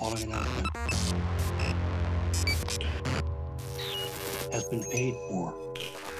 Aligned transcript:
announcement 0.00 0.68
has 4.52 4.64
been 4.64 4.84
paid 4.90 5.14
for 5.28 5.54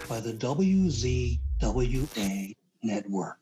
by 0.09 0.21
the 0.21 0.33
WZWA 0.33 1.39
network. 2.83 3.39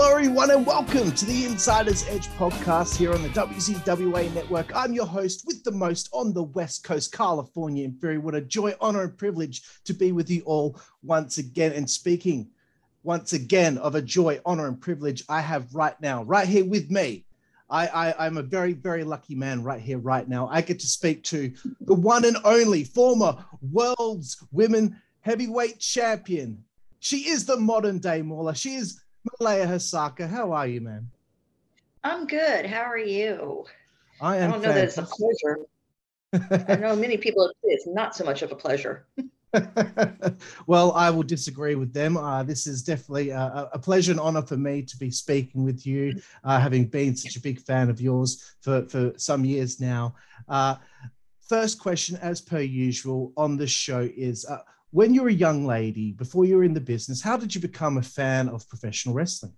Hello, 0.00 0.12
everyone, 0.12 0.52
and 0.52 0.64
welcome 0.64 1.10
to 1.10 1.24
the 1.24 1.44
Insider's 1.44 2.06
Edge 2.06 2.28
podcast 2.38 2.96
here 2.96 3.12
on 3.12 3.20
the 3.20 3.28
WZWA 3.30 4.32
network. 4.32 4.70
I'm 4.72 4.92
your 4.92 5.06
host 5.06 5.42
with 5.44 5.64
the 5.64 5.72
most 5.72 6.08
on 6.12 6.32
the 6.32 6.44
West 6.44 6.84
Coast, 6.84 7.10
California, 7.10 7.84
and 7.84 8.00
very 8.00 8.16
what 8.16 8.36
a 8.36 8.40
joy, 8.40 8.76
honor, 8.80 9.02
and 9.02 9.18
privilege 9.18 9.60
to 9.86 9.92
be 9.92 10.12
with 10.12 10.30
you 10.30 10.42
all 10.42 10.80
once 11.02 11.38
again. 11.38 11.72
And 11.72 11.90
speaking 11.90 12.48
once 13.02 13.32
again 13.32 13.76
of 13.78 13.96
a 13.96 14.00
joy, 14.00 14.40
honor, 14.46 14.68
and 14.68 14.80
privilege, 14.80 15.24
I 15.28 15.40
have 15.40 15.74
right 15.74 16.00
now, 16.00 16.22
right 16.22 16.46
here 16.46 16.64
with 16.64 16.92
me. 16.92 17.24
I, 17.68 17.88
I, 17.88 18.26
I'm 18.26 18.36
a 18.36 18.42
very, 18.42 18.74
very 18.74 19.02
lucky 19.02 19.34
man 19.34 19.64
right 19.64 19.80
here, 19.80 19.98
right 19.98 20.28
now. 20.28 20.46
I 20.46 20.60
get 20.60 20.78
to 20.78 20.86
speak 20.86 21.24
to 21.24 21.52
the 21.80 21.94
one 21.94 22.24
and 22.24 22.36
only 22.44 22.84
former 22.84 23.44
world's 23.72 24.46
women 24.52 25.02
heavyweight 25.22 25.80
champion. 25.80 26.62
She 27.00 27.30
is 27.30 27.46
the 27.46 27.56
modern 27.56 27.98
day 27.98 28.22
Mauler. 28.22 28.54
She 28.54 28.76
is 28.76 29.00
Malaya 29.24 29.66
Hosaka, 29.66 30.28
how 30.28 30.52
are 30.52 30.66
you, 30.66 30.80
man? 30.80 31.10
I'm 32.04 32.26
good. 32.26 32.66
How 32.66 32.82
are 32.82 32.98
you? 32.98 33.64
I 34.20 34.38
am. 34.38 34.50
I 34.50 34.52
don't 34.52 34.62
know 34.62 34.72
that 34.72 34.84
it's 34.84 34.98
a 34.98 35.02
pleasure. 35.02 35.58
I 36.68 36.76
know 36.76 36.94
many 36.94 37.16
people 37.16 37.50
it's 37.62 37.86
not 37.86 38.14
so 38.14 38.24
much 38.24 38.42
of 38.42 38.52
a 38.52 38.56
pleasure. 38.56 39.06
well, 40.66 40.92
I 40.92 41.10
will 41.10 41.22
disagree 41.22 41.74
with 41.74 41.92
them. 41.92 42.16
Uh, 42.16 42.42
this 42.42 42.66
is 42.66 42.82
definitely 42.82 43.30
a, 43.30 43.70
a, 43.72 43.78
pleasure 43.78 44.12
and 44.12 44.20
honor 44.20 44.42
for 44.42 44.58
me 44.58 44.82
to 44.82 44.96
be 44.98 45.10
speaking 45.10 45.64
with 45.64 45.86
you, 45.86 46.20
uh, 46.44 46.60
having 46.60 46.86
been 46.86 47.16
such 47.16 47.36
a 47.36 47.40
big 47.40 47.58
fan 47.60 47.88
of 47.88 47.98
yours 47.98 48.54
for, 48.60 48.86
for 48.88 49.12
some 49.16 49.46
years 49.46 49.80
now. 49.80 50.14
Uh, 50.48 50.76
first 51.48 51.78
question, 51.78 52.16
as 52.16 52.42
per 52.42 52.60
usual 52.60 53.32
on 53.38 53.56
the 53.56 53.66
show, 53.66 54.08
is 54.16 54.44
uh, 54.44 54.58
when 54.90 55.14
you 55.14 55.22
were 55.22 55.28
a 55.28 55.32
young 55.32 55.66
lady, 55.66 56.12
before 56.12 56.44
you 56.44 56.56
were 56.56 56.64
in 56.64 56.74
the 56.74 56.80
business, 56.80 57.22
how 57.22 57.36
did 57.36 57.54
you 57.54 57.60
become 57.60 57.98
a 57.98 58.02
fan 58.02 58.48
of 58.48 58.68
professional 58.68 59.14
wrestling? 59.14 59.52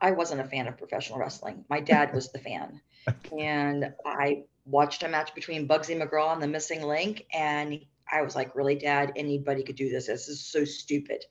I 0.00 0.10
wasn't 0.10 0.40
a 0.40 0.44
fan 0.44 0.66
of 0.66 0.76
professional 0.76 1.18
wrestling. 1.18 1.64
My 1.68 1.80
dad 1.80 2.14
was 2.14 2.32
the 2.32 2.38
fan. 2.38 2.80
And 3.38 3.92
I 4.06 4.44
watched 4.64 5.02
a 5.02 5.08
match 5.08 5.34
between 5.34 5.68
Bugsy 5.68 6.00
McGraw 6.00 6.32
and 6.32 6.42
the 6.42 6.48
Missing 6.48 6.82
Link. 6.82 7.26
And 7.34 7.78
I 8.10 8.22
was 8.22 8.34
like, 8.34 8.56
really, 8.56 8.76
dad, 8.76 9.12
anybody 9.14 9.62
could 9.62 9.76
do 9.76 9.90
this. 9.90 10.06
This 10.06 10.28
is 10.28 10.46
so 10.46 10.64
stupid. 10.64 11.22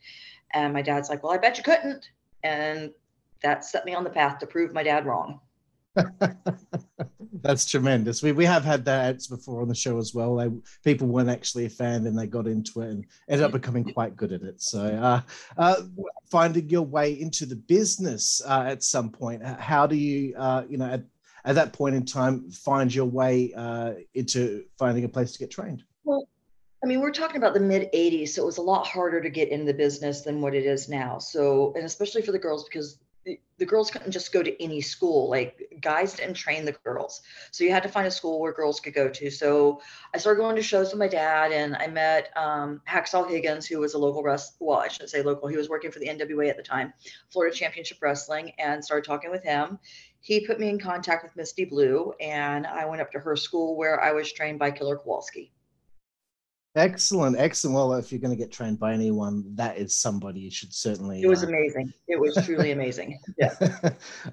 And 0.54 0.72
my 0.72 0.84
dad's 0.84 1.10
like, 1.10 1.24
well, 1.24 1.32
I 1.32 1.40
bet 1.40 1.58
you 1.58 1.64
couldn't. 1.64 2.10
And 2.44 2.92
that 3.42 3.66
set 3.66 3.86
me 3.86 3.96
on 3.96 4.04
the 4.04 4.12
path 4.12 4.38
to 4.40 4.46
prove 4.46 4.72
my 4.72 4.84
dad 4.84 5.08
wrong. 5.08 5.40
That's 7.44 7.66
tremendous. 7.66 8.24
We, 8.24 8.32
we 8.32 8.46
have 8.46 8.64
had 8.64 8.86
that 8.86 9.22
before 9.30 9.62
on 9.62 9.68
the 9.68 9.76
show 9.76 9.98
as 9.98 10.14
well. 10.16 10.38
They, 10.38 10.50
people 10.84 11.08
weren't 11.08 11.30
actually 11.30 11.66
a 11.66 11.70
fan 11.70 12.08
and 12.08 12.18
they 12.18 12.26
got 12.26 12.48
into 12.48 12.82
it 12.82 12.90
and 12.90 13.06
ended 13.28 13.46
up 13.46 13.52
becoming 13.52 13.84
quite 13.84 14.16
good 14.16 14.32
at 14.32 14.44
it. 14.44 14.62
So, 14.62 14.86
uh, 14.86 15.22
uh, 15.58 15.82
finding 16.32 16.70
your 16.70 16.84
way 16.84 17.20
into 17.20 17.46
the 17.46 17.58
business 17.58 18.42
uh, 18.48 18.64
at 18.66 18.82
some 18.82 19.10
point, 19.10 19.44
how 19.44 19.86
do 19.86 19.98
you, 19.98 20.34
uh, 20.38 20.64
you 20.70 20.78
know, 20.78 20.86
at, 20.86 21.04
at 21.44 21.56
that 21.56 21.74
point 21.74 21.96
in 21.96 22.06
time, 22.06 22.50
find 22.50 22.96
your 22.96 23.06
way 23.06 23.52
uh, 23.56 23.96
into 24.14 24.64
finding 24.80 25.04
a 25.04 25.10
place 25.10 25.34
to 25.34 25.40
get 25.40 25.52
trained? 25.52 25.84
Well, 26.06 26.30
I 26.82 26.88
mean, 26.88 27.02
we're 27.02 27.12
talking 27.12 27.38
about 27.38 27.54
the 27.54 27.60
mid 27.60 27.90
80s, 27.94 28.30
so 28.30 28.44
it 28.44 28.46
was 28.46 28.58
a 28.58 28.62
lot 28.62 28.88
harder 28.88 29.22
to 29.22 29.30
get 29.30 29.50
in 29.50 29.66
the 29.66 29.74
business 29.74 30.22
than 30.22 30.40
what 30.40 30.56
it 30.56 30.66
is 30.66 30.88
now. 30.88 31.18
So, 31.18 31.74
and 31.76 31.86
especially 31.86 32.22
for 32.22 32.32
the 32.32 32.40
girls, 32.40 32.64
because 32.64 33.00
the, 33.26 33.66
girls 33.66 33.90
couldn't 33.90 34.12
just 34.12 34.34
go 34.34 34.44
to 34.44 34.64
any 34.64 34.82
school. 34.82 35.30
Like 35.30 35.78
guys 35.82 36.14
didn't 36.14 36.34
train 36.34 36.66
the 36.66 36.74
girls. 36.84 37.22
So 37.52 37.64
you 37.64 37.72
had 37.72 37.84
to 37.84 37.90
find 37.90 38.08
a 38.08 38.12
school 38.12 38.40
where 38.40 38.52
girls 38.52 38.80
could 38.80 38.94
go 38.94 39.10
to. 39.10 39.32
So 39.32 39.82
I 40.14 40.18
started 40.18 40.42
going 40.42 40.56
to 40.58 40.62
shows 40.62 40.92
with 40.92 41.00
my 41.00 41.08
dad 41.08 41.52
and 41.52 41.76
I 41.76 41.88
met 41.88 42.36
um, 42.36 42.82
Hacksaw 42.88 43.30
Higgins, 43.30 43.66
who 43.66 43.80
was 43.80 43.94
a 43.94 43.98
local 43.98 44.24
rest. 44.24 44.58
Well, 44.60 44.80
I 44.80 44.90
shouldn't 44.90 45.12
say 45.12 45.22
local. 45.22 45.48
He 45.48 45.58
was 45.58 45.70
working 45.70 45.92
for 45.92 46.00
the 46.00 46.08
NWA 46.08 46.50
at 46.50 46.58
the 46.58 46.64
time, 46.64 46.94
Florida 47.32 47.56
Championship 47.56 48.00
Wrestling, 48.02 48.52
and 48.60 48.84
started 48.84 49.06
talking 49.06 49.32
with 49.32 49.44
him. 49.44 49.80
He 50.20 50.46
put 50.46 50.60
me 50.60 50.70
in 50.70 50.80
contact 50.80 51.24
with 51.24 51.36
Misty 51.36 51.66
Blue 51.66 52.14
and 52.20 52.66
I 52.66 52.86
went 52.86 53.02
up 53.02 53.12
to 53.12 53.20
her 53.20 53.36
school 53.36 53.76
where 53.76 54.02
I 54.02 54.14
was 54.14 54.32
trained 54.32 54.60
by 54.60 54.72
Killer 54.72 54.98
Kowalski. 54.98 55.52
Excellent, 56.76 57.38
excellent. 57.38 57.76
Well, 57.76 57.94
if 57.94 58.12
you're 58.12 58.22
going 58.22 58.36
to 58.36 58.42
get 58.42 58.52
trained 58.52 58.80
by 58.80 58.94
anyone, 58.94 59.44
that 59.56 59.78
is 59.78 59.96
somebody 59.96 60.40
you 60.40 60.50
should 60.50 60.74
certainly. 60.74 61.22
It 61.22 61.28
was 61.28 61.44
uh, 61.44 61.48
amazing. 61.48 61.94
It 62.08 62.20
was 62.20 62.36
truly 62.46 62.72
amazing. 62.72 63.20
Yeah, 63.38 63.54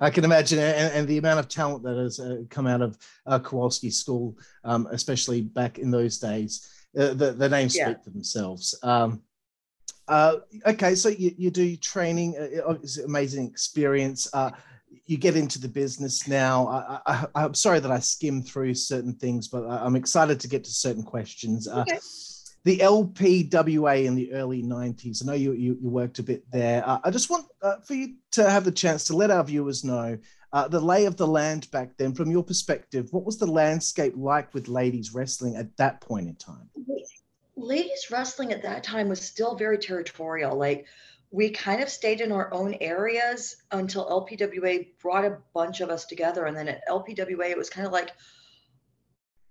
I 0.00 0.10
can 0.10 0.24
imagine, 0.24 0.58
and, 0.58 0.92
and, 0.92 1.08
the 1.08 1.18
amount 1.18 1.40
of 1.40 1.48
talent 1.48 1.82
that 1.84 1.96
has 1.96 2.18
uh, 2.18 2.42
come 2.48 2.66
out 2.66 2.80
of 2.80 2.98
uh, 3.26 3.38
Kowalski 3.38 3.90
School, 3.90 4.38
um, 4.64 4.88
especially 4.90 5.42
back 5.42 5.78
in 5.78 5.90
those 5.90 6.18
days, 6.18 6.70
uh, 6.98 7.12
the 7.14 7.32
the 7.32 7.48
names 7.48 7.76
yeah. 7.76 7.90
speak 7.90 8.04
for 8.04 8.10
themselves. 8.10 8.78
Um, 8.82 9.22
uh, 10.08 10.36
okay, 10.66 10.94
so 10.94 11.08
you, 11.08 11.32
you 11.36 11.50
do 11.50 11.76
training. 11.76 12.36
Uh, 12.38 12.72
it's 12.82 12.98
an 12.98 13.04
amazing 13.04 13.46
experience 13.46 14.28
you 15.06 15.16
get 15.16 15.36
into 15.36 15.60
the 15.60 15.68
business 15.68 16.26
now. 16.26 17.00
I, 17.06 17.26
am 17.34 17.54
sorry 17.54 17.80
that 17.80 17.90
I 17.90 17.98
skimmed 17.98 18.46
through 18.46 18.74
certain 18.74 19.14
things, 19.14 19.48
but 19.48 19.64
I'm 19.64 19.96
excited 19.96 20.40
to 20.40 20.48
get 20.48 20.64
to 20.64 20.70
certain 20.70 21.02
questions. 21.02 21.68
Okay. 21.68 21.98
The 22.65 22.78
LPWA 22.78 24.04
in 24.04 24.15
the 24.15 24.32
early 24.32 24.62
90s. 24.62 25.22
I 25.22 25.26
know 25.26 25.32
you, 25.32 25.53
you, 25.53 25.78
you 25.81 25.88
worked 25.88 26.19
a 26.19 26.22
bit 26.22 26.44
there. 26.50 26.87
Uh, 26.87 26.98
I 27.03 27.10
just 27.10 27.31
want 27.31 27.47
uh, 27.62 27.76
for 27.84 27.94
you 27.94 28.16
to 28.32 28.50
have 28.50 28.65
the 28.65 28.72
chance 28.72 29.04
to 29.04 29.16
let 29.16 29.31
our 29.31 29.43
viewers 29.43 29.82
know 29.82 30.19
uh, 30.53 30.69
the 30.69 30.81
lay 30.81 31.06
of 31.06 31.16
the 31.16 31.26
land 31.26 31.71
back 31.71 31.97
then, 31.97 32.12
from 32.12 32.31
your 32.31 32.43
perspective. 32.43 33.09
What 33.12 33.25
was 33.25 33.38
the 33.38 33.47
landscape 33.47 34.15
like 34.16 34.53
with 34.53 34.69
ladies 34.69 35.15
wrestling 35.15 35.56
at 35.56 35.76
that 35.76 36.00
point 36.00 36.28
in 36.28 36.34
time? 36.37 36.69
Ladies 37.56 38.10
wrestling 38.10 38.53
at 38.53 38.62
that 38.62 38.82
time 38.82 39.09
was 39.09 39.21
still 39.21 39.54
very 39.54 39.78
territorial. 39.78 40.56
Like 40.56 40.87
we 41.31 41.50
kind 41.50 41.82
of 41.82 41.88
stayed 41.88 42.21
in 42.21 42.32
our 42.32 42.53
own 42.53 42.75
areas 42.81 43.56
until 43.71 44.09
LPWA 44.09 44.88
brought 45.00 45.25
a 45.25 45.38
bunch 45.54 45.81
of 45.81 45.88
us 45.88 46.04
together. 46.04 46.47
And 46.47 46.56
then 46.56 46.69
at 46.69 46.87
LPWA, 46.88 47.50
it 47.50 47.59
was 47.59 47.71
kind 47.71 47.87
of 47.87 47.92
like, 47.92 48.10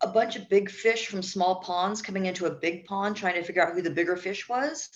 a 0.01 0.07
bunch 0.07 0.35
of 0.35 0.49
big 0.49 0.69
fish 0.69 1.07
from 1.07 1.21
small 1.21 1.61
ponds 1.61 2.01
coming 2.01 2.25
into 2.25 2.45
a 2.45 2.51
big 2.51 2.85
pond 2.85 3.15
trying 3.15 3.35
to 3.35 3.43
figure 3.43 3.65
out 3.65 3.73
who 3.73 3.81
the 3.81 3.89
bigger 3.89 4.15
fish 4.15 4.47
was. 4.47 4.89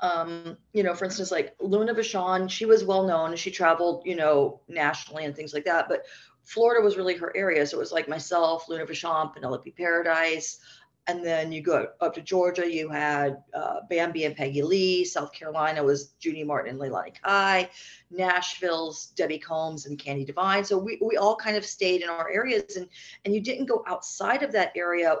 Um, 0.00 0.56
you 0.72 0.82
know, 0.82 0.94
for 0.94 1.04
instance, 1.04 1.30
like 1.30 1.54
Luna 1.60 1.94
Vachon, 1.94 2.48
she 2.48 2.64
was 2.64 2.84
well 2.84 3.06
known. 3.06 3.36
She 3.36 3.50
traveled, 3.50 4.02
you 4.06 4.16
know, 4.16 4.60
nationally 4.66 5.26
and 5.26 5.36
things 5.36 5.52
like 5.52 5.66
that. 5.66 5.88
But 5.88 6.06
Florida 6.44 6.82
was 6.82 6.96
really 6.96 7.16
her 7.16 7.36
area. 7.36 7.66
So 7.66 7.76
it 7.76 7.80
was 7.80 7.92
like 7.92 8.08
myself, 8.08 8.68
Luna 8.68 8.86
Vachon, 8.86 9.32
Penelope 9.34 9.70
Paradise, 9.72 10.58
and 11.06 11.24
then 11.24 11.50
you 11.50 11.62
go 11.62 11.88
up 12.00 12.14
to 12.14 12.20
Georgia, 12.20 12.70
you 12.70 12.88
had 12.88 13.42
uh, 13.54 13.80
Bambi 13.88 14.24
and 14.24 14.36
Peggy 14.36 14.62
Lee. 14.62 15.04
South 15.04 15.32
Carolina 15.32 15.82
was 15.82 16.08
Judy 16.20 16.44
Martin 16.44 16.70
and 16.70 16.80
Leilani 16.80 17.14
Kai. 17.22 17.68
Nashville's 18.10 19.06
Debbie 19.16 19.38
Combs 19.38 19.86
and 19.86 19.98
Candy 19.98 20.24
Divine. 20.24 20.64
So 20.64 20.78
we, 20.78 20.98
we 21.04 21.16
all 21.16 21.36
kind 21.36 21.56
of 21.56 21.64
stayed 21.64 22.02
in 22.02 22.08
our 22.08 22.30
areas 22.30 22.76
and, 22.76 22.88
and 23.24 23.34
you 23.34 23.40
didn't 23.40 23.66
go 23.66 23.82
outside 23.86 24.42
of 24.42 24.52
that 24.52 24.72
area. 24.76 25.16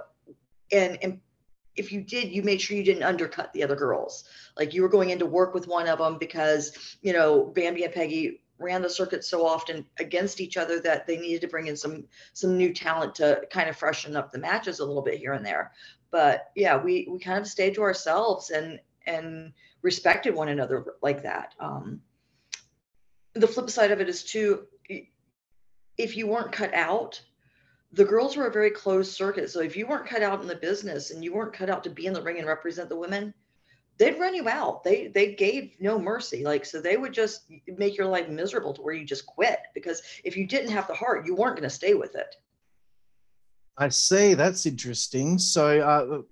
And, 0.70 0.98
and 1.02 1.20
if 1.76 1.90
you 1.90 2.02
did, 2.02 2.30
you 2.30 2.42
made 2.42 2.60
sure 2.60 2.76
you 2.76 2.84
didn't 2.84 3.02
undercut 3.02 3.52
the 3.52 3.64
other 3.64 3.76
girls. 3.76 4.24
Like 4.56 4.74
you 4.74 4.82
were 4.82 4.88
going 4.88 5.10
in 5.10 5.18
to 5.18 5.26
work 5.26 5.54
with 5.54 5.66
one 5.66 5.88
of 5.88 5.98
them 5.98 6.18
because, 6.18 6.96
you 7.02 7.12
know, 7.12 7.46
Bambi 7.46 7.84
and 7.84 7.94
Peggy 7.94 8.42
ran 8.60 8.82
the 8.82 8.90
circuit 8.90 9.24
so 9.24 9.46
often 9.46 9.86
against 9.98 10.40
each 10.40 10.56
other 10.56 10.78
that 10.80 11.06
they 11.06 11.16
needed 11.16 11.40
to 11.40 11.48
bring 11.48 11.66
in 11.66 11.76
some 11.76 12.04
some 12.34 12.56
new 12.56 12.72
talent 12.72 13.14
to 13.16 13.42
kind 13.50 13.68
of 13.68 13.76
freshen 13.76 14.16
up 14.16 14.30
the 14.30 14.38
matches 14.38 14.78
a 14.78 14.84
little 14.84 15.02
bit 15.02 15.18
here 15.18 15.32
and 15.32 15.44
there. 15.44 15.72
But 16.10 16.50
yeah, 16.54 16.76
we 16.76 17.08
we 17.10 17.18
kind 17.18 17.40
of 17.40 17.46
stayed 17.46 17.74
to 17.74 17.82
ourselves 17.82 18.50
and 18.50 18.78
and 19.06 19.52
respected 19.82 20.34
one 20.34 20.48
another 20.48 20.84
like 21.02 21.22
that. 21.22 21.54
Um, 21.58 22.02
the 23.34 23.48
flip 23.48 23.70
side 23.70 23.90
of 23.90 24.00
it 24.00 24.08
is 24.08 24.24
too, 24.24 24.66
if 25.96 26.16
you 26.16 26.26
weren't 26.26 26.52
cut 26.52 26.74
out, 26.74 27.20
the 27.92 28.04
girls 28.04 28.36
were 28.36 28.46
a 28.46 28.52
very 28.52 28.70
closed 28.70 29.12
circuit. 29.12 29.50
So 29.50 29.60
if 29.60 29.76
you 29.76 29.86
weren't 29.86 30.06
cut 30.06 30.22
out 30.22 30.40
in 30.40 30.46
the 30.46 30.56
business 30.56 31.10
and 31.10 31.24
you 31.24 31.32
weren't 31.32 31.52
cut 31.52 31.70
out 31.70 31.84
to 31.84 31.90
be 31.90 32.06
in 32.06 32.12
the 32.12 32.22
ring 32.22 32.38
and 32.38 32.46
represent 32.46 32.88
the 32.88 32.96
women, 32.96 33.34
they'd 34.00 34.18
run 34.18 34.34
you 34.34 34.48
out. 34.48 34.82
They 34.82 35.08
they 35.08 35.34
gave 35.34 35.76
no 35.78 35.98
mercy. 35.98 36.42
Like 36.42 36.64
so 36.64 36.80
they 36.80 36.96
would 36.96 37.12
just 37.12 37.44
make 37.66 37.96
your 37.96 38.06
life 38.06 38.28
miserable 38.28 38.72
to 38.74 38.82
where 38.82 38.94
you 38.94 39.04
just 39.04 39.26
quit 39.26 39.60
because 39.74 40.02
if 40.24 40.36
you 40.36 40.46
didn't 40.46 40.72
have 40.72 40.88
the 40.88 40.94
heart, 40.94 41.26
you 41.26 41.36
weren't 41.36 41.56
going 41.56 41.68
to 41.68 41.74
stay 41.74 41.94
with 41.94 42.16
it. 42.16 42.34
I 43.76 43.90
see. 43.90 44.34
That's 44.34 44.66
interesting. 44.66 45.38
So 45.38 45.80
uh, 45.80 46.22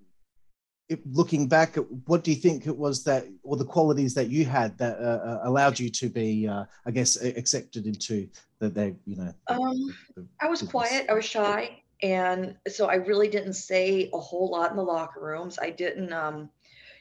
it, 0.88 1.00
looking 1.12 1.46
back, 1.46 1.76
at 1.76 1.84
what 2.06 2.24
do 2.24 2.30
you 2.30 2.36
think 2.36 2.66
it 2.66 2.76
was 2.76 3.04
that, 3.04 3.26
or 3.42 3.56
the 3.56 3.64
qualities 3.64 4.14
that 4.14 4.28
you 4.28 4.44
had 4.44 4.76
that 4.78 4.98
uh, 4.98 5.02
uh 5.02 5.40
allowed 5.44 5.78
you 5.78 5.90
to 5.90 6.08
be, 6.08 6.48
uh, 6.48 6.64
I 6.86 6.90
guess, 6.90 7.22
accepted 7.22 7.86
into 7.86 8.28
that 8.60 8.74
they, 8.74 8.94
you 9.06 9.16
know? 9.16 9.32
Um, 9.46 9.94
the, 10.14 10.22
the 10.22 10.26
I 10.40 10.48
was 10.48 10.60
business. 10.60 10.70
quiet. 10.70 11.06
I 11.10 11.14
was 11.14 11.24
shy, 11.24 11.82
and 12.02 12.54
so 12.66 12.86
I 12.86 12.94
really 12.96 13.28
didn't 13.28 13.54
say 13.54 14.10
a 14.12 14.18
whole 14.18 14.50
lot 14.50 14.70
in 14.70 14.76
the 14.76 14.82
locker 14.82 15.20
rooms. 15.20 15.58
I 15.60 15.70
didn't, 15.70 16.12
um, 16.12 16.50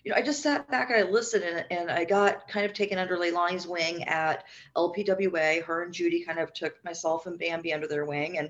you 0.08 0.14
know, 0.14 0.20
I 0.20 0.22
just 0.22 0.42
sat 0.42 0.72
back 0.72 0.90
and 0.90 1.06
I 1.06 1.10
listened, 1.10 1.44
and, 1.44 1.66
and 1.70 1.92
I 1.92 2.06
got 2.06 2.48
kind 2.48 2.66
of 2.66 2.72
taken 2.72 2.98
under 2.98 3.18
Leilani's 3.18 3.68
wing 3.68 4.06
at 4.06 4.46
LPWA. 4.74 5.62
Her 5.62 5.84
and 5.84 5.94
Judy 5.94 6.24
kind 6.24 6.40
of 6.40 6.54
took 6.54 6.82
myself 6.86 7.26
and 7.26 7.38
Bambi 7.38 7.74
under 7.74 7.90
their 7.90 8.06
wing, 8.06 8.38
and 8.38 8.50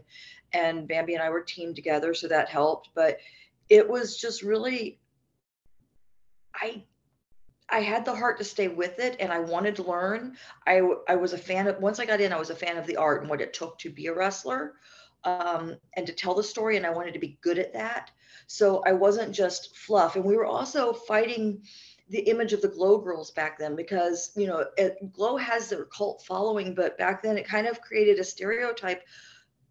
and 0.53 0.87
Bambi 0.87 1.15
and 1.15 1.23
I 1.23 1.31
were 1.31 1.41
teamed 1.41 1.75
together, 1.75 2.13
so 2.13 2.27
that 2.27 2.47
helped. 2.47 2.89
But 2.93 3.17
it 3.69 3.89
was 3.89 4.21
just 4.21 4.43
really 4.43 4.99
I 6.53 6.83
I 7.67 7.79
had 7.79 8.05
the 8.05 8.15
heart 8.15 8.37
to 8.37 8.43
stay 8.43 8.67
with 8.67 8.99
it 8.99 9.15
and 9.19 9.33
I 9.33 9.39
wanted 9.39 9.77
to 9.77 9.83
learn. 9.83 10.37
I 10.67 10.83
I 11.09 11.15
was 11.15 11.33
a 11.33 11.39
fan 11.39 11.65
of 11.65 11.79
once 11.79 11.99
I 11.99 12.05
got 12.05 12.21
in, 12.21 12.33
I 12.33 12.37
was 12.37 12.51
a 12.51 12.55
fan 12.55 12.77
of 12.77 12.85
the 12.85 12.97
art 12.97 13.21
and 13.21 13.31
what 13.31 13.41
it 13.41 13.55
took 13.55 13.79
to 13.79 13.89
be 13.89 14.05
a 14.05 14.13
wrestler 14.13 14.75
um, 15.23 15.75
and 15.95 16.05
to 16.05 16.13
tell 16.13 16.35
the 16.35 16.43
story, 16.43 16.77
and 16.77 16.85
I 16.85 16.91
wanted 16.91 17.15
to 17.15 17.19
be 17.19 17.39
good 17.41 17.57
at 17.57 17.73
that. 17.73 18.11
So 18.47 18.81
I 18.85 18.93
wasn't 18.93 19.33
just 19.33 19.77
fluff. 19.77 20.15
And 20.15 20.25
we 20.25 20.35
were 20.35 20.45
also 20.45 20.93
fighting 20.93 21.61
the 22.09 22.19
image 22.19 22.53
of 22.53 22.61
the 22.61 22.69
Glow 22.69 22.97
girls 22.97 23.31
back 23.31 23.59
then 23.59 23.75
because 23.75 24.31
you 24.35 24.47
know 24.47 24.65
it, 24.77 25.11
Glow 25.11 25.35
has 25.37 25.69
their 25.69 25.85
cult 25.85 26.23
following, 26.25 26.73
but 26.73 26.97
back 26.97 27.21
then 27.21 27.37
it 27.37 27.47
kind 27.47 27.67
of 27.67 27.81
created 27.81 28.19
a 28.19 28.23
stereotype 28.23 29.03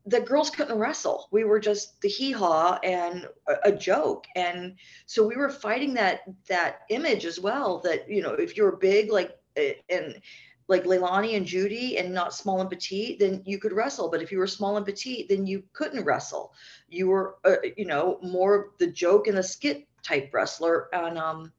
the 0.07 0.21
girls 0.21 0.51
couldn't 0.51 0.79
wrestle. 0.79 1.29
We 1.33 1.45
were 1.45 1.59
just 1.59 2.01
the 2.01 2.09
hee 2.09 2.31
haw 2.31 2.79
and 2.85 3.27
a, 3.49 3.71
a, 3.71 3.73
joke. 3.73 4.27
And 4.37 4.77
so 5.07 5.27
we 5.27 5.35
were 5.37 5.51
fighting 5.51 5.95
that 5.95 6.21
that 6.47 6.83
image 6.91 7.27
as 7.27 7.41
well. 7.41 7.81
That 7.81 8.09
you 8.09 8.23
know, 8.23 8.33
if 8.33 8.57
you're 8.57 8.77
big 8.77 9.11
like 9.11 9.37
eh, 9.57 9.75
and 9.91 10.21
like 10.69 10.85
Leilani 10.85 11.37
and 11.37 11.47
Judy 11.47 11.99
and 11.99 12.13
not 12.13 12.35
small 12.35 12.61
and 12.61 12.69
petite, 12.69 13.21
then 13.21 13.43
you 13.47 13.59
could 13.59 13.73
wrestle. 13.73 14.11
But 14.11 14.23
if 14.23 14.33
you 14.33 14.39
were 14.39 14.47
small 14.47 14.77
and 14.77 14.85
petite, 14.85 15.29
then 15.29 15.47
you 15.47 15.63
couldn't 15.73 16.05
wrestle. 16.05 16.53
You 16.89 17.09
were, 17.09 17.37
uh, 17.45 17.57
you 17.77 17.85
know, 17.85 18.19
more 18.23 18.71
the 18.79 18.89
joke 18.89 19.29
and 19.29 19.37
the 19.37 19.43
skit 19.43 19.87
type 20.03 20.31
wrestler. 20.33 20.89
And 20.93 21.19
um, 21.19 21.53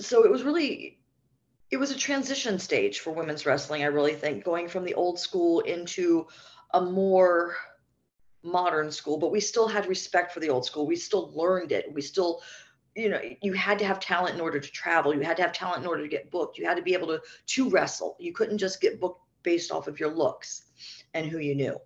so 0.00 0.24
it 0.24 0.30
was 0.30 0.44
really, 0.44 1.00
it 1.70 1.78
was 1.78 1.90
a 1.90 1.98
transition 1.98 2.58
stage 2.58 3.00
for 3.00 3.10
women's 3.10 3.46
wrestling. 3.46 3.82
I 3.82 3.86
really 3.86 4.14
think 4.14 4.44
going 4.44 4.68
from 4.68 4.84
the 4.84 4.94
old 4.94 5.18
school 5.18 5.60
into 5.60 6.28
a 6.72 6.80
more 6.80 7.56
modern 8.44 8.92
school, 8.92 9.18
but 9.18 9.32
we 9.32 9.40
still 9.40 9.66
had 9.66 9.88
respect 9.88 10.32
for 10.32 10.38
the 10.38 10.50
old 10.50 10.64
school. 10.64 10.86
We 10.86 10.94
still 10.94 11.32
learned 11.34 11.72
it. 11.72 11.92
We 11.92 12.00
still, 12.00 12.42
you 12.96 13.10
know, 13.10 13.20
you 13.42 13.52
had 13.52 13.78
to 13.78 13.84
have 13.84 14.00
talent 14.00 14.34
in 14.34 14.40
order 14.40 14.58
to 14.58 14.70
travel. 14.70 15.14
You 15.14 15.20
had 15.20 15.36
to 15.36 15.42
have 15.42 15.52
talent 15.52 15.82
in 15.82 15.86
order 15.86 16.02
to 16.02 16.08
get 16.08 16.30
booked. 16.30 16.56
You 16.56 16.66
had 16.66 16.78
to 16.78 16.82
be 16.82 16.94
able 16.94 17.08
to 17.08 17.20
to 17.46 17.68
wrestle. 17.68 18.16
You 18.18 18.32
couldn't 18.32 18.58
just 18.58 18.80
get 18.80 18.98
booked 18.98 19.20
based 19.42 19.70
off 19.70 19.86
of 19.86 20.00
your 20.00 20.10
looks 20.10 20.62
and 21.14 21.26
who 21.26 21.38
you 21.38 21.54
knew. 21.54 21.78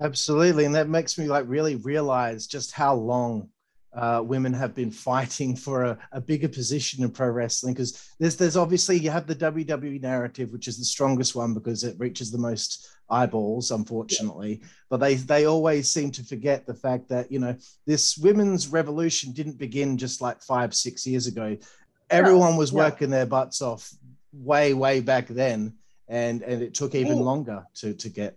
Absolutely, 0.00 0.64
and 0.64 0.74
that 0.74 0.88
makes 0.88 1.16
me 1.16 1.26
like 1.26 1.44
really 1.46 1.76
realize 1.76 2.46
just 2.46 2.72
how 2.72 2.94
long 2.94 3.48
uh, 3.92 4.22
women 4.24 4.52
have 4.52 4.74
been 4.74 4.90
fighting 4.90 5.56
for 5.56 5.84
a, 5.84 5.98
a 6.12 6.20
bigger 6.20 6.48
position 6.48 7.02
in 7.02 7.10
pro 7.10 7.28
wrestling 7.28 7.74
because 7.74 8.10
there's 8.20 8.36
there's 8.36 8.56
obviously 8.56 8.96
you 8.96 9.10
have 9.10 9.26
the 9.26 9.34
WWE 9.34 10.00
narrative, 10.00 10.52
which 10.52 10.68
is 10.68 10.78
the 10.78 10.84
strongest 10.84 11.34
one 11.34 11.54
because 11.54 11.82
it 11.82 11.98
reaches 11.98 12.30
the 12.30 12.38
most 12.38 12.88
eyeballs, 13.10 13.72
unfortunately. 13.72 14.60
Yeah. 14.60 14.68
But 14.90 14.98
they 14.98 15.14
they 15.14 15.46
always 15.46 15.90
seem 15.90 16.12
to 16.12 16.22
forget 16.22 16.66
the 16.66 16.74
fact 16.74 17.08
that 17.08 17.32
you 17.32 17.40
know 17.40 17.56
this 17.84 18.16
women's 18.16 18.68
revolution 18.68 19.32
didn't 19.32 19.58
begin 19.58 19.98
just 19.98 20.20
like 20.20 20.40
five 20.40 20.72
six 20.72 21.04
years 21.04 21.26
ago. 21.26 21.56
Everyone 22.10 22.56
was 22.56 22.72
yeah. 22.72 22.78
working 22.78 23.10
their 23.10 23.26
butts 23.26 23.60
off 23.60 23.92
way 24.32 24.72
way 24.72 25.00
back 25.00 25.26
then, 25.26 25.74
and 26.06 26.42
and 26.42 26.62
it 26.62 26.74
took 26.74 26.94
even 26.94 27.18
longer 27.18 27.64
to 27.76 27.94
to 27.94 28.08
get. 28.08 28.36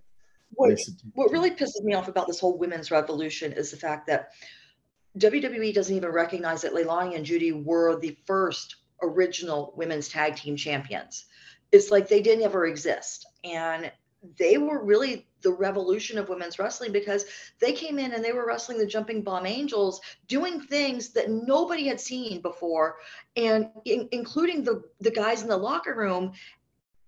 What, 0.56 0.80
what 1.14 1.32
really 1.32 1.50
pisses 1.50 1.82
me 1.82 1.96
off 1.96 2.08
about 2.08 2.28
this 2.28 2.40
whole 2.40 2.60
women's 2.60 2.92
revolution 2.92 3.52
is 3.54 3.72
the 3.72 3.78
fact 3.78 4.06
that 4.06 4.30
WWE 5.18 5.74
doesn't 5.74 5.96
even 5.96 6.12
recognize 6.12 6.62
that 6.62 6.74
Leilani 6.74 7.16
and 7.16 7.26
Judy 7.26 7.52
were 7.52 8.00
the 8.00 8.18
first 8.26 8.78
original 9.02 9.74
women's 9.76 10.10
tag 10.10 10.36
team 10.36 10.56
champions. 10.56 11.26
It's 11.72 11.92
like 11.92 12.08
they 12.08 12.22
didn't 12.22 12.46
ever 12.46 12.66
exist. 12.66 13.26
And 13.44 13.92
they 14.38 14.58
were 14.58 14.84
really 14.84 15.28
the 15.42 15.52
revolution 15.52 16.18
of 16.18 16.30
women's 16.30 16.58
wrestling 16.58 16.92
because 16.92 17.26
they 17.60 17.74
came 17.74 18.00
in 18.00 18.14
and 18.14 18.24
they 18.24 18.32
were 18.32 18.48
wrestling 18.48 18.78
the 18.78 18.86
jumping 18.86 19.22
bomb 19.22 19.46
angels 19.46 20.00
doing 20.28 20.62
things 20.62 21.10
that 21.10 21.30
nobody 21.30 21.88
had 21.88 22.00
seen 22.00 22.42
before 22.42 22.98
and 23.36 23.70
in, 23.84 24.08
including 24.14 24.64
the 24.64 24.82
the 25.02 25.12
guys 25.12 25.42
in 25.42 25.50
the 25.50 25.58
locker 25.58 25.94
room 25.94 26.32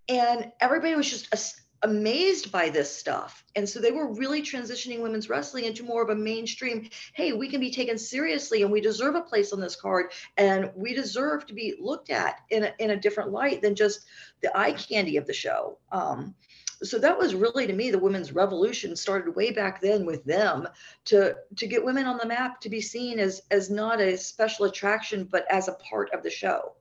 and 0.10 0.52
everybody 0.60 0.94
was 0.96 1.10
just 1.10 1.62
amazed 1.84 2.52
by 2.52 2.70
this 2.70 2.94
stuff. 2.96 3.44
And 3.56 3.68
so 3.68 3.80
they 3.80 3.92
were 3.92 4.14
really 4.14 4.42
transitioning 4.42 5.02
women's 5.02 5.30
wrestling 5.30 5.66
into 5.66 5.84
more 5.84 6.02
of 6.02 6.10
a 6.10 6.16
mainstream 6.16 6.90
hey 7.14 7.34
we 7.34 7.50
can 7.50 7.60
be 7.60 7.72
taken 7.72 7.98
seriously 7.98 8.64
and 8.64 8.72
we 8.72 8.82
deserve 8.82 9.16
a 9.16 9.22
place 9.22 9.54
on 9.54 9.60
this 9.60 9.76
card. 9.76 10.12
And 10.38 10.72
we 10.76 10.94
deserve 10.94 11.46
to 11.48 11.54
be 11.54 11.76
looked 11.80 12.10
at 12.10 12.42
in 12.50 12.64
a, 12.64 12.74
in 12.80 12.92
a 12.92 13.00
different 13.00 13.32
light 13.32 13.62
than 13.62 13.76
just 13.76 14.06
the 14.42 14.56
eye 14.58 14.74
candy 14.74 15.18
of 15.18 15.28
the 15.28 15.34
show. 15.34 15.78
Um, 15.92 16.36
so 16.84 17.00
that 17.00 17.18
was 17.18 17.36
really 17.36 17.68
to 17.68 17.74
me 17.74 17.90
the 17.90 18.00
women's 18.00 18.34
revolution 18.34 18.96
started 18.96 19.36
way 19.36 19.52
back 19.52 19.82
then 19.82 20.06
with 20.06 20.24
them 20.26 20.68
to 21.06 21.36
to 21.56 21.68
get 21.68 21.84
women 21.84 22.06
on 22.06 22.18
the 22.18 22.26
map 22.26 22.60
to 22.62 22.70
be 22.70 22.82
seen 22.82 23.20
as 23.20 23.42
as 23.52 23.70
not 23.70 24.02
a 24.02 24.18
special 24.18 24.66
attraction 24.66 25.24
but 25.24 25.46
as 25.50 25.68
a 25.68 25.74
part 25.74 26.12
of 26.14 26.22
the 26.24 26.30
show 26.30 26.74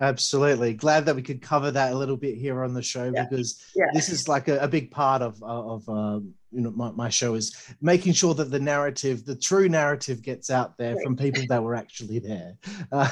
absolutely 0.00 0.74
glad 0.74 1.06
that 1.06 1.14
we 1.14 1.22
could 1.22 1.40
cover 1.40 1.70
that 1.70 1.92
a 1.92 1.96
little 1.96 2.16
bit 2.16 2.36
here 2.36 2.64
on 2.64 2.74
the 2.74 2.82
show 2.82 3.10
yeah. 3.14 3.24
because 3.24 3.64
yeah. 3.76 3.86
this 3.92 4.08
is 4.08 4.28
like 4.28 4.48
a, 4.48 4.58
a, 4.58 4.68
big 4.68 4.90
part 4.90 5.22
of 5.22 5.40
of 5.42 5.88
um, 5.88 6.34
you 6.50 6.60
know 6.60 6.72
my, 6.72 6.90
my 6.90 7.08
show 7.08 7.34
is 7.34 7.72
making 7.80 8.12
sure 8.12 8.34
that 8.34 8.50
the 8.50 8.58
narrative 8.58 9.24
the 9.24 9.36
true 9.36 9.68
narrative 9.68 10.20
gets 10.20 10.50
out 10.50 10.76
there 10.78 10.96
right. 10.96 11.04
from 11.04 11.16
people 11.16 11.44
that 11.48 11.62
were 11.62 11.76
actually 11.76 12.18
there 12.18 12.56
uh, 12.92 13.08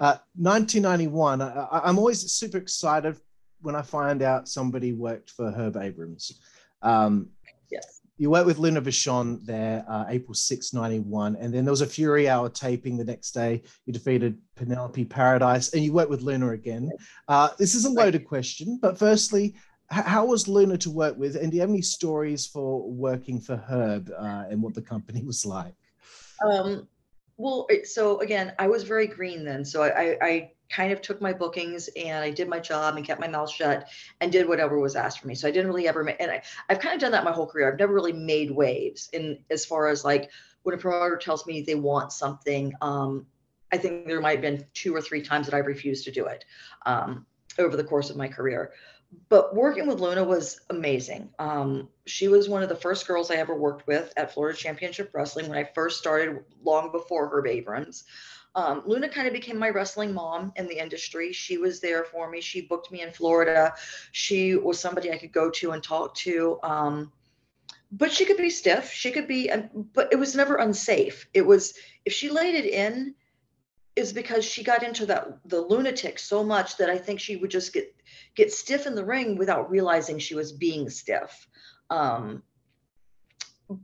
uh, 0.00 0.16
1991 0.36 1.42
I, 1.42 1.66
i'm 1.84 1.98
always 1.98 2.20
super 2.30 2.58
excited 2.58 3.16
when 3.66 3.74
I 3.74 3.82
find 3.82 4.22
out 4.22 4.48
somebody 4.48 4.92
worked 4.92 5.30
for 5.30 5.50
Herb 5.50 5.76
Abrams. 5.76 6.40
Um, 6.82 7.30
yes. 7.70 7.95
You 8.18 8.30
worked 8.30 8.46
with 8.46 8.58
Luna 8.58 8.80
Vachon 8.80 9.44
there, 9.44 9.84
uh, 9.88 10.06
April 10.08 10.34
6, 10.34 10.72
91. 10.72 11.36
And 11.36 11.52
then 11.52 11.64
there 11.64 11.72
was 11.72 11.82
a 11.82 11.86
Fury 11.86 12.28
Hour 12.28 12.48
taping 12.48 12.96
the 12.96 13.04
next 13.04 13.32
day. 13.32 13.62
You 13.84 13.92
defeated 13.92 14.38
Penelope 14.54 15.04
Paradise 15.04 15.74
and 15.74 15.84
you 15.84 15.92
worked 15.92 16.10
with 16.10 16.22
Luna 16.22 16.50
again. 16.50 16.90
Uh, 17.28 17.50
this 17.58 17.74
is 17.74 17.84
a 17.84 17.90
loaded 17.90 18.26
question, 18.26 18.78
but 18.80 18.98
firstly, 18.98 19.54
how 19.90 20.24
was 20.24 20.48
Luna 20.48 20.78
to 20.78 20.90
work 20.90 21.16
with? 21.16 21.36
And 21.36 21.50
do 21.50 21.56
you 21.56 21.60
have 21.60 21.70
any 21.70 21.82
stories 21.82 22.46
for 22.46 22.90
working 22.90 23.38
for 23.38 23.56
Herb 23.56 24.10
uh, 24.18 24.44
and 24.50 24.62
what 24.62 24.74
the 24.74 24.82
company 24.82 25.22
was 25.22 25.44
like? 25.44 25.74
Um, 26.44 26.88
well, 27.36 27.66
so 27.84 28.18
again, 28.20 28.52
I 28.58 28.66
was 28.66 28.82
very 28.82 29.06
green 29.06 29.44
then. 29.44 29.64
So 29.64 29.82
I, 29.82 30.16
I 30.22 30.52
kind 30.68 30.92
of 30.92 31.00
took 31.00 31.20
my 31.20 31.32
bookings 31.32 31.88
and 31.96 32.24
I 32.24 32.30
did 32.30 32.48
my 32.48 32.58
job 32.58 32.96
and 32.96 33.06
kept 33.06 33.20
my 33.20 33.28
mouth 33.28 33.50
shut 33.50 33.88
and 34.20 34.32
did 34.32 34.48
whatever 34.48 34.78
was 34.78 34.96
asked 34.96 35.20
for 35.20 35.28
me. 35.28 35.34
So 35.34 35.48
I 35.48 35.50
didn't 35.50 35.68
really 35.68 35.88
ever 35.88 36.04
make, 36.04 36.16
and 36.20 36.30
I, 36.30 36.42
I've 36.68 36.80
kind 36.80 36.94
of 36.94 37.00
done 37.00 37.12
that 37.12 37.24
my 37.24 37.32
whole 37.32 37.46
career. 37.46 37.70
I've 37.70 37.78
never 37.78 37.94
really 37.94 38.12
made 38.12 38.50
waves 38.50 39.08
in 39.12 39.38
as 39.50 39.64
far 39.64 39.88
as 39.88 40.04
like 40.04 40.30
when 40.62 40.74
a 40.74 40.78
promoter 40.78 41.16
tells 41.16 41.46
me 41.46 41.62
they 41.62 41.74
want 41.74 42.12
something. 42.12 42.72
Um, 42.80 43.26
I 43.72 43.78
think 43.78 44.06
there 44.06 44.20
might 44.20 44.32
have 44.32 44.42
been 44.42 44.66
two 44.74 44.94
or 44.94 45.00
three 45.00 45.22
times 45.22 45.46
that 45.46 45.54
I've 45.54 45.66
refused 45.66 46.04
to 46.04 46.10
do 46.10 46.26
it 46.26 46.44
um, 46.86 47.26
over 47.58 47.76
the 47.76 47.84
course 47.84 48.10
of 48.10 48.16
my 48.16 48.28
career. 48.28 48.72
But 49.28 49.54
working 49.54 49.86
with 49.86 50.00
Luna 50.00 50.24
was 50.24 50.60
amazing. 50.70 51.30
Um, 51.38 51.88
she 52.06 52.28
was 52.28 52.48
one 52.48 52.62
of 52.62 52.68
the 52.68 52.76
first 52.76 53.06
girls 53.06 53.30
I 53.30 53.36
ever 53.36 53.54
worked 53.54 53.86
with 53.86 54.12
at 54.16 54.32
Florida 54.32 54.58
Championship 54.58 55.10
Wrestling 55.14 55.48
when 55.48 55.58
I 55.58 55.64
first 55.64 55.98
started, 55.98 56.44
long 56.62 56.90
before 56.92 57.28
Herb 57.28 57.46
Abrams. 57.46 58.04
Um, 58.56 58.82
Luna 58.86 59.08
kind 59.08 59.26
of 59.26 59.34
became 59.34 59.58
my 59.58 59.68
wrestling 59.68 60.14
mom 60.14 60.50
in 60.56 60.66
the 60.66 60.78
industry. 60.78 61.30
She 61.30 61.58
was 61.58 61.78
there 61.78 62.04
for 62.04 62.30
me. 62.30 62.40
She 62.40 62.62
booked 62.62 62.90
me 62.90 63.02
in 63.02 63.12
Florida. 63.12 63.74
She 64.12 64.56
was 64.56 64.80
somebody 64.80 65.12
I 65.12 65.18
could 65.18 65.30
go 65.32 65.50
to 65.50 65.72
and 65.72 65.82
talk 65.82 66.14
to. 66.16 66.58
Um, 66.62 67.12
but 67.92 68.10
she 68.10 68.24
could 68.24 68.38
be 68.38 68.48
stiff. 68.48 68.90
She 68.90 69.10
could 69.10 69.28
be, 69.28 69.50
but 69.92 70.10
it 70.10 70.16
was 70.16 70.34
never 70.34 70.56
unsafe. 70.56 71.28
It 71.34 71.42
was 71.42 71.74
if 72.06 72.14
she 72.14 72.30
laid 72.30 72.54
it 72.54 72.64
in, 72.64 73.14
is 73.94 74.12
because 74.12 74.44
she 74.44 74.64
got 74.64 74.82
into 74.82 75.06
that 75.06 75.38
the 75.46 75.60
lunatic 75.60 76.18
so 76.18 76.42
much 76.42 76.76
that 76.78 76.90
I 76.90 76.98
think 76.98 77.20
she 77.20 77.36
would 77.36 77.50
just 77.50 77.72
get 77.72 77.94
get 78.34 78.52
stiff 78.52 78.86
in 78.86 78.94
the 78.94 79.04
ring 79.04 79.36
without 79.36 79.70
realizing 79.70 80.18
she 80.18 80.34
was 80.34 80.52
being 80.52 80.88
stiff. 80.90 81.46
Um, 81.90 82.42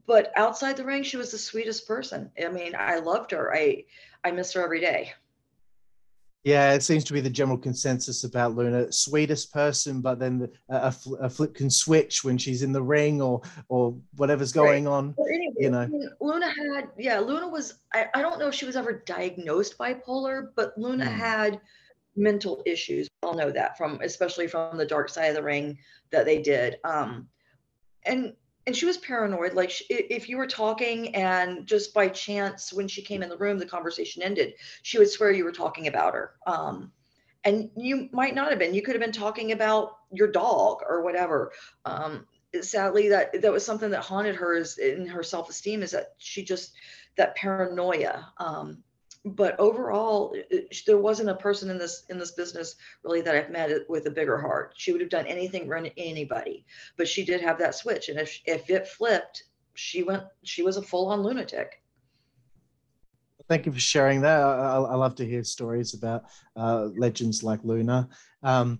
but 0.07 0.33
outside 0.37 0.77
the 0.77 0.85
ring, 0.85 1.03
she 1.03 1.17
was 1.17 1.31
the 1.33 1.39
sweetest 1.39 1.89
person. 1.89 2.31
I 2.43 2.49
mean, 2.49 2.75
I 2.79 2.99
loved 2.99 3.33
her. 3.33 3.55
I 3.55 3.85
I 4.25 4.31
miss 4.31 4.53
her 4.53 4.63
every 4.63 4.81
day. 4.81 5.13
Yeah, 6.45 6.73
it 6.73 6.83
seems 6.83 7.05
to 7.05 7.13
be 7.13 7.21
the 7.21 7.31
general 7.31 7.57
consensus 7.57 8.25
about 8.25 8.57
Luna. 8.57 8.91
Sweetest 8.91 9.53
person, 9.53 10.01
but 10.01 10.19
then 10.19 10.41
the, 10.41 10.51
a, 10.71 10.95
a, 11.21 11.31
flip 11.31 11.55
can 11.55 11.71
switch 11.71 12.25
when 12.25 12.37
she's 12.37 12.65
in 12.65 12.73
the 12.73 12.83
ring 12.83 13.23
or 13.23 13.43
or 13.69 13.97
whatever's 14.17 14.53
going 14.53 14.87
right. 14.87 14.93
on. 14.93 15.15
Anyway, 15.33 15.55
you 15.57 15.71
know, 15.71 15.89
Luna 16.21 16.49
had 16.49 16.89
yeah, 16.99 17.21
Luna 17.21 17.49
was. 17.49 17.75
I, 17.95 18.07
I 18.15 18.23
don't 18.23 18.41
know 18.41 18.49
if 18.49 18.55
she 18.55 18.65
was 18.65 18.75
ever 18.75 19.05
diagnosed 19.07 19.79
bipolar, 19.79 20.49
but 20.57 20.77
Luna 20.77 21.05
mm. 21.05 21.13
had 21.13 21.61
mental 22.17 22.61
issues. 22.67 23.09
I'll 23.23 23.35
know 23.35 23.53
that 23.53 23.79
from 23.79 24.01
especially 24.03 24.49
from 24.49 24.77
the 24.77 24.87
dark 24.87 25.11
side 25.11 25.27
of 25.27 25.37
the 25.37 25.45
ring 25.45 25.79
that 26.11 26.25
they 26.25 26.43
did. 26.43 26.79
Um, 26.83 27.29
and 28.05 28.33
and 28.67 28.77
she 28.77 28.87
was 28.87 28.99
paranoid 28.99 29.55
like 29.55 29.71
she, 29.71 29.85
if 29.89 30.29
you 30.29 30.37
were 30.37 30.47
talking 30.47 31.15
and 31.15 31.67
just 31.67 31.93
by 31.93 32.09
chance 32.09 32.73
when 32.73 32.89
she 32.89 33.03
came 33.03 33.23
in 33.23 33.29
the 33.29 33.37
room 33.37 33.59
the 33.59 33.67
conversation 33.67 34.23
ended 34.23 34.55
she 34.83 34.99
would 34.99 35.11
swear 35.11 35.33
you 35.33 35.45
were 35.45 35.53
talking 35.53 35.87
about 35.87 36.15
her 36.15 36.35
um, 36.47 36.93
and 37.45 37.71
you 37.77 38.09
might 38.13 38.35
not 38.35 38.51
have 38.51 38.59
been 38.59 38.75
you 38.75 38.83
could 38.83 38.95
have 38.95 39.03
been 39.03 39.13
talking 39.13 39.53
about 39.53 39.99
your 40.13 40.31
dog 40.31 40.79
or 40.89 41.03
whatever 41.03 41.53
um, 41.85 42.27
sadly 42.61 43.09
that 43.09 43.41
that 43.41 43.53
was 43.53 43.65
something 43.65 43.91
that 43.91 44.03
haunted 44.03 44.35
her 44.35 44.55
is 44.55 44.79
in 44.79 45.07
her 45.07 45.23
self-esteem 45.23 45.83
is 45.83 45.91
that 45.91 46.15
she 46.19 46.45
just 46.45 46.73
that 47.17 47.35
paranoia 47.37 48.33
um, 48.39 48.83
but 49.25 49.59
overall 49.61 50.35
it, 50.51 50.75
there 50.87 50.99
wasn't 50.99 51.29
a 51.29 51.35
person 51.35 51.71
in 51.71 51.79
this 51.79 52.05
in 52.11 52.19
this 52.19 52.33
business 52.33 52.75
really 53.05 53.21
that 53.21 53.37
i've 53.37 53.51
met 53.51 53.71
with 53.89 54.07
a 54.07 54.11
bigger 54.11 54.39
heart. 54.39 54.75
She 54.77 54.93
would 54.93 55.01
have 55.01 55.11
done 55.11 55.27
anything 55.27 55.67
for 55.67 55.77
anybody 55.77 56.65
but 56.97 57.09
she 57.09 57.25
did 57.25 57.41
have 57.41 57.59
that 57.59 57.75
switch 57.75 58.09
and 58.09 58.19
if 58.19 58.41
if 58.47 58.69
it 58.69 58.89
flipped 58.89 59.45
she 59.75 60.03
went 60.03 60.25
she 60.43 60.63
was 60.63 60.77
a 60.77 60.83
full-on 60.83 61.23
lunatic. 61.23 61.83
Thank 63.49 63.67
you 63.67 63.73
for 63.73 63.81
sharing 63.81 64.21
that. 64.23 64.41
I, 64.41 64.77
I 64.77 64.95
love 64.95 65.15
to 65.17 65.27
hear 65.27 65.43
stories 65.45 65.95
about 65.95 66.25
uh, 66.57 66.89
legends 66.97 67.43
like 67.43 67.61
luna. 67.65 68.09
Um, 68.43 68.79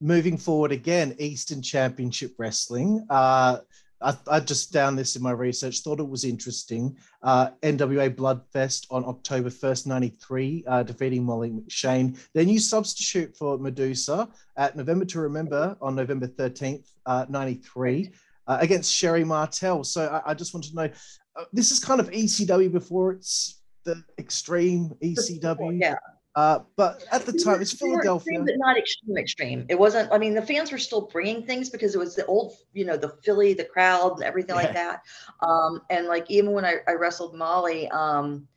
moving 0.00 0.36
forward 0.36 0.72
again 0.72 1.14
eastern 1.18 1.62
championship 1.62 2.34
wrestling. 2.38 3.06
Uh, 3.08 3.58
I, 4.02 4.16
I, 4.30 4.40
just 4.40 4.72
found 4.72 4.98
this 4.98 5.16
in 5.16 5.22
my 5.22 5.30
research, 5.30 5.80
thought 5.80 6.00
it 6.00 6.08
was 6.08 6.24
interesting. 6.24 6.96
Uh, 7.22 7.50
NWA 7.62 8.14
Bloodfest 8.14 8.86
on 8.90 9.04
October 9.04 9.50
1st, 9.50 9.86
93, 9.86 10.64
uh, 10.66 10.82
defeating 10.82 11.24
Molly 11.24 11.50
McShane. 11.50 12.18
Then 12.34 12.48
you 12.48 12.58
substitute 12.58 13.36
for 13.36 13.58
Medusa 13.58 14.28
at 14.56 14.76
November 14.76 15.04
to 15.06 15.20
Remember 15.20 15.76
on 15.80 15.94
November 15.94 16.26
13th, 16.26 16.86
uh, 17.06 17.26
93, 17.28 18.10
uh, 18.46 18.58
against 18.60 18.92
Sherri 18.92 19.24
Martel. 19.24 19.84
So 19.84 20.06
I, 20.06 20.30
I 20.30 20.34
just 20.34 20.54
want 20.54 20.64
to 20.64 20.74
know 20.74 20.90
uh, 21.36 21.44
this 21.52 21.70
is 21.70 21.78
kind 21.78 22.00
of 22.00 22.10
ECW 22.10 22.70
before 22.70 23.12
it's 23.12 23.62
the 23.84 24.02
extreme 24.18 24.90
ECW. 25.02 25.80
Yeah. 25.80 25.96
Uh, 26.34 26.60
but 26.76 27.04
at 27.12 27.26
the 27.26 27.32
time, 27.32 27.60
it's 27.60 27.72
Philadelphia. 27.72 28.40
Extreme, 28.40 28.44
but 28.46 28.54
not 28.56 28.78
extreme, 28.78 29.18
extreme. 29.18 29.66
It 29.68 29.78
wasn't. 29.78 30.10
I 30.12 30.18
mean, 30.18 30.32
the 30.32 30.40
fans 30.40 30.72
were 30.72 30.78
still 30.78 31.02
bringing 31.02 31.44
things 31.44 31.68
because 31.68 31.94
it 31.94 31.98
was 31.98 32.14
the 32.14 32.24
old, 32.24 32.54
you 32.72 32.86
know, 32.86 32.96
the 32.96 33.10
Philly, 33.22 33.52
the 33.52 33.64
crowd, 33.64 34.12
and 34.14 34.22
everything 34.22 34.56
yeah. 34.56 34.62
like 34.62 34.72
that. 34.72 35.02
Um, 35.40 35.82
and 35.90 36.06
like 36.06 36.30
even 36.30 36.52
when 36.52 36.64
I, 36.64 36.76
I 36.88 36.92
wrestled 36.92 37.34
Molly, 37.34 37.88
um, 37.90 38.48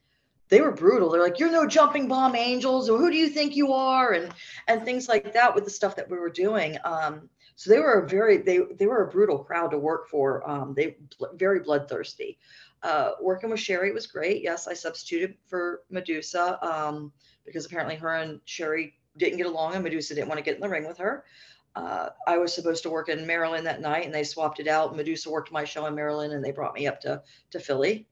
they 0.48 0.62
were 0.62 0.72
brutal. 0.72 1.10
They're 1.10 1.22
like, 1.22 1.38
"You're 1.38 1.52
no 1.52 1.68
jumping 1.68 2.08
bomb 2.08 2.36
angels," 2.36 2.90
or 2.90 2.98
"Who 2.98 3.12
do 3.12 3.18
you 3.18 3.28
think 3.28 3.58
you 3.58 3.74
are?" 3.74 4.14
and 4.14 4.34
and 4.68 4.86
things 4.86 5.10
like 5.10 5.34
that 5.34 5.54
with 5.54 5.66
the 5.66 5.70
stuff 5.70 5.98
that 5.98 6.10
we 6.10 6.18
were 6.18 6.30
doing. 6.30 6.78
Um, 6.86 7.30
so 7.58 7.70
they 7.70 7.80
were 7.80 8.04
a 8.04 8.08
very 8.08 8.38
they 8.38 8.60
they 8.78 8.86
were 8.86 9.04
a 9.04 9.12
brutal 9.12 9.40
crowd 9.40 9.72
to 9.72 9.80
work 9.80 10.08
for. 10.08 10.50
Um, 10.50 10.74
they 10.76 10.96
very 11.34 11.60
bloodthirsty. 11.60 12.38
Uh, 12.84 13.12
working 13.20 13.50
with 13.50 13.60
Sherri 13.60 13.92
was 13.92 14.06
great. 14.08 14.44
Yes, 14.44 14.68
I 14.68 14.74
substituted 14.74 15.36
for 15.48 15.82
Medusa. 15.90 16.64
Um, 16.64 17.12
because 17.46 17.66
apparently 17.66 17.96
her 17.96 18.16
and 18.16 18.40
Sherri 18.46 18.94
didn't 19.18 19.38
get 19.38 19.46
along 19.46 19.76
and 19.76 19.84
Medusa 19.84 20.16
didn't 20.16 20.28
want 20.28 20.40
to 20.40 20.44
get 20.44 20.56
in 20.56 20.62
the 20.62 20.70
ring 20.70 20.88
with 20.88 20.98
her. 20.98 21.26
Uh, 21.76 22.10
I 22.26 22.38
was 22.38 22.54
supposed 22.54 22.84
to 22.84 22.90
work 22.90 23.10
in 23.10 23.28
Maryland 23.28 23.68
that 23.68 23.82
night 23.82 24.06
and 24.06 24.14
they 24.14 24.24
swapped 24.24 24.60
it 24.60 24.68
out. 24.68 24.96
Medusa 24.96 25.30
worked 25.30 25.52
my 25.52 25.66
show 25.66 25.86
in 25.88 25.96
Maryland 25.96 26.34
and 26.34 26.44
they 26.44 26.52
brought 26.52 26.74
me 26.74 26.88
up 26.88 27.02
to, 27.02 27.22
to 27.52 27.60
Philly. 27.60 28.08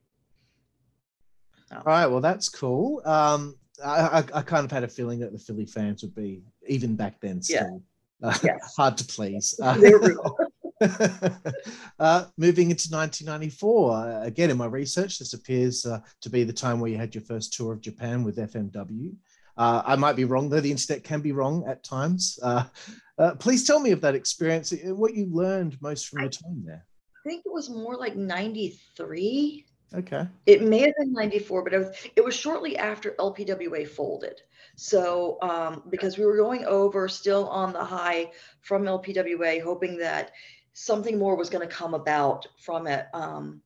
All 1.72 1.82
right. 1.84 2.06
Well, 2.06 2.20
that's 2.20 2.48
cool. 2.48 3.00
Um, 3.06 3.56
I, 3.82 4.20
I, 4.20 4.24
I, 4.34 4.42
kind 4.42 4.64
of 4.64 4.70
had 4.70 4.84
a 4.84 4.88
feeling 4.88 5.18
that 5.20 5.32
the 5.32 5.38
Philly 5.38 5.66
fans 5.66 6.02
would 6.02 6.14
be, 6.14 6.42
even 6.68 6.94
back 6.94 7.20
then, 7.20 7.42
still 7.42 7.82
yeah. 8.20 8.28
uh, 8.28 8.38
yes. 8.42 8.74
hard 8.76 8.98
to 8.98 9.04
please. 9.04 9.58
Uh, 9.60 9.80
uh, 11.98 12.24
moving 12.36 12.70
into 12.70 12.88
1994, 12.90 13.92
uh, 13.92 14.22
again 14.22 14.50
in 14.50 14.56
my 14.56 14.66
research, 14.66 15.18
this 15.18 15.34
appears 15.34 15.86
uh, 15.86 16.00
to 16.20 16.30
be 16.30 16.44
the 16.44 16.52
time 16.52 16.80
where 16.80 16.90
you 16.90 16.96
had 16.96 17.14
your 17.14 17.24
first 17.24 17.52
tour 17.52 17.72
of 17.72 17.80
Japan 17.80 18.24
with 18.24 18.36
FMW. 18.36 19.14
Uh, 19.56 19.82
I 19.84 19.96
might 19.96 20.16
be 20.16 20.24
wrong, 20.24 20.48
though. 20.48 20.60
The 20.60 20.70
internet 20.70 21.04
can 21.04 21.20
be 21.20 21.32
wrong 21.32 21.64
at 21.68 21.84
times. 21.84 22.38
Uh, 22.42 22.64
uh, 23.18 23.34
please 23.36 23.64
tell 23.64 23.78
me 23.78 23.92
of 23.92 24.00
that 24.00 24.14
experience, 24.14 24.72
and 24.72 24.98
what 24.98 25.14
you 25.14 25.26
learned 25.30 25.80
most 25.80 26.08
from 26.08 26.22
your 26.22 26.30
time 26.30 26.62
there. 26.64 26.84
I 27.24 27.28
think 27.28 27.44
it 27.46 27.52
was 27.52 27.70
more 27.70 27.96
like 27.96 28.16
93. 28.16 29.64
Okay. 29.94 30.26
It 30.46 30.62
may 30.62 30.80
have 30.80 30.94
been 30.98 31.12
94, 31.12 31.62
but 31.62 31.72
it 31.72 31.78
was, 31.78 32.08
it 32.16 32.24
was 32.24 32.34
shortly 32.34 32.76
after 32.76 33.12
LPWA 33.12 33.86
folded. 33.86 34.40
So, 34.76 35.38
um, 35.40 35.84
because 35.88 36.18
we 36.18 36.26
were 36.26 36.36
going 36.36 36.64
over 36.64 37.08
still 37.08 37.48
on 37.48 37.72
the 37.72 37.84
high 37.84 38.32
from 38.60 38.82
LPWA, 38.82 39.62
hoping 39.62 39.96
that 39.98 40.32
something 40.74 41.18
more 41.18 41.36
was 41.36 41.48
going 41.48 41.66
to 41.66 41.74
come 41.74 41.94
about 41.94 42.46
from 42.58 42.86
it. 42.86 43.06
Um, 43.14 43.62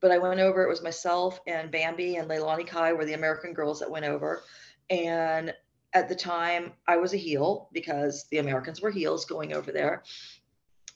but 0.00 0.10
I 0.10 0.18
went 0.18 0.40
over, 0.40 0.62
it 0.62 0.68
was 0.68 0.82
myself 0.82 1.40
and 1.46 1.70
Bambi 1.70 2.16
and 2.16 2.28
Leilani 2.28 2.66
Kai 2.66 2.92
were 2.92 3.04
the 3.04 3.14
American 3.14 3.54
girls 3.54 3.80
that 3.80 3.90
went 3.90 4.04
over. 4.04 4.42
And 4.90 5.54
at 5.92 6.08
the 6.08 6.14
time, 6.14 6.72
I 6.86 6.96
was 6.96 7.14
a 7.14 7.18
heel 7.18 7.68
because 7.72 8.26
the 8.30 8.38
Americans 8.38 8.80
were 8.80 8.90
heels 8.90 9.24
going 9.24 9.52
over 9.52 9.72
there. 9.72 10.02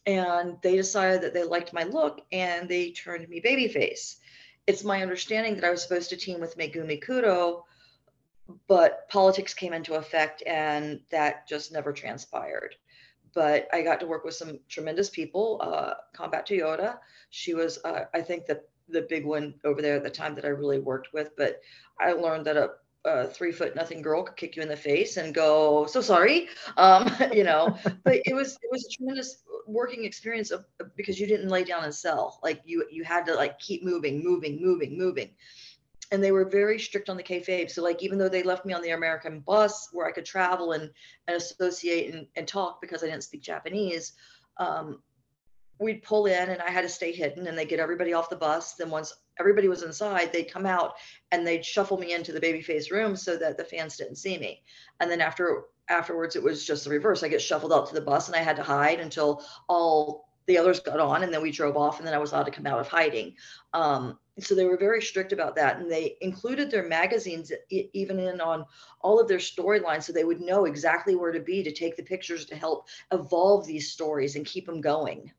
And 0.06 0.56
they 0.62 0.76
decided 0.76 1.23
that 1.23 1.32
they 1.32 1.44
liked 1.44 1.73
my 1.73 1.84
look 1.84 2.20
and 2.32 2.68
they 2.68 2.90
turned 2.90 3.28
me 3.28 3.40
babyface. 3.40 4.16
It's 4.66 4.84
my 4.84 5.02
understanding 5.02 5.54
that 5.54 5.64
I 5.64 5.70
was 5.70 5.82
supposed 5.82 6.11
to 6.11 6.16
team 6.16 6.40
with 6.40 6.58
Megumi 6.58 7.02
Kudo, 7.02 7.62
but 8.66 9.08
politics 9.08 9.54
came 9.54 9.73
into 9.73 9.94
effect 9.94 10.42
and 10.46 11.00
that 11.11 11.46
just 11.46 11.73
never 11.73 11.92
transpired 11.92 12.75
but 13.34 13.68
I 13.72 13.82
got 13.82 14.00
to 14.00 14.06
work 14.06 14.24
with 14.24 14.34
some 14.34 14.58
tremendous 14.68 15.10
people. 15.10 15.60
Uh, 15.62 15.94
Combat 16.14 16.46
Toyota, 16.46 16.98
she 17.30 17.54
was, 17.54 17.78
uh, 17.84 18.04
I 18.14 18.20
think, 18.22 18.46
the 18.46 18.62
the 18.88 19.02
big 19.02 19.24
one 19.24 19.54
over 19.64 19.80
there 19.80 19.96
at 19.96 20.04
the 20.04 20.10
time 20.10 20.34
that 20.34 20.44
I 20.44 20.48
really 20.48 20.78
worked 20.78 21.12
with. 21.12 21.30
But 21.36 21.60
I 22.00 22.12
learned 22.12 22.46
that 22.46 22.56
a, 22.56 22.70
a 23.06 23.26
three 23.26 23.52
foot 23.52 23.74
nothing 23.74 24.02
girl 24.02 24.22
could 24.22 24.36
kick 24.36 24.56
you 24.56 24.62
in 24.62 24.68
the 24.68 24.76
face 24.76 25.16
and 25.16 25.34
go, 25.34 25.86
"So 25.86 26.00
sorry," 26.00 26.48
um, 26.76 27.10
you 27.32 27.44
know. 27.44 27.76
but 28.04 28.20
it 28.24 28.34
was 28.34 28.54
it 28.62 28.70
was 28.70 28.86
a 28.86 28.96
tremendous 28.96 29.42
working 29.66 30.04
experience 30.04 30.50
of, 30.50 30.64
because 30.96 31.18
you 31.18 31.26
didn't 31.26 31.48
lay 31.48 31.64
down 31.64 31.84
and 31.84 31.94
sell. 31.94 32.38
Like 32.42 32.60
you 32.64 32.86
you 32.90 33.04
had 33.04 33.26
to 33.26 33.34
like 33.34 33.58
keep 33.58 33.82
moving, 33.84 34.22
moving, 34.22 34.60
moving, 34.62 34.96
moving 34.98 35.30
and 36.11 36.23
they 36.23 36.32
were 36.32 36.44
very 36.44 36.78
strict 36.78 37.08
on 37.08 37.16
the 37.16 37.23
kayfabe. 37.23 37.70
So 37.70 37.82
like 37.82 38.02
even 38.02 38.18
though 38.18 38.28
they 38.28 38.42
left 38.42 38.66
me 38.66 38.75
on 38.75 38.82
the 38.82 38.90
American 38.90 39.40
bus 39.40 39.88
where 39.92 40.06
I 40.06 40.12
could 40.12 40.25
travel 40.25 40.73
and, 40.73 40.90
and 41.26 41.37
associate 41.37 42.14
and, 42.14 42.26
and 42.37 42.46
talk 42.46 42.80
because 42.80 43.02
I 43.02 43.06
didn't 43.06 43.25
speak 43.25 43.42
Japanese, 43.42 44.12
um, 44.58 45.02
we'd 45.80 46.02
pull 46.02 46.26
in 46.26 46.50
and 46.50 46.62
I 46.62 46.70
had 46.70 46.82
to 46.82 46.88
stay 46.88 47.12
hidden 47.12 47.46
and 47.46 47.58
they 47.58 47.64
get 47.64 47.80
everybody 47.80 48.12
off 48.12 48.30
the 48.30 48.37
bus. 48.37 48.75
Then 48.75 48.90
once 48.90 49.12
everybody 49.40 49.68
was 49.68 49.82
inside, 49.82 50.32
they'd 50.32 50.52
come 50.52 50.66
out 50.66 50.94
and 51.32 51.46
they'd 51.46 51.64
shuffle 51.64 51.99
me 51.99 52.12
into 52.12 52.32
the 52.32 52.40
babyface 52.40 52.90
room 52.90 53.16
so 53.16 53.37
that 53.37 53.56
the 53.56 53.64
fans 53.64 53.96
didn't 53.96 54.16
see 54.16 54.38
me. 54.38 54.62
And 55.00 55.11
then 55.11 55.20
after 55.20 55.64
afterwards, 55.88 56.37
it 56.37 56.42
was 56.42 56.64
just 56.64 56.84
the 56.84 56.90
reverse. 56.90 57.23
I 57.23 57.28
get 57.28 57.42
shuffled 57.42 57.73
out 57.73 57.88
to 57.88 57.94
the 57.94 58.00
bus 58.00 58.28
and 58.28 58.37
I 58.37 58.42
had 58.42 58.56
to 58.56 58.62
hide 58.62 59.00
until 59.00 59.44
all 59.68 60.28
the 60.46 60.58
others 60.58 60.80
got 60.80 61.00
on 61.00 61.22
and 61.22 61.32
then 61.32 61.42
we 61.42 61.50
drove 61.50 61.76
off 61.76 61.98
and 61.98 62.06
then 62.06 62.14
I 62.14 62.18
was 62.18 62.32
allowed 62.32 62.44
to 62.44 62.50
come 62.50 62.66
out 62.66 62.80
of 62.80 62.88
hiding. 62.88 63.34
Um, 63.72 64.18
so 64.38 64.54
they 64.54 64.64
were 64.64 64.76
very 64.76 65.00
strict 65.00 65.32
about 65.32 65.54
that 65.56 65.78
and 65.78 65.90
they 65.90 66.16
included 66.20 66.70
their 66.70 66.86
magazines 66.86 67.52
even 67.70 68.18
in 68.18 68.40
on 68.40 68.64
all 69.00 69.20
of 69.20 69.28
their 69.28 69.38
storylines 69.38 70.02
so 70.02 70.12
they 70.12 70.24
would 70.24 70.40
know 70.40 70.64
exactly 70.64 71.14
where 71.14 71.32
to 71.32 71.40
be 71.40 71.62
to 71.62 71.72
take 71.72 71.96
the 71.96 72.02
pictures 72.02 72.44
to 72.46 72.56
help 72.56 72.88
evolve 73.12 73.66
these 73.66 73.90
stories 73.90 74.36
and 74.36 74.44
keep 74.44 74.66
them 74.66 74.80
going. 74.80 75.30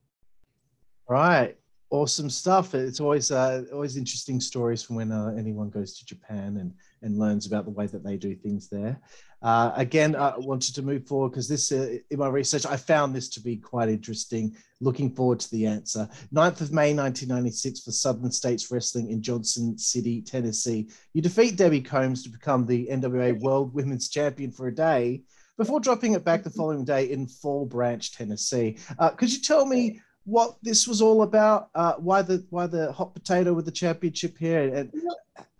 Right. 1.08 1.58
Awesome 1.92 2.30
stuff. 2.30 2.74
It's 2.74 3.00
always 3.00 3.32
uh, 3.32 3.64
always 3.72 3.96
interesting 3.96 4.40
stories 4.40 4.82
from 4.82 4.96
when 4.96 5.12
uh, 5.12 5.36
anyone 5.38 5.70
goes 5.70 5.98
to 6.00 6.06
Japan 6.06 6.58
and 6.58 6.74
and 7.06 7.18
learns 7.18 7.46
about 7.46 7.64
the 7.64 7.72
way 7.72 7.88
that 7.88 8.04
they 8.04 8.18
do 8.18 8.36
things 8.36 8.68
there. 8.68 9.00
Uh, 9.42 9.72
again, 9.76 10.16
I 10.16 10.34
wanted 10.38 10.74
to 10.76 10.82
move 10.82 11.08
forward 11.08 11.30
because 11.30 11.48
this, 11.48 11.72
uh, 11.72 11.98
in 12.10 12.18
my 12.18 12.28
research, 12.28 12.66
I 12.66 12.78
found 12.78 13.16
this 13.16 13.30
to 13.30 13.40
be 13.40 13.58
quite 13.58 13.90
interesting. 13.90 14.58
Looking 14.82 15.12
forward 15.12 15.40
to 15.42 15.52
the 15.52 15.68
answer. 15.68 16.10
9th 16.34 16.62
of 16.62 16.72
May, 16.72 16.94
1996, 16.94 17.82
for 17.82 17.92
Southern 17.92 18.32
States 18.32 18.72
Wrestling 18.72 19.12
in 19.12 19.22
Johnson 19.22 19.78
City, 19.78 20.22
Tennessee. 20.22 20.90
You 21.14 21.22
defeat 21.22 21.58
Debbie 21.58 21.82
Combs 21.82 22.24
to 22.24 22.30
become 22.30 22.66
the 22.66 22.88
NWA 22.88 23.40
World 23.40 23.74
Women's 23.74 24.10
Champion 24.10 24.52
for 24.52 24.68
a 24.68 24.76
day 24.76 25.22
before 25.58 25.80
dropping 25.80 26.14
it 26.14 26.26
back 26.26 26.44
the 26.44 26.50
following 26.50 26.84
day 26.84 27.12
in 27.12 27.28
Fall 27.28 27.66
Branch, 27.66 28.12
Tennessee. 28.12 28.78
Uh, 28.98 29.12
could 29.12 29.32
you 29.32 29.40
tell 29.40 29.66
me 29.66 30.02
what 30.26 30.56
this 30.64 30.88
was 30.88 31.02
all 31.02 31.22
about? 31.22 31.70
Uh, 31.76 31.94
why 31.94 32.22
the 32.22 32.46
why 32.50 32.68
the 32.68 32.92
hot 32.92 33.14
potato 33.14 33.54
with 33.54 33.66
the 33.66 33.72
championship 33.72 34.38
here, 34.38 34.74
and 34.74 34.92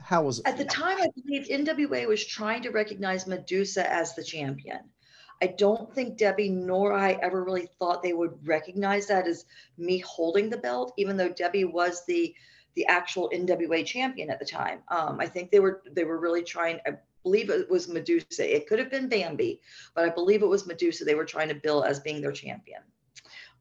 How 0.06 0.22
was 0.22 0.38
it? 0.38 0.48
At 0.48 0.58
the 0.58 0.66
time, 0.66 0.98
I 1.00 1.08
believe 1.16 1.48
NWA 1.48 2.08
was 2.08 2.24
trying 2.24 2.62
to 2.62 2.70
recognize 2.70 3.26
Medusa 3.26 3.92
as 3.92 4.14
the 4.14 4.24
champion. 4.24 4.82
I 5.42 5.48
don't 5.48 5.94
think 5.96 6.18
Debbie 6.18 6.50
nor 6.50 6.94
I 6.94 7.14
ever 7.24 7.44
really 7.44 7.68
thought 7.80 8.04
they 8.04 8.14
would 8.14 8.48
recognize 8.48 9.08
that 9.08 9.28
as 9.28 9.46
me 9.78 9.98
holding 9.98 10.50
the 10.50 10.58
belt, 10.58 10.94
even 10.98 11.18
though 11.18 11.30
Debbie 11.30 11.66
was 11.66 12.06
the 12.06 12.36
the 12.76 12.86
actual 12.86 13.32
NWA 13.34 13.86
champion 13.86 14.30
at 14.30 14.38
the 14.38 14.46
time. 14.46 14.84
Um, 14.90 15.20
I 15.20 15.26
think 15.26 15.50
they 15.50 15.60
were 15.60 15.82
they 15.92 16.04
were 16.04 16.20
really 16.20 16.44
trying. 16.44 16.80
I 16.86 16.98
believe 17.24 17.50
it 17.50 17.68
was 17.68 17.88
Medusa. 17.88 18.56
It 18.56 18.68
could 18.68 18.78
have 18.78 18.92
been 18.92 19.10
Bambi, 19.10 19.60
but 19.96 20.06
I 20.06 20.10
believe 20.10 20.44
it 20.44 20.48
was 20.48 20.68
Medusa. 20.68 21.04
They 21.04 21.16
were 21.16 21.26
trying 21.26 21.50
to 21.50 21.56
bill 21.56 21.84
as 21.84 22.00
being 22.00 22.22
their 22.22 22.32
champion. 22.32 22.82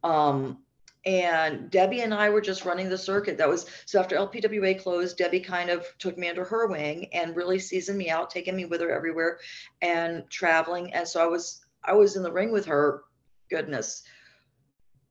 Um, 0.02 0.58
and 1.06 1.70
Debbie 1.70 2.00
and 2.00 2.14
I 2.14 2.30
were 2.30 2.40
just 2.40 2.64
running 2.64 2.88
the 2.88 2.96
circuit. 2.96 3.36
That 3.36 3.48
was 3.48 3.66
so 3.84 4.00
after 4.00 4.16
LPWA 4.16 4.80
closed, 4.80 5.18
Debbie 5.18 5.40
kind 5.40 5.68
of 5.68 5.86
took 5.98 6.16
me 6.16 6.28
under 6.28 6.44
her 6.44 6.66
wing 6.66 7.08
and 7.12 7.36
really 7.36 7.58
seasoned 7.58 7.98
me 7.98 8.08
out, 8.10 8.30
taking 8.30 8.56
me 8.56 8.64
with 8.64 8.80
her 8.80 8.90
everywhere 8.90 9.38
and 9.82 10.24
traveling. 10.30 10.92
And 10.94 11.06
so 11.06 11.22
I 11.22 11.26
was 11.26 11.64
I 11.84 11.92
was 11.92 12.16
in 12.16 12.22
the 12.22 12.32
ring 12.32 12.52
with 12.52 12.66
her, 12.66 13.04
goodness, 13.50 14.02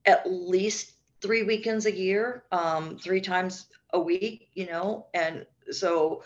at 0.04 0.28
least 0.28 0.92
three 1.20 1.44
weekends 1.44 1.86
a 1.86 1.96
year, 1.96 2.44
um, 2.50 2.98
three 2.98 3.20
times 3.20 3.66
a 3.92 4.00
week, 4.00 4.48
you 4.54 4.66
know. 4.66 5.06
And 5.14 5.46
so, 5.70 6.24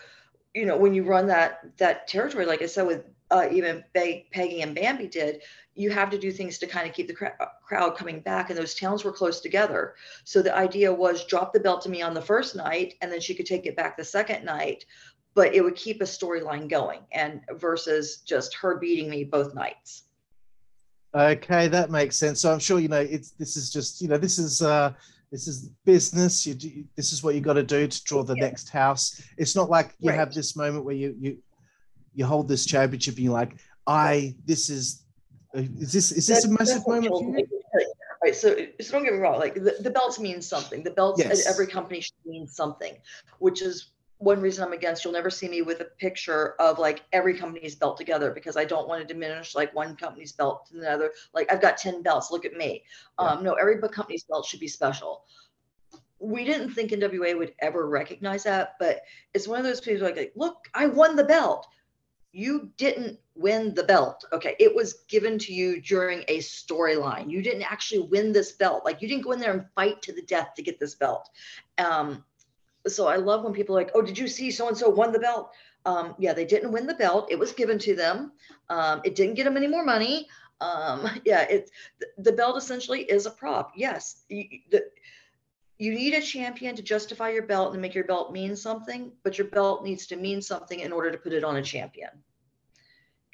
you 0.55 0.65
know, 0.65 0.79
when 0.79 0.95
you 0.95 1.03
run 1.03 1.27
that 1.27 1.77
that 1.77 2.09
territory, 2.09 2.47
like 2.47 2.63
I 2.63 2.67
said, 2.67 2.87
with 2.87 3.05
uh, 3.31 3.49
even 3.53 3.85
Peggy 3.95 4.63
and 4.63 4.75
Bambi 4.75 5.09
did, 5.09 5.43
you 5.79 5.91
have 5.91 6.11
to 6.11 6.19
do 6.19 6.33
things 6.33 6.59
to 6.59 6.67
kind 6.67 6.89
of 6.89 6.95
keep 6.95 7.07
the 7.07 7.33
uh, 7.41 7.47
crowd 7.65 7.97
coming 7.97 8.21
back. 8.21 8.51
And 8.51 8.59
those 8.59 8.75
towns 8.75 9.05
were 9.05 9.13
close 9.13 9.41
together. 9.41 9.95
So 10.25 10.43
the 10.43 10.55
idea 10.55 10.93
was 10.93 11.25
drop 11.25 11.53
the 11.53 11.61
belt 11.61 11.83
to 11.83 11.89
me 11.89 12.03
on 12.03 12.15
the 12.15 12.21
first 12.21 12.57
night, 12.57 12.95
and 13.01 13.13
then 13.13 13.21
she 13.21 13.35
could 13.35 13.47
take 13.47 13.65
it 13.65 13.77
back 13.77 13.97
the 13.97 14.05
second 14.05 14.45
night. 14.45 14.85
But 15.35 15.55
it 15.55 15.63
would 15.63 15.77
keep 15.77 16.01
a 16.01 16.05
storyline 16.05 16.69
going, 16.69 17.01
and 17.13 17.43
versus 17.53 18.23
just 18.27 18.55
her 18.57 18.77
beating 18.79 19.09
me 19.09 19.23
both 19.23 19.55
nights. 19.55 20.05
Okay, 21.15 21.69
that 21.69 21.91
makes 21.91 22.17
sense. 22.17 22.41
So 22.41 22.53
I'm 22.53 22.59
sure 22.59 22.81
you 22.81 22.89
know 22.89 23.01
it's 23.01 23.31
this 23.33 23.57
is 23.57 23.73
just 23.73 24.03
you 24.03 24.09
know 24.09 24.19
this 24.19 24.39
is 24.39 24.61
uh 24.61 24.93
this 25.31 25.47
is 25.47 25.71
business. 25.85 26.45
You 26.45 26.55
do, 26.55 26.85
this 26.97 27.13
is 27.13 27.23
what 27.23 27.37
you 27.37 27.41
got 27.41 27.53
to 27.53 27.63
do 27.63 27.87
to 27.87 28.05
draw 28.05 28.25
the 28.25 28.35
yeah. 28.35 28.47
next 28.47 28.69
house. 28.69 29.23
It's 29.37 29.55
not 29.55 29.71
like 29.71 29.95
you 30.01 30.11
right. 30.11 30.19
have 30.19 30.35
this 30.35 30.57
moment 30.57 30.85
where 30.85 30.95
you 30.95 31.15
you 31.21 31.39
you 32.15 32.27
hold 32.27 32.49
this 32.49 32.67
championship 32.67 33.15
and 33.15 33.25
you're 33.25 33.33
like, 33.33 33.55
I 33.87 34.35
this 34.45 34.71
is 34.71 35.05
is 35.55 35.93
this 35.93 36.13
is 36.13 36.27
this 36.27 36.43
that, 36.43 36.49
a 36.49 36.53
massive 36.53 36.87
moment 36.87 37.09
for 37.09 37.39
you? 37.39 37.47
Right. 38.23 38.35
So, 38.35 38.57
so 38.81 38.93
don't 38.93 39.05
get 39.05 39.13
me 39.13 39.21
wrong. 39.21 39.39
Like 39.39 39.55
the, 39.55 39.77
the 39.81 39.91
belts 39.91 40.19
mean 40.19 40.43
something. 40.43 40.83
The 40.83 40.91
belts 40.91 41.23
yes. 41.23 41.47
at 41.47 41.53
every 41.53 41.67
company 41.67 42.01
should 42.01 42.15
mean 42.27 42.47
something, 42.49 42.97
which 43.39 43.63
is 43.63 43.93
one 44.19 44.41
reason 44.41 44.65
I'm 44.65 44.73
against. 44.73 45.05
You'll 45.05 45.13
never 45.13 45.31
see 45.31 45.49
me 45.49 45.63
with 45.63 45.81
a 45.81 45.85
picture 45.85 46.61
of 46.61 46.79
like 46.79 47.05
every 47.13 47.39
company's 47.39 47.77
belt 47.77 47.97
together 47.97 48.33
because 48.33 48.57
I 48.57 48.65
don't 48.65 48.89
want 48.89 49.01
to 49.01 49.13
diminish 49.13 49.55
like 49.55 49.75
one 49.75 49.95
company's 49.97 50.33
belt 50.33 50.67
to 50.71 50.79
another. 50.79 51.13
Like 51.33 51.51
I've 51.53 51.63
got 51.63 51.79
10 51.79 52.03
belts. 52.03 52.31
Look 52.31 52.45
at 52.45 52.55
me. 52.55 52.83
Yeah. 53.21 53.27
Um, 53.27 53.45
no, 53.45 53.55
every 53.55 53.81
company's 53.89 54.25
belt 54.25 54.45
should 54.47 54.61
be 54.61 54.69
special. 54.69 55.25
We 56.19 56.45
didn't 56.45 56.73
think 56.73 56.91
NWA 56.91 57.39
would 57.39 57.55
ever 57.61 57.89
recognize 57.89 58.43
that, 58.43 58.75
but 58.81 59.03
it's 59.35 59.47
one 59.47 59.61
of 59.61 59.65
those 59.65 59.81
people 59.81 60.03
like 60.03 60.33
look, 60.35 60.57
I 60.75 60.87
won 60.87 61.15
the 61.15 61.23
belt 61.23 61.69
you 62.39 62.71
didn't 62.77 63.19
win 63.35 63.75
the 63.75 63.83
belt. 63.83 64.25
Okay. 64.33 64.55
It 64.61 64.73
was 64.73 65.05
given 65.09 65.39
to 65.41 65.53
you 65.53 65.81
during 65.81 66.23
a 66.29 66.39
storyline. 66.39 67.29
You 67.29 67.43
didn't 67.43 67.71
actually 67.71 68.07
win 68.07 68.33
this 68.33 68.53
belt. 68.53 68.85
Like 68.85 69.03
you 69.03 69.09
didn't 69.09 69.25
go 69.25 69.33
in 69.33 69.41
there 69.41 69.53
and 69.53 69.67
fight 69.75 70.01
to 70.03 70.13
the 70.13 70.23
death 70.23 70.51
to 70.55 70.63
get 70.63 70.79
this 70.79 70.95
belt. 70.95 71.29
Um, 71.79 72.25
so 72.87 73.09
I 73.09 73.17
love 73.17 73.43
when 73.43 73.53
people 73.53 73.77
are 73.77 73.81
like, 73.81 73.91
oh, 73.95 74.03
did 74.03 74.17
you 74.17 74.29
see 74.29 74.53
so 74.53 74.69
and 74.69 74.77
so 74.77 74.89
won 74.89 75.11
the 75.11 75.19
belt? 75.19 75.51
Um, 75.85 76.15
yeah, 76.17 76.33
they 76.33 76.45
didn't 76.45 76.71
win 76.71 76.87
the 76.87 76.95
belt. 76.95 77.27
It 77.29 77.41
was 77.41 77.53
given 77.53 77.77
to 77.81 77.97
them. 77.97 78.31
Um, 78.71 79.01
it 79.05 79.17
didn't 79.17 79.35
get 79.35 79.45
them 79.45 79.57
any 79.57 79.67
more 79.67 79.85
money. 79.85 80.29
Um, 80.61 81.11
yeah, 81.25 81.45
it's 81.51 81.73
the 82.19 82.33
belt 82.33 82.57
essentially 82.57 83.03
is 83.03 83.27
a 83.27 83.33
prop. 83.33 83.73
Yes, 83.75 84.23
you, 84.29 84.45
the, 84.71 84.85
you 85.79 85.93
need 85.93 86.15
a 86.15 86.23
champion 86.23 86.77
to 86.77 86.83
justify 86.83 87.31
your 87.31 87.47
belt 87.47 87.73
and 87.73 87.83
make 87.83 87.97
your 87.97 88.05
belt 88.05 88.33
mean 88.33 88.55
something, 88.55 89.11
but 89.25 89.39
your 89.39 89.49
belt 89.49 89.83
needs 89.83 90.07
to 90.07 90.17
mean 90.17 90.41
something 90.41 90.79
in 90.79 90.93
order 90.93 91.11
to 91.11 91.19
put 91.19 91.33
it 91.33 91.43
on 91.43 91.57
a 91.57 91.63
champion. 91.63 92.11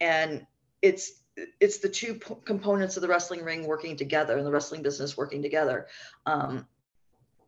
And 0.01 0.47
it's 0.83 1.13
it's 1.61 1.79
the 1.79 1.89
two 1.89 2.15
p- 2.15 2.35
components 2.45 2.97
of 2.97 3.03
the 3.03 3.09
wrestling 3.09 3.43
ring 3.43 3.67
working 3.67 3.97
together 3.97 4.37
and 4.37 4.47
the 4.47 4.51
wrestling 4.51 4.83
business 4.83 5.17
working 5.17 5.43
together. 5.43 5.87
Um, 6.27 6.67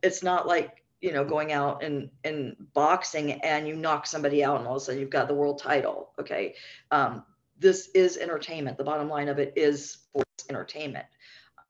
it's 0.01 0.23
not 0.23 0.47
like 0.47 0.83
you 1.01 1.13
know 1.13 1.23
going 1.23 1.53
out 1.53 1.83
and 1.83 2.09
and 2.23 2.55
boxing 2.73 3.33
and 3.43 3.67
you 3.67 3.75
knock 3.75 4.05
somebody 4.05 4.43
out 4.43 4.59
and 4.59 4.67
all 4.67 4.75
of 4.75 4.81
a 4.81 4.85
sudden 4.85 4.99
you've 4.99 5.09
got 5.09 5.27
the 5.27 5.33
world 5.33 5.59
title. 5.59 6.11
Okay, 6.19 6.55
um, 6.91 7.23
this 7.59 7.89
is 7.89 8.17
entertainment. 8.17 8.77
The 8.77 8.83
bottom 8.83 9.09
line 9.09 9.29
of 9.29 9.39
it 9.39 9.53
is 9.55 9.91
sports 9.91 10.45
entertainment. 10.49 11.05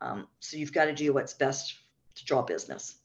Um, 0.01 0.27
so 0.39 0.57
you've 0.57 0.73
got 0.73 0.85
to 0.85 0.93
do 0.93 1.13
what's 1.13 1.33
best 1.33 1.75
to 2.15 2.25
draw 2.25 2.41
business. 2.41 2.95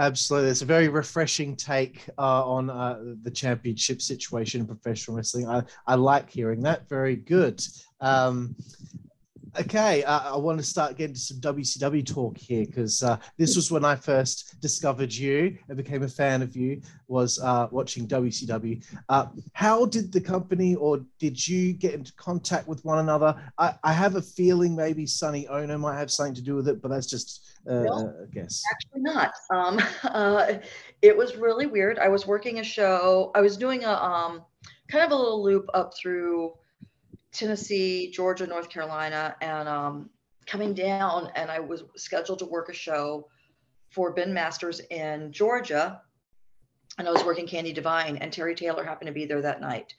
Absolutely, 0.00 0.48
it's 0.48 0.62
a 0.62 0.64
very 0.64 0.88
refreshing 0.88 1.54
take 1.54 2.08
uh, 2.16 2.42
on 2.48 2.70
uh, 2.70 2.98
the 3.22 3.30
championship 3.30 4.00
situation 4.00 4.62
in 4.62 4.66
professional 4.66 5.14
wrestling. 5.14 5.46
I, 5.46 5.62
I 5.86 5.96
like 5.96 6.30
hearing 6.30 6.62
that. 6.62 6.88
Very 6.88 7.16
good. 7.16 7.62
Um, 8.00 8.56
okay, 9.58 10.04
uh, 10.04 10.34
I 10.34 10.36
want 10.36 10.58
to 10.58 10.64
start 10.64 10.96
getting 10.96 11.14
to 11.14 11.20
some 11.20 11.38
WCW 11.40 12.06
talk 12.06 12.36
here 12.36 12.66
because 12.66 13.02
uh, 13.02 13.16
this 13.36 13.56
was 13.56 13.70
when 13.70 13.84
I 13.84 13.96
first 13.96 14.60
discovered 14.60 15.12
you 15.12 15.56
and 15.68 15.76
became 15.76 16.02
a 16.02 16.08
fan 16.08 16.42
of 16.42 16.56
you. 16.56 16.80
Was 17.08 17.40
uh, 17.40 17.66
watching 17.70 18.06
WCW. 18.06 18.84
Uh, 19.08 19.26
how 19.52 19.84
did 19.84 20.12
the 20.12 20.20
company 20.20 20.76
or 20.76 21.04
did 21.18 21.46
you 21.46 21.72
get 21.72 21.94
into 21.94 22.12
contact 22.14 22.68
with 22.68 22.84
one 22.84 23.00
another? 23.00 23.34
I, 23.58 23.74
I 23.82 23.92
have 23.92 24.14
a 24.14 24.22
feeling 24.22 24.76
maybe 24.76 25.06
Sonny 25.06 25.48
Onoo 25.48 25.78
might 25.78 25.98
have 25.98 26.10
something 26.10 26.34
to 26.34 26.42
do 26.42 26.54
with 26.54 26.68
it, 26.68 26.80
but 26.80 26.88
that's 26.88 27.06
just 27.06 27.58
uh, 27.68 27.80
no, 27.80 28.14
I 28.22 28.32
guess. 28.32 28.62
Actually, 28.72 29.02
not. 29.02 29.32
Um, 29.52 29.80
uh, 30.04 30.54
it 31.02 31.16
was 31.16 31.36
really 31.36 31.66
weird. 31.66 31.98
I 31.98 32.08
was 32.08 32.26
working 32.26 32.60
a 32.60 32.64
show. 32.64 33.32
I 33.34 33.40
was 33.40 33.56
doing 33.56 33.84
a 33.84 33.92
um, 33.92 34.42
kind 34.88 35.04
of 35.04 35.10
a 35.12 35.16
little 35.16 35.42
loop 35.42 35.66
up 35.74 35.92
through 36.00 36.52
Tennessee, 37.32 38.10
Georgia, 38.10 38.46
North 38.46 38.68
Carolina, 38.68 39.36
and 39.40 39.68
um, 39.68 40.10
coming 40.46 40.74
down, 40.74 41.30
and 41.36 41.50
I 41.50 41.60
was 41.60 41.84
scheduled 41.96 42.40
to 42.40 42.46
work 42.46 42.68
a 42.68 42.74
show 42.74 43.28
for 43.90 44.12
Ben 44.12 44.32
Masters 44.32 44.80
in 44.90 45.32
Georgia, 45.32 46.00
and 46.98 47.08
I 47.08 47.12
was 47.12 47.24
working 47.24 47.46
Candy 47.46 47.72
Divine, 47.72 48.16
and 48.16 48.32
Terry 48.32 48.54
Taylor 48.54 48.84
happened 48.84 49.06
to 49.06 49.12
be 49.12 49.26
there 49.26 49.42
that 49.42 49.60
night, 49.60 49.94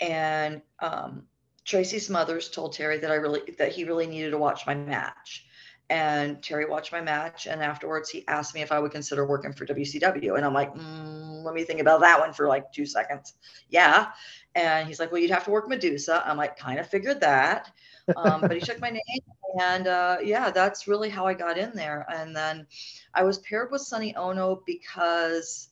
and 0.00 0.62
um, 0.80 1.24
Tracy 1.64 1.98
Smothers 1.98 2.50
told 2.50 2.72
Terry 2.72 2.98
that 2.98 3.10
I 3.10 3.14
really 3.14 3.40
that 3.58 3.72
he 3.72 3.84
really 3.84 4.06
needed 4.06 4.30
to 4.30 4.38
watch 4.38 4.66
my 4.66 4.74
match. 4.74 5.46
And 5.90 6.42
Terry 6.42 6.64
watched 6.64 6.92
my 6.92 7.02
match, 7.02 7.46
and 7.46 7.62
afterwards 7.62 8.08
he 8.08 8.26
asked 8.26 8.54
me 8.54 8.62
if 8.62 8.72
I 8.72 8.78
would 8.78 8.90
consider 8.90 9.26
working 9.26 9.52
for 9.52 9.66
WCW. 9.66 10.36
And 10.36 10.44
I'm 10.44 10.54
like, 10.54 10.74
mm, 10.74 11.44
let 11.44 11.54
me 11.54 11.62
think 11.62 11.80
about 11.80 12.00
that 12.00 12.18
one 12.18 12.32
for 12.32 12.48
like 12.48 12.72
two 12.72 12.86
seconds. 12.86 13.34
Yeah. 13.68 14.08
And 14.54 14.86
he's 14.86 15.00
like, 15.00 15.10
well, 15.10 15.20
you'd 15.20 15.30
have 15.30 15.44
to 15.44 15.50
work 15.50 15.68
Medusa. 15.68 16.22
I'm 16.26 16.36
like, 16.36 16.56
kind 16.56 16.78
of 16.78 16.86
figured 16.86 17.20
that. 17.20 17.70
Um, 18.16 18.40
but 18.40 18.52
he 18.52 18.60
took 18.60 18.80
my 18.80 18.90
name, 18.90 19.22
and 19.60 19.86
uh, 19.86 20.18
yeah, 20.22 20.50
that's 20.50 20.86
really 20.86 21.08
how 21.08 21.26
I 21.26 21.34
got 21.34 21.58
in 21.58 21.72
there. 21.74 22.06
And 22.08 22.36
then 22.36 22.66
I 23.14 23.24
was 23.24 23.38
paired 23.38 23.70
with 23.70 23.82
Sonny 23.82 24.14
Onoo 24.14 24.62
because 24.66 25.68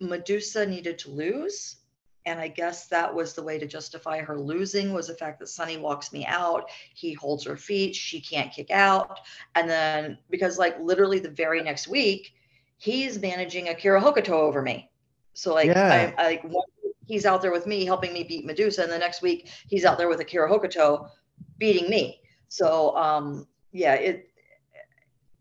Medusa 0.00 0.66
needed 0.66 0.98
to 1.00 1.10
lose 1.10 1.76
and 2.26 2.38
i 2.38 2.48
guess 2.48 2.86
that 2.86 3.14
was 3.14 3.34
the 3.34 3.42
way 3.42 3.58
to 3.58 3.66
justify 3.66 4.20
her 4.20 4.38
losing 4.38 4.92
was 4.92 5.06
the 5.06 5.14
fact 5.14 5.38
that 5.38 5.48
sonny 5.48 5.76
walks 5.76 6.12
me 6.12 6.24
out 6.26 6.70
he 6.94 7.12
holds 7.12 7.44
her 7.44 7.56
feet 7.56 7.94
she 7.94 8.20
can't 8.20 8.52
kick 8.52 8.70
out 8.70 9.20
and 9.54 9.68
then 9.68 10.18
because 10.30 10.58
like 10.58 10.78
literally 10.80 11.18
the 11.18 11.30
very 11.30 11.62
next 11.62 11.88
week 11.88 12.34
he's 12.78 13.18
managing 13.18 13.68
akira 13.68 14.00
hokuto 14.00 14.30
over 14.30 14.62
me 14.62 14.90
so 15.32 15.54
like 15.54 15.66
yeah. 15.66 16.12
I, 16.18 16.22
I 16.22 16.26
like 16.26 16.44
he's 17.06 17.26
out 17.26 17.42
there 17.42 17.52
with 17.52 17.66
me 17.66 17.84
helping 17.84 18.12
me 18.12 18.24
beat 18.24 18.44
medusa 18.44 18.82
and 18.82 18.92
the 18.92 18.98
next 18.98 19.22
week 19.22 19.48
he's 19.68 19.84
out 19.84 19.98
there 19.98 20.08
with 20.08 20.20
akira 20.20 20.50
hokuto 20.50 21.08
beating 21.58 21.88
me 21.90 22.20
so 22.48 22.96
um 22.96 23.46
yeah 23.72 23.94
it 23.94 24.30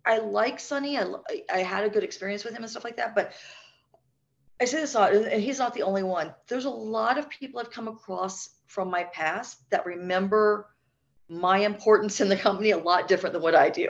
I 0.10 0.18
like 0.18 0.60
Sonny. 0.60 0.98
I, 0.98 1.06
I 1.54 1.60
had 1.60 1.84
a 1.84 1.90
good 1.90 2.04
experience 2.04 2.44
with 2.44 2.56
him 2.56 2.64
and 2.64 2.72
stuff 2.72 2.84
like 2.84 2.98
that. 2.98 3.14
But 3.14 3.34
I 4.60 4.66
say 4.66 4.78
this 4.78 4.96
a 4.96 5.00
lot, 5.00 5.14
and 5.14 5.42
he's 5.42 5.60
not 5.60 5.76
the 5.76 5.84
only 5.84 6.02
one. 6.02 6.34
There's 6.48 6.66
a 6.66 6.70
lot 6.70 7.20
of 7.20 7.30
people 7.30 7.60
I've 7.60 7.70
come 7.70 7.88
across 7.88 8.50
from 8.66 8.90
my 8.90 9.04
past 9.06 9.58
that 9.70 9.86
remember 9.86 10.68
my 11.30 11.60
importance 11.60 12.22
in 12.22 12.28
the 12.28 12.36
company 12.36 12.72
a 12.72 12.78
lot 12.78 13.08
different 13.08 13.34
than 13.34 13.44
what 13.44 13.56
I 13.56 13.70
do. 13.70 13.88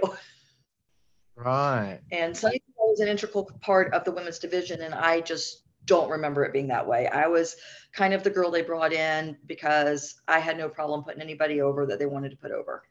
Right. 1.36 2.01
And 2.12 2.36
Sonny 2.36 2.62
was 2.77 2.99
an 2.99 3.08
integral 3.08 3.49
part 3.62 3.93
of 3.93 4.03
the 4.03 4.12
women's 4.12 4.39
division, 4.39 4.82
and 4.82 4.93
I 4.93 5.21
just 5.21 5.63
don't 5.85 6.09
remember 6.09 6.43
it 6.43 6.53
being 6.53 6.67
that 6.67 6.87
way. 6.87 7.07
I 7.07 7.27
was 7.27 7.55
kind 7.93 8.13
of 8.13 8.23
the 8.23 8.29
girl 8.29 8.51
they 8.51 8.61
brought 8.61 8.93
in 8.93 9.37
because 9.47 10.15
I 10.27 10.39
had 10.39 10.57
no 10.57 10.69
problem 10.69 11.03
putting 11.03 11.21
anybody 11.21 11.61
over 11.61 11.85
that 11.85 11.99
they 11.99 12.05
wanted 12.05 12.31
to 12.31 12.37
put 12.37 12.51
over. 12.51 12.83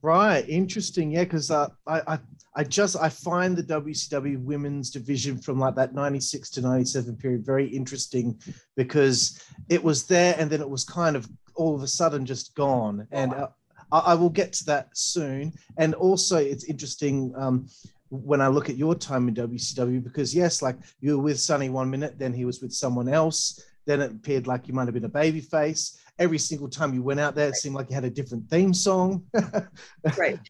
Right, 0.00 0.48
interesting. 0.48 1.10
Yeah, 1.10 1.24
because 1.24 1.50
uh, 1.50 1.68
I, 1.86 2.02
I 2.06 2.18
I 2.54 2.64
just 2.64 2.96
I 2.96 3.08
find 3.08 3.56
the 3.56 3.62
WCW 3.62 4.42
women's 4.42 4.90
division 4.90 5.38
from 5.38 5.58
like 5.58 5.74
that 5.76 5.94
96 5.94 6.50
to 6.50 6.60
97 6.60 7.16
period 7.16 7.44
very 7.44 7.66
interesting 7.68 8.40
because 8.76 9.42
it 9.68 9.82
was 9.82 10.06
there 10.06 10.34
and 10.38 10.50
then 10.50 10.60
it 10.60 10.68
was 10.68 10.84
kind 10.84 11.16
of 11.16 11.28
all 11.54 11.74
of 11.74 11.82
a 11.82 11.86
sudden 11.86 12.24
just 12.24 12.54
gone. 12.54 13.06
And 13.10 13.34
uh, 13.34 13.48
I, 13.92 13.98
I, 13.98 14.14
will 14.14 14.30
get 14.30 14.52
to 14.54 14.64
that 14.66 14.88
soon. 14.96 15.52
And 15.76 15.94
also, 15.94 16.36
it's 16.36 16.64
interesting 16.64 17.32
um, 17.36 17.68
when 18.10 18.40
I 18.40 18.48
look 18.48 18.70
at 18.70 18.76
your 18.76 18.94
time 18.94 19.28
in 19.28 19.34
WCW 19.34 20.02
because 20.02 20.34
yes, 20.34 20.62
like 20.62 20.76
you 21.00 21.16
were 21.16 21.22
with 21.22 21.40
Sonny 21.40 21.68
one 21.68 21.90
minute, 21.90 22.18
then 22.18 22.32
he 22.32 22.44
was 22.44 22.60
with 22.60 22.72
someone 22.72 23.08
else. 23.08 23.62
Then 23.86 24.00
it 24.00 24.10
appeared 24.10 24.46
like 24.46 24.68
you 24.68 24.74
might 24.74 24.86
have 24.86 24.94
been 24.94 25.04
a 25.04 25.08
baby 25.08 25.40
face. 25.40 25.98
Every 26.18 26.38
single 26.38 26.68
time 26.68 26.92
you 26.92 27.02
went 27.02 27.20
out 27.20 27.34
there, 27.34 27.48
it 27.48 27.54
seemed 27.54 27.76
like 27.76 27.88
you 27.88 27.94
had 27.94 28.04
a 28.04 28.10
different 28.10 28.50
theme 28.50 28.74
song. 28.74 29.24
right. 30.18 30.40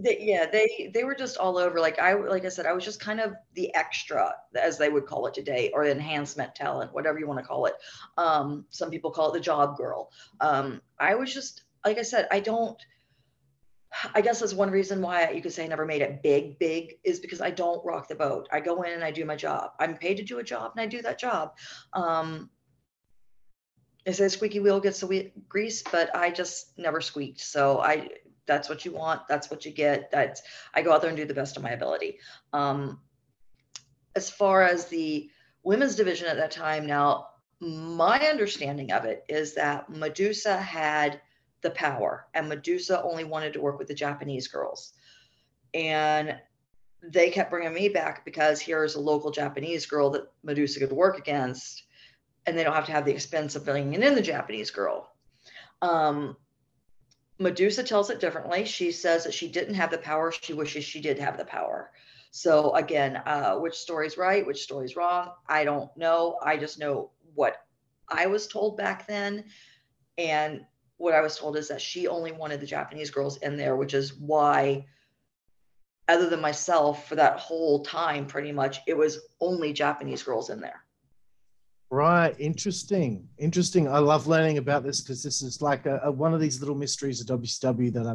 They, 0.00 0.18
yeah, 0.20 0.46
they 0.50 0.90
they 0.92 1.04
were 1.04 1.14
just 1.14 1.36
all 1.36 1.58
over. 1.58 1.80
Like 1.80 1.98
I 2.00 2.14
like 2.14 2.44
I 2.44 2.48
said, 2.48 2.66
I 2.66 2.72
was 2.72 2.84
just 2.84 2.98
kind 2.98 3.20
of 3.20 3.34
the 3.54 3.72
extra, 3.74 4.34
as 4.60 4.78
they 4.78 4.88
would 4.88 5.06
call 5.06 5.26
it 5.26 5.34
today, 5.34 5.70
or 5.72 5.86
enhancement 5.86 6.54
talent, 6.54 6.92
whatever 6.92 7.18
you 7.18 7.28
want 7.28 7.38
to 7.38 7.46
call 7.46 7.66
it. 7.66 7.74
Um, 8.18 8.66
some 8.70 8.90
people 8.90 9.12
call 9.12 9.30
it 9.30 9.34
the 9.34 9.40
job 9.40 9.76
girl. 9.76 10.10
Um, 10.40 10.82
I 10.98 11.14
was 11.14 11.32
just 11.32 11.62
like 11.84 11.98
I 11.98 12.02
said, 12.02 12.26
I 12.30 12.40
don't 12.40 12.76
I 14.14 14.20
guess 14.20 14.40
that's 14.40 14.54
one 14.54 14.70
reason 14.70 15.00
why 15.02 15.30
you 15.30 15.42
could 15.42 15.52
say 15.52 15.64
I 15.64 15.68
never 15.68 15.86
made 15.86 16.02
it 16.02 16.22
big, 16.22 16.58
big 16.58 16.98
is 17.04 17.20
because 17.20 17.40
I 17.40 17.50
don't 17.50 17.84
rock 17.84 18.08
the 18.08 18.14
boat. 18.14 18.48
I 18.52 18.60
go 18.60 18.82
in 18.82 18.92
and 18.92 19.04
I 19.04 19.10
do 19.10 19.24
my 19.24 19.36
job. 19.36 19.72
I'm 19.78 19.96
paid 19.96 20.16
to 20.16 20.22
do 20.22 20.38
a 20.38 20.44
job 20.44 20.72
and 20.74 20.82
I 20.82 20.86
do 20.86 21.02
that 21.02 21.18
job. 21.18 21.56
Um, 21.92 22.50
they 24.04 24.12
say 24.12 24.28
squeaky 24.28 24.60
wheel 24.60 24.80
gets 24.80 25.00
the 25.00 25.30
grease, 25.48 25.82
but 25.82 26.14
I 26.16 26.30
just 26.30 26.78
never 26.78 27.00
squeaked. 27.00 27.40
So 27.40 27.80
I, 27.80 28.08
that's 28.46 28.68
what 28.68 28.84
you 28.84 28.92
want. 28.92 29.28
That's 29.28 29.50
what 29.50 29.64
you 29.64 29.72
get. 29.72 30.10
That's, 30.10 30.42
I 30.74 30.82
go 30.82 30.92
out 30.92 31.02
there 31.02 31.10
and 31.10 31.16
do 31.16 31.26
the 31.26 31.34
best 31.34 31.56
of 31.56 31.62
my 31.62 31.70
ability. 31.70 32.18
Um, 32.52 33.00
as 34.16 34.30
far 34.30 34.62
as 34.62 34.86
the 34.86 35.30
women's 35.62 35.96
division 35.96 36.28
at 36.28 36.36
that 36.36 36.50
time, 36.50 36.86
now 36.86 37.26
my 37.60 38.18
understanding 38.26 38.90
of 38.90 39.04
it 39.04 39.24
is 39.28 39.54
that 39.54 39.90
Medusa 39.90 40.56
had 40.56 41.20
the 41.62 41.70
power. 41.70 42.26
And 42.34 42.48
Medusa 42.48 43.02
only 43.02 43.24
wanted 43.24 43.52
to 43.54 43.60
work 43.60 43.78
with 43.78 43.88
the 43.88 43.94
Japanese 43.94 44.48
girls. 44.48 44.94
And 45.74 46.38
they 47.02 47.30
kept 47.30 47.50
bringing 47.50 47.72
me 47.72 47.88
back 47.88 48.24
because 48.24 48.60
here's 48.60 48.94
a 48.94 49.00
local 49.00 49.30
Japanese 49.30 49.86
girl 49.86 50.10
that 50.10 50.30
Medusa 50.42 50.80
could 50.80 50.92
work 50.92 51.18
against. 51.18 51.84
And 52.46 52.56
they 52.56 52.64
don't 52.64 52.74
have 52.74 52.86
to 52.86 52.92
have 52.92 53.04
the 53.04 53.12
expense 53.12 53.56
of 53.56 53.64
bringing 53.64 54.02
in 54.02 54.14
the 54.14 54.22
Japanese 54.22 54.70
girl. 54.70 55.12
Um, 55.82 56.36
Medusa 57.38 57.82
tells 57.82 58.10
it 58.10 58.20
differently. 58.20 58.64
She 58.64 58.92
says 58.92 59.24
that 59.24 59.34
she 59.34 59.48
didn't 59.48 59.74
have 59.74 59.90
the 59.90 59.98
power. 59.98 60.30
She 60.30 60.52
wishes 60.52 60.84
she 60.84 61.00
did 61.00 61.18
have 61.18 61.38
the 61.38 61.44
power. 61.44 61.90
So 62.30 62.74
again, 62.74 63.16
uh, 63.26 63.56
which 63.56 63.74
story's 63.74 64.16
right, 64.16 64.46
which 64.46 64.62
story's 64.62 64.94
wrong, 64.94 65.32
I 65.48 65.64
don't 65.64 65.94
know. 65.96 66.38
I 66.42 66.56
just 66.56 66.78
know 66.78 67.10
what 67.34 67.56
I 68.08 68.26
was 68.26 68.46
told 68.46 68.76
back 68.76 69.06
then. 69.06 69.44
And 70.18 70.64
what 71.00 71.14
I 71.14 71.22
was 71.22 71.38
told 71.38 71.56
is 71.56 71.68
that 71.68 71.80
she 71.80 72.06
only 72.06 72.30
wanted 72.30 72.60
the 72.60 72.66
Japanese 72.66 73.10
girls 73.10 73.38
in 73.38 73.56
there, 73.56 73.74
which 73.74 73.94
is 73.94 74.12
why, 74.14 74.84
other 76.08 76.28
than 76.28 76.42
myself, 76.42 77.08
for 77.08 77.14
that 77.14 77.38
whole 77.38 77.82
time, 77.82 78.26
pretty 78.26 78.52
much, 78.52 78.80
it 78.86 78.96
was 78.96 79.18
only 79.40 79.72
Japanese 79.72 80.22
girls 80.22 80.50
in 80.50 80.60
there. 80.60 80.84
Right, 81.92 82.36
interesting, 82.38 83.26
interesting. 83.38 83.88
I 83.88 83.98
love 83.98 84.26
learning 84.26 84.58
about 84.58 84.84
this 84.84 85.00
because 85.00 85.22
this 85.22 85.42
is 85.42 85.62
like 85.62 85.86
a, 85.86 86.00
a, 86.04 86.12
one 86.12 86.34
of 86.34 86.40
these 86.40 86.60
little 86.60 86.76
mysteries 86.76 87.20
of 87.20 87.40
WCW 87.40 87.92
that 87.94 88.06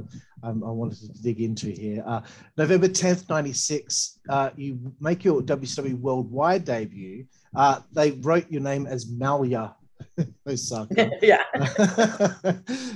I, 0.44 0.48
I 0.48 0.52
wanted 0.52 1.00
to 1.00 1.22
dig 1.24 1.42
into 1.42 1.72
here. 1.72 2.04
Uh, 2.06 2.22
November 2.56 2.88
tenth, 2.88 3.28
ninety 3.28 3.52
six. 3.52 4.20
Uh, 4.30 4.52
you 4.56 4.80
make 5.02 5.26
your 5.26 5.42
WCW 5.42 6.00
worldwide 6.00 6.64
debut. 6.64 7.26
Uh, 7.54 7.82
they 7.92 8.12
wrote 8.12 8.50
your 8.50 8.62
name 8.62 8.86
as 8.86 9.10
Malia 9.10 9.76
they 10.46 10.56
suck. 10.56 10.88
yeah. 11.22 11.44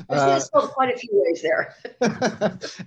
uh, 0.09 0.39
spelled 0.39 0.71
quite 0.71 0.93
a 0.93 0.97
few 0.97 1.09
ways 1.11 1.41
there. 1.41 1.75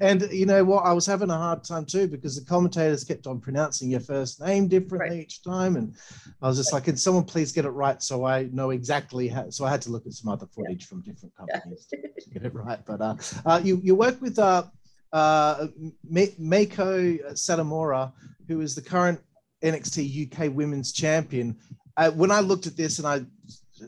and 0.00 0.22
you 0.30 0.46
know 0.46 0.64
what? 0.64 0.84
I 0.84 0.92
was 0.92 1.06
having 1.06 1.30
a 1.30 1.36
hard 1.36 1.64
time 1.64 1.84
too 1.84 2.08
because 2.08 2.36
the 2.36 2.44
commentators 2.44 3.04
kept 3.04 3.26
on 3.26 3.40
pronouncing 3.40 3.90
your 3.90 4.00
first 4.00 4.40
name 4.40 4.68
differently 4.68 5.16
right. 5.16 5.24
each 5.24 5.42
time. 5.42 5.76
And 5.76 5.94
I 6.40 6.48
was 6.48 6.56
just 6.56 6.72
right. 6.72 6.78
like, 6.78 6.84
can 6.84 6.96
someone 6.96 7.24
please 7.24 7.52
get 7.52 7.64
it 7.64 7.70
right 7.70 8.02
so 8.02 8.24
I 8.24 8.48
know 8.52 8.70
exactly 8.70 9.28
how? 9.28 9.50
So 9.50 9.64
I 9.64 9.70
had 9.70 9.82
to 9.82 9.90
look 9.90 10.06
at 10.06 10.12
some 10.12 10.32
other 10.32 10.46
footage 10.46 10.82
yeah. 10.82 10.88
from 10.88 11.02
different 11.02 11.36
companies 11.36 11.88
yeah. 11.92 12.00
to, 12.00 12.30
get 12.30 12.44
it 12.44 12.54
right. 12.54 12.78
But 12.84 13.00
uh, 13.00 13.16
uh, 13.44 13.60
you, 13.62 13.80
you 13.82 13.94
work 13.94 14.20
with 14.22 14.38
uh, 14.38 14.64
uh, 15.12 15.66
Meiko 16.10 17.32
Satomura, 17.32 18.12
who 18.48 18.60
is 18.60 18.74
the 18.74 18.82
current 18.82 19.20
NXT 19.62 20.32
UK 20.32 20.54
Women's 20.54 20.92
Champion. 20.92 21.56
Uh, 21.96 22.10
when 22.12 22.30
I 22.30 22.40
looked 22.40 22.66
at 22.66 22.76
this 22.76 22.98
and 22.98 23.06
I 23.06 23.20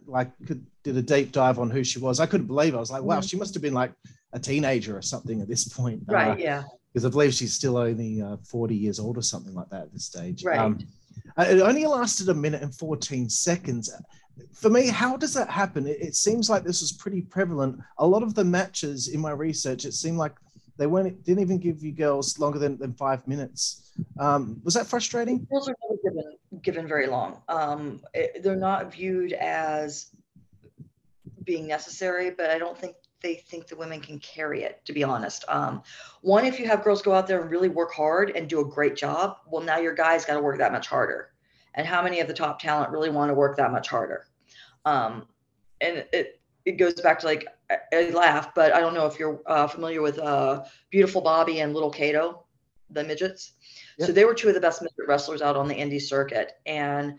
like 0.06 0.30
could, 0.46 0.64
did 0.82 0.96
a 0.96 1.02
deep 1.02 1.32
dive 1.32 1.58
on 1.58 1.70
who 1.70 1.84
she 1.84 1.98
was. 1.98 2.20
I 2.20 2.26
couldn't 2.26 2.46
believe 2.46 2.74
it. 2.74 2.76
I 2.76 2.80
was 2.80 2.90
like, 2.90 3.02
wow, 3.02 3.18
mm-hmm. 3.18 3.26
she 3.26 3.36
must 3.36 3.54
have 3.54 3.62
been 3.62 3.74
like 3.74 3.92
a 4.32 4.38
teenager 4.38 4.96
or 4.96 5.02
something 5.02 5.40
at 5.40 5.48
this 5.48 5.68
point. 5.68 6.02
Right. 6.06 6.32
Uh, 6.32 6.36
yeah. 6.36 6.62
Because 6.92 7.04
I 7.04 7.08
believe 7.10 7.34
she's 7.34 7.54
still 7.54 7.76
only 7.76 8.22
uh, 8.22 8.36
40 8.48 8.74
years 8.74 9.00
old 9.00 9.18
or 9.18 9.22
something 9.22 9.54
like 9.54 9.68
that 9.70 9.82
at 9.82 9.92
this 9.92 10.04
stage. 10.04 10.44
Right. 10.44 10.58
Um, 10.58 10.78
it 11.38 11.60
only 11.60 11.86
lasted 11.86 12.28
a 12.28 12.34
minute 12.34 12.62
and 12.62 12.74
14 12.74 13.28
seconds. 13.28 13.92
For 14.52 14.70
me, 14.70 14.88
how 14.88 15.16
does 15.16 15.34
that 15.34 15.50
happen? 15.50 15.86
It, 15.86 15.98
it 16.00 16.14
seems 16.14 16.48
like 16.48 16.64
this 16.64 16.80
was 16.80 16.92
pretty 16.92 17.22
prevalent. 17.22 17.80
A 17.98 18.06
lot 18.06 18.22
of 18.22 18.34
the 18.34 18.44
matches 18.44 19.08
in 19.08 19.20
my 19.20 19.32
research, 19.32 19.84
it 19.84 19.94
seemed 19.94 20.18
like 20.18 20.34
they 20.76 20.86
weren't 20.86 21.24
didn't 21.24 21.42
even 21.42 21.58
give 21.58 21.82
you 21.82 21.92
girls 21.92 22.38
longer 22.38 22.58
than, 22.58 22.78
than 22.78 22.94
five 22.94 23.26
minutes. 23.26 23.92
Um, 24.18 24.60
was 24.64 24.74
that 24.74 24.86
frustrating? 24.86 25.46
Girls 25.50 25.68
are 25.68 25.76
never 25.88 26.00
given 26.02 26.32
given 26.62 26.88
very 26.88 27.06
long. 27.06 27.42
Um, 27.48 28.00
it, 28.12 28.42
they're 28.42 28.56
not 28.56 28.92
viewed 28.92 29.32
as 29.34 30.10
being 31.44 31.66
necessary, 31.66 32.30
but 32.30 32.50
I 32.50 32.58
don't 32.58 32.76
think 32.76 32.96
they 33.22 33.36
think 33.36 33.68
the 33.68 33.76
women 33.76 34.00
can 34.00 34.18
carry 34.18 34.62
it. 34.62 34.84
To 34.84 34.92
be 34.92 35.04
honest, 35.04 35.44
um, 35.48 35.82
one 36.22 36.44
if 36.44 36.58
you 36.58 36.66
have 36.66 36.82
girls 36.82 37.02
go 37.02 37.12
out 37.12 37.26
there 37.26 37.40
and 37.40 37.50
really 37.50 37.68
work 37.68 37.92
hard 37.92 38.32
and 38.34 38.48
do 38.48 38.60
a 38.60 38.64
great 38.64 38.96
job, 38.96 39.38
well 39.48 39.62
now 39.62 39.78
your 39.78 39.94
guys 39.94 40.24
got 40.24 40.34
to 40.34 40.40
work 40.40 40.58
that 40.58 40.72
much 40.72 40.86
harder. 40.88 41.30
And 41.74 41.86
how 41.86 42.02
many 42.02 42.20
of 42.20 42.28
the 42.28 42.34
top 42.34 42.60
talent 42.60 42.90
really 42.90 43.10
want 43.10 43.30
to 43.30 43.34
work 43.34 43.56
that 43.56 43.72
much 43.72 43.88
harder? 43.88 44.26
Um, 44.84 45.26
and 45.80 46.04
it 46.12 46.40
it 46.64 46.72
goes 46.72 46.94
back 46.94 47.20
to 47.20 47.26
like 47.26 47.46
I, 47.70 47.78
I 47.92 48.10
laugh, 48.10 48.54
but 48.54 48.72
I 48.72 48.80
don't 48.80 48.94
know 48.94 49.06
if 49.06 49.18
you're 49.18 49.40
uh, 49.46 49.66
familiar 49.66 50.02
with 50.02 50.18
uh, 50.18 50.64
Beautiful 50.90 51.20
Bobby 51.20 51.60
and 51.60 51.74
Little 51.74 51.90
Kato, 51.90 52.44
the 52.90 53.04
midgets. 53.04 53.52
Yep. 53.98 54.06
So 54.06 54.12
they 54.12 54.24
were 54.24 54.34
two 54.34 54.48
of 54.48 54.54
the 54.54 54.60
best 54.60 54.82
midget 54.82 55.06
wrestlers 55.06 55.42
out 55.42 55.56
on 55.56 55.68
the 55.68 55.74
indie 55.74 56.00
circuit, 56.00 56.52
and 56.66 57.14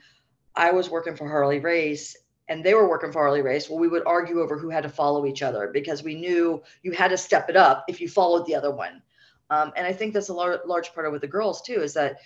I 0.55 0.71
was 0.71 0.89
working 0.89 1.15
for 1.15 1.27
Harley 1.27 1.59
Race, 1.59 2.15
and 2.47 2.63
they 2.63 2.73
were 2.73 2.89
working 2.89 3.11
for 3.11 3.19
Harley 3.19 3.41
Race. 3.41 3.69
Well, 3.69 3.79
we 3.79 3.87
would 3.87 4.03
argue 4.05 4.41
over 4.41 4.57
who 4.57 4.69
had 4.69 4.83
to 4.83 4.89
follow 4.89 5.25
each 5.25 5.41
other 5.41 5.69
because 5.73 6.03
we 6.03 6.15
knew 6.15 6.61
you 6.83 6.91
had 6.91 7.09
to 7.09 7.17
step 7.17 7.49
it 7.49 7.55
up 7.55 7.85
if 7.87 8.01
you 8.01 8.07
followed 8.07 8.45
the 8.45 8.55
other 8.55 8.71
one. 8.71 9.01
Um, 9.49 9.71
and 9.75 9.85
I 9.85 9.93
think 9.93 10.13
that's 10.13 10.29
a 10.29 10.33
lar- 10.33 10.61
large 10.65 10.93
part 10.93 11.05
of 11.05 11.11
with 11.11 11.21
the 11.21 11.27
girls 11.27 11.61
too 11.61 11.81
is 11.81 11.93
that 11.93 12.17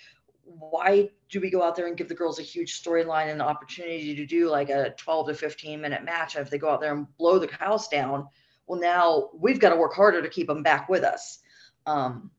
why 0.58 1.08
do 1.28 1.40
we 1.40 1.50
go 1.50 1.62
out 1.62 1.76
there 1.76 1.86
and 1.86 1.96
give 1.96 2.08
the 2.08 2.14
girls 2.14 2.38
a 2.38 2.42
huge 2.42 2.82
storyline 2.82 3.24
and 3.24 3.40
an 3.40 3.40
opportunity 3.40 4.14
to 4.14 4.26
do 4.26 4.48
like 4.48 4.68
a 4.68 4.90
12 4.96 5.28
to 5.28 5.34
15 5.34 5.80
minute 5.80 6.04
match? 6.04 6.34
And 6.34 6.44
if 6.44 6.50
they 6.50 6.58
go 6.58 6.70
out 6.70 6.80
there 6.80 6.92
and 6.92 7.06
blow 7.18 7.38
the 7.38 7.52
house 7.52 7.88
down, 7.88 8.28
well, 8.66 8.80
now 8.80 9.30
we've 9.34 9.60
got 9.60 9.70
to 9.70 9.76
work 9.76 9.94
harder 9.94 10.22
to 10.22 10.28
keep 10.28 10.46
them 10.46 10.62
back 10.62 10.88
with 10.88 11.04
us. 11.04 11.38
Um, 11.86 12.30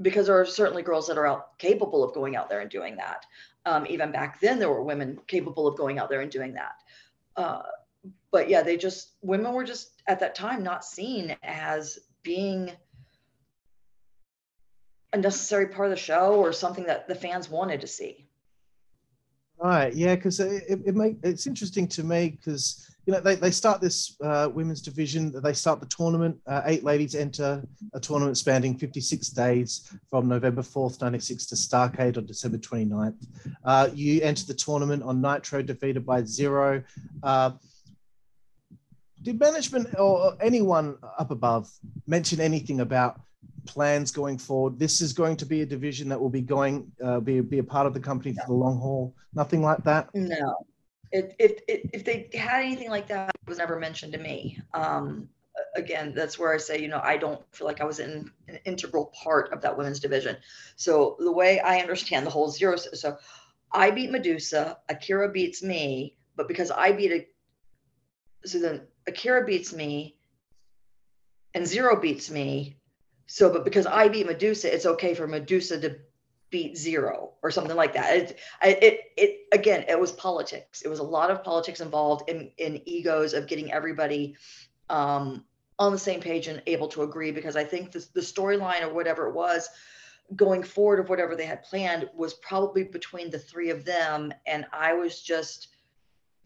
because 0.00 0.26
there 0.26 0.38
are 0.38 0.44
certainly 0.44 0.82
girls 0.82 1.06
that 1.06 1.16
are 1.16 1.26
out 1.26 1.58
capable 1.58 2.04
of 2.04 2.12
going 2.14 2.36
out 2.36 2.50
there 2.50 2.60
and 2.60 2.70
doing 2.70 2.96
that. 2.96 3.24
Um, 3.64 3.86
even 3.88 4.12
back 4.12 4.40
then, 4.40 4.58
there 4.58 4.68
were 4.68 4.82
women 4.82 5.18
capable 5.26 5.66
of 5.66 5.76
going 5.76 5.98
out 5.98 6.10
there 6.10 6.20
and 6.20 6.30
doing 6.30 6.54
that. 6.54 6.74
Uh, 7.34 7.62
but 8.30 8.48
yeah, 8.50 8.62
they 8.62 8.76
just, 8.76 9.12
women 9.22 9.52
were 9.52 9.64
just 9.64 10.02
at 10.06 10.20
that 10.20 10.34
time 10.34 10.62
not 10.62 10.84
seen 10.84 11.34
as 11.42 11.98
being 12.22 12.72
a 15.16 15.20
necessary 15.20 15.66
part 15.66 15.88
of 15.88 15.90
the 15.90 16.02
show 16.02 16.34
or 16.34 16.52
something 16.52 16.84
that 16.84 17.08
the 17.08 17.14
fans 17.14 17.48
wanted 17.48 17.80
to 17.80 17.86
see. 17.86 18.28
Right. 19.58 19.94
Yeah. 19.94 20.14
Because 20.14 20.38
it, 20.38 20.64
it, 20.68 20.94
make, 20.94 21.16
it's 21.22 21.46
interesting 21.46 21.88
to 21.88 22.04
me 22.04 22.28
because 22.28 22.94
you 23.06 23.12
know 23.14 23.20
they, 23.20 23.36
they 23.36 23.50
start 23.50 23.80
this 23.80 24.16
uh, 24.22 24.50
women's 24.52 24.82
division. 24.82 25.32
They 25.42 25.54
start 25.54 25.80
the 25.80 25.86
tournament. 25.86 26.36
Uh, 26.46 26.62
eight 26.66 26.84
ladies 26.84 27.14
enter 27.14 27.64
a 27.94 28.00
tournament 28.00 28.36
spanning 28.36 28.76
56 28.76 29.28
days 29.30 29.90
from 30.10 30.28
November 30.28 30.60
4th, 30.60 31.00
96 31.00 31.46
to 31.46 31.54
Starcade 31.54 32.18
on 32.18 32.26
December 32.26 32.58
29th. 32.58 33.26
Uh, 33.64 33.88
you 33.94 34.20
enter 34.20 34.44
the 34.44 34.54
tournament 34.54 35.02
on 35.02 35.22
Nitro, 35.22 35.62
defeated 35.62 36.04
by 36.04 36.22
Zero. 36.24 36.82
Uh, 37.22 37.52
did 39.22 39.40
management 39.40 39.88
or 39.98 40.36
anyone 40.40 40.98
up 41.18 41.30
above 41.30 41.70
mention 42.06 42.40
anything 42.40 42.80
about 42.80 43.20
plans 43.66 44.10
going 44.10 44.38
forward? 44.38 44.78
This 44.78 45.00
is 45.00 45.12
going 45.12 45.36
to 45.38 45.46
be 45.46 45.62
a 45.62 45.66
division 45.66 46.08
that 46.08 46.20
will 46.20 46.30
be 46.30 46.40
going, 46.40 46.90
uh, 47.04 47.20
be, 47.20 47.40
be 47.40 47.58
a 47.58 47.64
part 47.64 47.86
of 47.86 47.94
the 47.94 48.00
company 48.00 48.34
for 48.34 48.46
the 48.46 48.54
long 48.54 48.78
haul. 48.78 49.14
Nothing 49.34 49.62
like 49.62 49.82
that. 49.84 50.08
No, 50.14 50.56
if, 51.12 51.34
if, 51.38 51.60
if 51.68 52.04
they 52.04 52.28
had 52.34 52.64
anything 52.64 52.90
like 52.90 53.08
that, 53.08 53.30
it 53.30 53.48
was 53.48 53.58
never 53.58 53.78
mentioned 53.78 54.12
to 54.12 54.18
me. 54.18 54.58
Um, 54.72 55.28
again, 55.74 56.12
that's 56.14 56.38
where 56.38 56.54
I 56.54 56.58
say, 56.58 56.80
you 56.80 56.88
know, 56.88 57.00
I 57.02 57.16
don't 57.16 57.40
feel 57.52 57.66
like 57.66 57.80
I 57.80 57.84
was 57.84 57.98
in 57.98 58.30
an 58.48 58.58
integral 58.64 59.12
part 59.22 59.52
of 59.52 59.60
that 59.62 59.76
women's 59.76 60.00
division. 60.00 60.36
So 60.76 61.16
the 61.18 61.32
way 61.32 61.60
I 61.60 61.80
understand 61.80 62.26
the 62.26 62.30
whole 62.30 62.48
zero, 62.50 62.76
so 62.76 63.18
I 63.72 63.90
beat 63.90 64.10
Medusa, 64.10 64.78
Akira 64.88 65.30
beats 65.30 65.62
me, 65.62 66.16
but 66.36 66.48
because 66.48 66.70
I 66.70 66.92
beat 66.92 67.12
a, 67.12 67.26
so 68.46 68.58
then 68.60 68.82
Akira 69.06 69.44
beats 69.44 69.72
me, 69.72 70.16
and 71.54 71.66
Zero 71.66 71.98
beats 71.98 72.30
me. 72.30 72.76
So, 73.26 73.52
but 73.52 73.64
because 73.64 73.86
I 73.86 74.08
beat 74.08 74.26
Medusa, 74.26 74.72
it's 74.72 74.86
okay 74.86 75.14
for 75.14 75.26
Medusa 75.26 75.80
to 75.80 75.96
beat 76.50 76.76
Zero 76.76 77.32
or 77.42 77.50
something 77.50 77.76
like 77.76 77.92
that. 77.94 78.16
It, 78.16 78.38
it, 78.62 79.00
it 79.16 79.40
again, 79.52 79.84
it 79.88 79.98
was 79.98 80.12
politics. 80.12 80.82
It 80.82 80.88
was 80.88 81.00
a 81.00 81.04
lot 81.04 81.30
of 81.30 81.42
politics 81.42 81.80
involved 81.80 82.28
in 82.30 82.50
in 82.58 82.80
egos 82.86 83.34
of 83.34 83.48
getting 83.48 83.72
everybody 83.72 84.36
um, 84.88 85.44
on 85.78 85.92
the 85.92 85.98
same 85.98 86.20
page 86.20 86.46
and 86.46 86.62
able 86.66 86.88
to 86.88 87.02
agree. 87.02 87.32
Because 87.32 87.56
I 87.56 87.64
think 87.64 87.92
the 87.92 88.06
the 88.14 88.20
storyline 88.20 88.82
or 88.82 88.94
whatever 88.94 89.28
it 89.28 89.34
was 89.34 89.68
going 90.34 90.62
forward 90.62 90.98
of 90.98 91.08
whatever 91.08 91.36
they 91.36 91.46
had 91.46 91.62
planned 91.62 92.08
was 92.14 92.34
probably 92.34 92.82
between 92.82 93.30
the 93.30 93.38
three 93.38 93.70
of 93.70 93.84
them, 93.84 94.32
and 94.46 94.66
I 94.72 94.92
was 94.92 95.20
just 95.20 95.75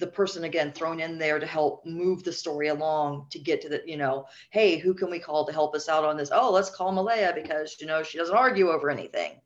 the 0.00 0.06
person 0.06 0.44
again 0.44 0.72
thrown 0.72 0.98
in 0.98 1.18
there 1.18 1.38
to 1.38 1.46
help 1.46 1.84
move 1.86 2.24
the 2.24 2.32
story 2.32 2.68
along 2.68 3.26
to 3.30 3.38
get 3.38 3.60
to 3.60 3.68
the 3.68 3.82
you 3.86 3.96
know 3.96 4.26
hey 4.50 4.78
who 4.78 4.94
can 4.94 5.10
we 5.10 5.18
call 5.18 5.46
to 5.46 5.52
help 5.52 5.74
us 5.74 5.88
out 5.88 6.04
on 6.04 6.16
this? 6.16 6.30
Oh 6.32 6.50
let's 6.50 6.70
call 6.70 6.90
malaya 6.90 7.32
because 7.34 7.76
you 7.80 7.86
know 7.86 8.02
she 8.02 8.18
doesn't 8.18 8.36
argue 8.36 8.70
over 8.70 8.90
anything. 8.90 9.40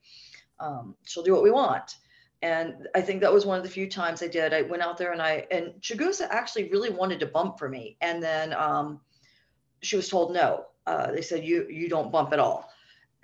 Um, 0.61 0.95
she'll 1.05 1.25
do 1.25 1.35
what 1.35 1.43
we 1.43 1.51
want. 1.51 1.97
And 2.41 2.89
i 2.95 3.01
think 3.01 3.21
that 3.21 3.33
was 3.33 3.45
one 3.45 3.59
of 3.59 3.65
the 3.65 3.71
few 3.71 3.89
times 3.89 4.23
i 4.23 4.29
did. 4.29 4.55
I 4.55 4.63
went 4.63 4.83
out 4.83 4.97
there 4.97 5.13
and 5.13 5.21
i 5.21 5.47
and 5.51 5.75
Chigusa 5.81 6.27
actually 6.31 6.71
really 6.71 6.91
wanted 6.91 7.21
to 7.21 7.27
bump 7.27 7.59
for 7.59 7.69
me. 7.69 7.97
And 8.01 8.23
then 8.23 8.55
um, 8.55 9.01
she 9.83 9.97
was 9.97 10.09
told 10.09 10.33
no. 10.33 10.67
Uh, 10.87 11.11
they 11.11 11.23
said 11.23 11.45
you 11.45 11.67
you 11.69 11.89
don't 11.89 12.13
bump 12.13 12.33
at 12.33 12.39
all. 12.39 12.71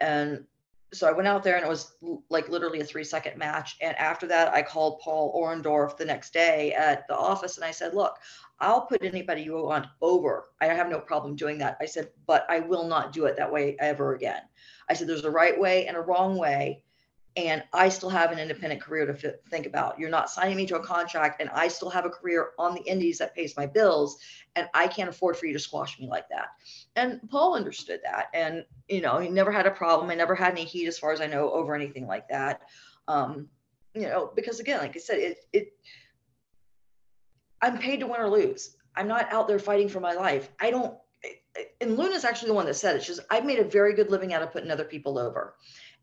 And 0.01 0.45
so 0.93 1.09
I 1.09 1.13
went 1.13 1.29
out 1.29 1.43
there 1.43 1.57
and 1.57 1.65
it 1.65 1.69
was 1.69 1.95
like 2.31 2.49
literally 2.49 2.81
a 2.81 2.85
three 2.85 3.05
second 3.05 3.39
match. 3.39 3.77
And 3.81 3.97
after 3.97 4.27
that, 4.29 4.53
I 4.53 4.63
called 4.63 5.01
Paul 5.01 5.33
Orndorff 5.41 5.97
the 5.97 6.05
next 6.05 6.33
day 6.33 6.73
at 6.73 7.07
the 7.07 7.17
office 7.17 7.57
and 7.57 7.65
I 7.65 7.71
said, 7.71 7.95
Look, 7.95 8.17
I'll 8.59 8.83
put 8.83 9.05
anybody 9.05 9.43
you 9.43 9.55
want 9.55 9.87
over. 10.03 10.47
I 10.61 10.67
have 10.67 10.89
no 10.89 11.01
problem 11.01 11.37
doing 11.37 11.59
that. 11.59 11.77
I 11.81 11.87
said, 11.87 12.11
But 12.27 12.45
I 12.49 12.61
will 12.61 12.87
not 12.87 13.13
do 13.13 13.27
it 13.27 13.37
that 13.37 13.53
way 13.53 13.77
ever 13.79 14.15
again. 14.15 14.43
I 14.89 14.95
said, 14.95 15.07
There's 15.07 15.25
a 15.25 15.31
right 15.31 15.59
way 15.59 15.87
and 15.87 15.97
a 15.97 16.01
wrong 16.01 16.37
way 16.37 16.83
and 17.37 17.63
I 17.73 17.89
still 17.89 18.11
have 18.11 18.33
an 18.33 18.39
independent 18.39 18.81
career 18.81 19.07
to 19.07 19.13
f- 19.13 19.35
think 19.51 19.67
about. 19.67 19.99
You're 19.99 20.11
not 20.11 20.31
signing 20.31 20.57
me 20.57 20.67
to 20.67 20.77
a 20.77 20.85
contract, 20.85 21.41
and 21.41 21.49
I 21.51 21.69
still 21.69 21.91
have 21.91 22.05
a 22.05 22.11
career 22.11 22.51
on 22.59 22.75
the 22.75 22.83
indies 22.83 23.19
that 23.19 23.35
pays 23.35 23.57
my 23.57 23.67
bills, 23.67 24.19
and 24.57 24.69
I 24.75 24.89
can't 24.89 25.09
afford 25.09 25.37
for 25.37 25.47
you 25.47 25.53
to 25.53 25.59
squash 25.59 25.99
me 26.01 26.09
like 26.09 26.29
that. 26.31 26.49
And 26.97 27.21
Paul 27.31 27.55
understood 27.55 28.01
that, 28.05 28.27
and 28.35 28.65
you 28.89 29.01
know, 29.01 29.19
he 29.19 29.29
never 29.29 29.53
had 29.53 29.67
a 29.67 29.71
problem. 29.71 30.11
I 30.11 30.17
never 30.17 30.35
had 30.35 30.53
any 30.53 30.65
heat, 30.65 30.89
as 30.89 30.99
far 30.99 31.13
as 31.13 31.21
I 31.21 31.27
know, 31.27 31.51
over 31.53 31.75
anything 31.75 32.07
like 32.07 32.29
that. 32.29 32.63
Um, 33.07 33.49
you 33.95 34.03
know, 34.03 34.33
because 34.35 34.61
again, 34.61 34.81
like 34.81 34.97
I 34.97 35.01
said, 35.01 35.19
it 35.19 35.39
it 35.53 35.73
I'm 37.63 37.79
paid 37.79 38.01
to 38.01 38.07
win 38.07 38.21
or 38.21 38.31
lose. 38.31 38.77
I'm 38.97 39.07
not 39.09 39.33
out 39.33 39.47
there 39.47 39.59
fighting 39.59 39.89
for 39.89 40.01
my 40.01 40.15
life. 40.15 40.51
I 40.59 40.71
don't. 40.71 40.97
And 41.81 41.97
Luna's 41.97 42.25
actually 42.25 42.49
the 42.49 42.55
one 42.55 42.67
that 42.67 42.75
said 42.75 42.97
it. 42.97 43.03
She's 43.03 43.21
I've 43.31 43.45
made 43.45 43.59
a 43.59 43.65
very 43.65 43.95
good 43.95 44.11
living 44.11 44.33
out 44.33 44.43
of 44.43 44.53
putting 44.53 44.71
other 44.71 44.85
people 44.85 45.19
over 45.19 45.55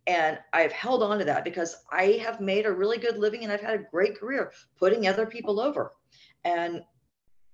and 0.08 0.40
I've 0.54 0.72
held 0.72 1.04
on 1.04 1.20
to 1.20 1.26
that 1.26 1.44
because 1.44 1.76
I 1.92 2.22
have 2.24 2.40
made 2.40 2.66
a 2.66 2.72
really 2.72 2.98
good 2.98 3.18
living 3.18 3.44
and 3.44 3.52
I've 3.52 3.62
had 3.62 3.80
a 3.80 3.86
great 3.92 4.18
career 4.18 4.54
putting 4.80 5.06
other 5.06 5.26
people 5.26 5.60
over. 5.60 5.92
And 6.46 6.82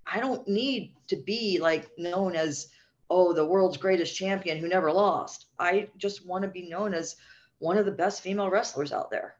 I 0.06 0.20
don't 0.20 0.46
need 0.46 0.94
to 1.08 1.16
be 1.16 1.58
like 1.60 1.90
known 1.98 2.36
as, 2.36 2.68
oh, 3.10 3.32
the 3.32 3.44
world's 3.44 3.76
greatest 3.76 4.14
champion 4.14 4.58
who 4.58 4.68
never 4.68 4.92
lost. 4.92 5.46
I 5.58 5.88
just 5.98 6.24
want 6.24 6.42
to 6.42 6.48
be 6.48 6.68
known 6.68 6.94
as 6.94 7.16
one 7.58 7.76
of 7.76 7.86
the 7.86 7.92
best 7.92 8.22
female 8.22 8.48
wrestlers 8.48 8.92
out 8.92 9.10
there. 9.10 9.34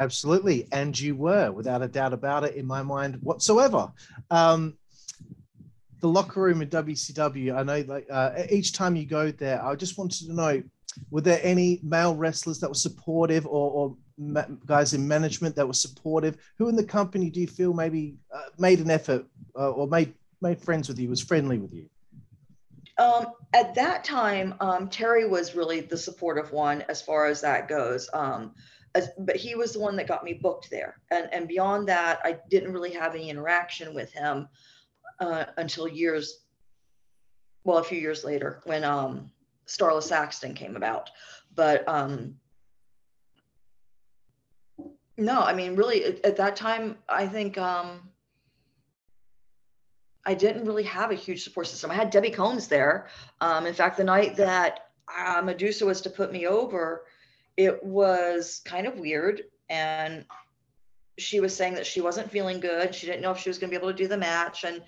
Absolutely. 0.00 0.66
And 0.72 0.98
you 0.98 1.14
were, 1.14 1.52
without 1.52 1.82
a 1.82 1.88
doubt 1.88 2.12
about 2.12 2.42
it, 2.42 2.56
in 2.56 2.66
my 2.66 2.82
mind 2.82 3.18
whatsoever. 3.22 3.92
Um, 4.30 4.78
the 6.00 6.08
locker 6.08 6.40
room 6.40 6.62
in 6.62 6.70
WCW, 6.70 7.56
I 7.56 7.62
know 7.62 7.84
like 7.86 8.06
uh, 8.10 8.32
each 8.50 8.72
time 8.72 8.96
you 8.96 9.06
go 9.06 9.30
there, 9.30 9.62
I 9.62 9.76
just 9.76 9.98
wanted 9.98 10.26
to 10.26 10.32
know 10.32 10.62
were 11.10 11.20
there 11.20 11.40
any 11.42 11.80
male 11.82 12.14
wrestlers 12.14 12.58
that 12.60 12.68
were 12.68 12.74
supportive 12.74 13.46
or, 13.46 13.70
or 13.70 13.96
ma- 14.18 14.46
guys 14.66 14.92
in 14.92 15.06
management 15.06 15.56
that 15.56 15.66
were 15.66 15.72
supportive? 15.72 16.36
Who 16.58 16.68
in 16.68 16.76
the 16.76 16.84
company 16.84 17.30
do 17.30 17.40
you 17.40 17.46
feel 17.46 17.72
maybe 17.72 18.16
uh, 18.34 18.50
made 18.58 18.80
an 18.80 18.90
effort 18.90 19.24
uh, 19.56 19.70
or 19.70 19.86
made 19.86 20.14
made 20.42 20.60
friends 20.60 20.88
with 20.88 20.98
you, 20.98 21.08
was 21.08 21.20
friendly 21.20 21.58
with 21.58 21.72
you? 21.72 21.86
Um, 22.98 23.26
at 23.54 23.74
that 23.74 24.04
time, 24.04 24.54
um, 24.60 24.88
Terry 24.88 25.26
was 25.26 25.54
really 25.54 25.80
the 25.80 25.96
supportive 25.96 26.52
one 26.52 26.82
as 26.82 27.00
far 27.00 27.26
as 27.26 27.40
that 27.40 27.68
goes. 27.68 28.08
Um, 28.12 28.54
as, 28.94 29.10
but 29.18 29.36
he 29.36 29.54
was 29.54 29.72
the 29.72 29.80
one 29.80 29.96
that 29.96 30.06
got 30.06 30.24
me 30.24 30.34
booked 30.34 30.70
there. 30.70 30.96
And, 31.10 31.28
and 31.32 31.48
beyond 31.48 31.88
that, 31.88 32.20
I 32.24 32.38
didn't 32.50 32.72
really 32.72 32.92
have 32.92 33.14
any 33.14 33.30
interaction 33.30 33.94
with 33.94 34.12
him 34.12 34.48
uh, 35.20 35.46
until 35.56 35.88
years, 35.88 36.40
well, 37.64 37.78
a 37.78 37.84
few 37.84 37.98
years 37.98 38.24
later 38.24 38.60
when 38.64 38.84
um, 38.84 39.30
Starla 39.70 40.02
Saxton 40.02 40.54
came 40.54 40.76
about. 40.76 41.10
But 41.54 41.88
um, 41.88 42.36
no, 45.16 45.40
I 45.40 45.52
mean, 45.52 45.76
really, 45.76 46.04
at, 46.04 46.24
at 46.24 46.36
that 46.36 46.56
time, 46.56 46.96
I 47.08 47.26
think 47.26 47.56
um, 47.56 48.08
I 50.26 50.34
didn't 50.34 50.66
really 50.66 50.82
have 50.84 51.10
a 51.10 51.14
huge 51.14 51.44
support 51.44 51.66
system. 51.66 51.90
I 51.90 51.94
had 51.94 52.10
Debbie 52.10 52.30
Combs 52.30 52.68
there. 52.68 53.08
Um, 53.40 53.66
in 53.66 53.74
fact, 53.74 53.96
the 53.96 54.04
night 54.04 54.36
that 54.36 54.90
uh, 55.16 55.42
Medusa 55.42 55.86
was 55.86 56.00
to 56.02 56.10
put 56.10 56.32
me 56.32 56.46
over, 56.46 57.04
it 57.56 57.82
was 57.82 58.60
kind 58.64 58.86
of 58.86 58.98
weird. 58.98 59.42
And 59.68 60.24
she 61.18 61.40
was 61.40 61.54
saying 61.54 61.74
that 61.74 61.86
she 61.86 62.00
wasn't 62.00 62.30
feeling 62.30 62.58
good. 62.58 62.94
She 62.94 63.06
didn't 63.06 63.22
know 63.22 63.30
if 63.30 63.38
she 63.38 63.50
was 63.50 63.58
going 63.58 63.70
to 63.70 63.78
be 63.78 63.80
able 63.80 63.92
to 63.92 64.02
do 64.02 64.08
the 64.08 64.16
match. 64.16 64.64
And 64.64 64.82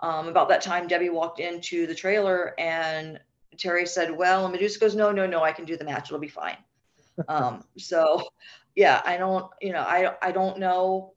um, 0.00 0.28
about 0.28 0.48
that 0.50 0.62
time, 0.62 0.86
Debbie 0.86 1.10
walked 1.10 1.40
into 1.40 1.86
the 1.86 1.94
trailer 1.94 2.54
and 2.58 3.18
Terry 3.60 3.86
said, 3.86 4.16
well, 4.16 4.44
and 4.44 4.52
Medusa 4.52 4.78
goes, 4.78 4.94
no, 4.96 5.12
no, 5.12 5.26
no, 5.26 5.42
I 5.42 5.52
can 5.52 5.64
do 5.64 5.76
the 5.76 5.84
match. 5.84 6.08
It'll 6.08 6.18
be 6.18 6.28
fine. 6.28 6.56
um, 7.28 7.64
so 7.76 8.28
yeah, 8.74 9.02
I 9.04 9.16
don't, 9.16 9.50
you 9.60 9.72
know, 9.72 9.82
I, 9.82 10.14
I 10.22 10.32
don't 10.32 10.58
know 10.58 11.12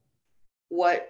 what, 0.69 1.09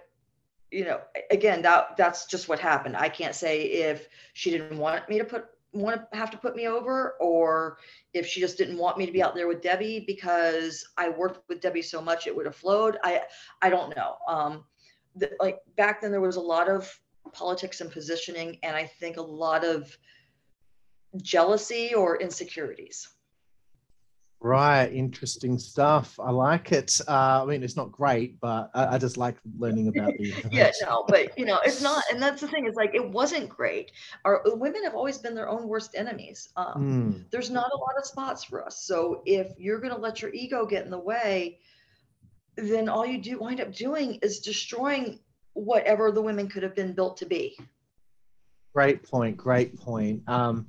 you 0.70 0.84
know, 0.84 1.00
again, 1.30 1.62
that 1.62 1.96
that's 1.96 2.26
just 2.26 2.48
what 2.48 2.58
happened. 2.58 2.96
I 2.96 3.08
can't 3.08 3.34
say 3.34 3.62
if 3.62 4.08
she 4.34 4.50
didn't 4.50 4.78
want 4.78 5.08
me 5.08 5.18
to 5.18 5.24
put, 5.24 5.46
want 5.72 6.10
to 6.12 6.16
have 6.16 6.30
to 6.30 6.36
put 6.36 6.54
me 6.54 6.68
over 6.68 7.14
or 7.20 7.78
if 8.12 8.26
she 8.26 8.40
just 8.40 8.56
didn't 8.56 8.78
want 8.78 8.96
me 8.96 9.06
to 9.06 9.12
be 9.12 9.22
out 9.22 9.34
there 9.34 9.48
with 9.48 9.62
Debbie 9.62 10.04
because 10.06 10.86
I 10.96 11.08
worked 11.08 11.48
with 11.48 11.60
Debbie 11.60 11.82
so 11.82 12.00
much 12.00 12.26
it 12.26 12.36
would 12.36 12.46
have 12.46 12.56
flowed. 12.56 12.98
I, 13.02 13.22
I 13.60 13.70
don't 13.70 13.94
know. 13.96 14.16
Um, 14.28 14.64
the, 15.16 15.32
like 15.40 15.58
back 15.76 16.00
then 16.00 16.12
there 16.12 16.20
was 16.20 16.36
a 16.36 16.40
lot 16.40 16.68
of 16.68 16.92
politics 17.32 17.80
and 17.80 17.90
positioning 17.90 18.58
and 18.62 18.76
I 18.76 18.86
think 18.86 19.16
a 19.16 19.22
lot 19.22 19.64
of, 19.64 19.96
jealousy 21.22 21.94
or 21.94 22.20
insecurities. 22.20 23.08
Right, 24.44 24.92
interesting 24.92 25.58
stuff. 25.58 26.20
I 26.22 26.30
like 26.30 26.70
it. 26.70 27.00
Uh, 27.08 27.42
I 27.42 27.46
mean, 27.46 27.62
it's 27.62 27.76
not 27.76 27.90
great, 27.90 28.38
but 28.40 28.70
I, 28.74 28.96
I 28.96 28.98
just 28.98 29.16
like 29.16 29.38
learning 29.58 29.88
about 29.88 30.12
the. 30.18 30.34
yeah, 30.52 30.70
no, 30.82 31.06
but 31.08 31.38
you 31.38 31.46
know, 31.46 31.60
it's 31.64 31.80
not, 31.80 32.04
and 32.12 32.22
that's 32.22 32.42
the 32.42 32.48
thing. 32.48 32.66
Is 32.66 32.74
like 32.74 32.94
it 32.94 33.08
wasn't 33.08 33.48
great. 33.48 33.90
Our 34.26 34.42
women 34.44 34.84
have 34.84 34.94
always 34.94 35.16
been 35.16 35.34
their 35.34 35.48
own 35.48 35.66
worst 35.66 35.94
enemies. 35.94 36.50
Um, 36.56 36.74
mm. 36.76 37.30
There's 37.30 37.48
not 37.48 37.70
a 37.72 37.76
lot 37.78 37.92
of 37.96 38.04
spots 38.04 38.44
for 38.44 38.62
us. 38.66 38.84
So 38.84 39.22
if 39.24 39.50
you're 39.56 39.80
going 39.80 39.94
to 39.94 40.00
let 40.00 40.20
your 40.20 40.30
ego 40.34 40.66
get 40.66 40.84
in 40.84 40.90
the 40.90 40.98
way, 40.98 41.60
then 42.56 42.90
all 42.90 43.06
you 43.06 43.22
do 43.22 43.38
wind 43.38 43.62
up 43.62 43.72
doing 43.72 44.18
is 44.20 44.40
destroying 44.40 45.20
whatever 45.54 46.12
the 46.12 46.20
women 46.20 46.48
could 46.48 46.62
have 46.62 46.74
been 46.74 46.92
built 46.92 47.16
to 47.16 47.24
be. 47.24 47.58
Great 48.74 49.02
point. 49.04 49.38
Great 49.38 49.80
point. 49.80 50.22
Um, 50.28 50.66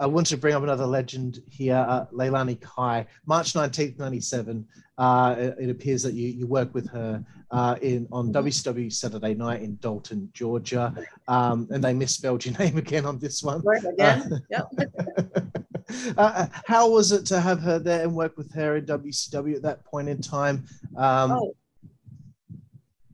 I 0.00 0.06
want 0.06 0.26
to 0.28 0.36
bring 0.36 0.54
up 0.54 0.62
another 0.62 0.86
legend 0.86 1.40
here, 1.48 1.84
uh, 1.88 2.06
Leilani 2.12 2.60
Kai. 2.60 3.06
March 3.26 3.54
19th, 3.54 3.98
97. 3.98 4.66
Uh, 4.96 5.34
it, 5.38 5.56
it, 5.60 5.70
appears 5.70 6.02
that 6.02 6.14
you, 6.14 6.28
you 6.28 6.46
work 6.46 6.72
with 6.74 6.88
her 6.90 7.24
uh, 7.50 7.76
in 7.82 8.06
on 8.12 8.32
WCW 8.32 8.92
Saturday 8.92 9.34
Night 9.34 9.62
in 9.62 9.76
Dalton, 9.76 10.28
Georgia. 10.32 10.94
Um, 11.26 11.66
and 11.70 11.82
they 11.82 11.94
misspelled 11.94 12.44
your 12.44 12.56
name 12.58 12.78
again 12.78 13.06
on 13.06 13.18
this 13.18 13.42
one. 13.42 13.60
Right, 13.62 13.84
again. 13.84 14.40
yep. 14.50 14.68
Uh, 16.18 16.20
uh, 16.20 16.46
how 16.66 16.90
was 16.90 17.12
it 17.12 17.24
to 17.24 17.40
have 17.40 17.60
her 17.60 17.78
there 17.78 18.02
and 18.02 18.14
work 18.14 18.36
with 18.36 18.52
her 18.52 18.76
in 18.76 18.84
WCW 18.84 19.56
at 19.56 19.62
that 19.62 19.82
point 19.86 20.06
in 20.06 20.20
time? 20.20 20.62
Um, 20.98 21.32
oh, 21.32 21.56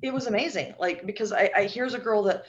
it 0.02 0.12
was 0.12 0.26
amazing. 0.26 0.74
Like, 0.80 1.06
because 1.06 1.32
I, 1.32 1.50
I 1.56 1.62
here's 1.66 1.94
a 1.94 2.00
girl 2.00 2.24
that, 2.24 2.46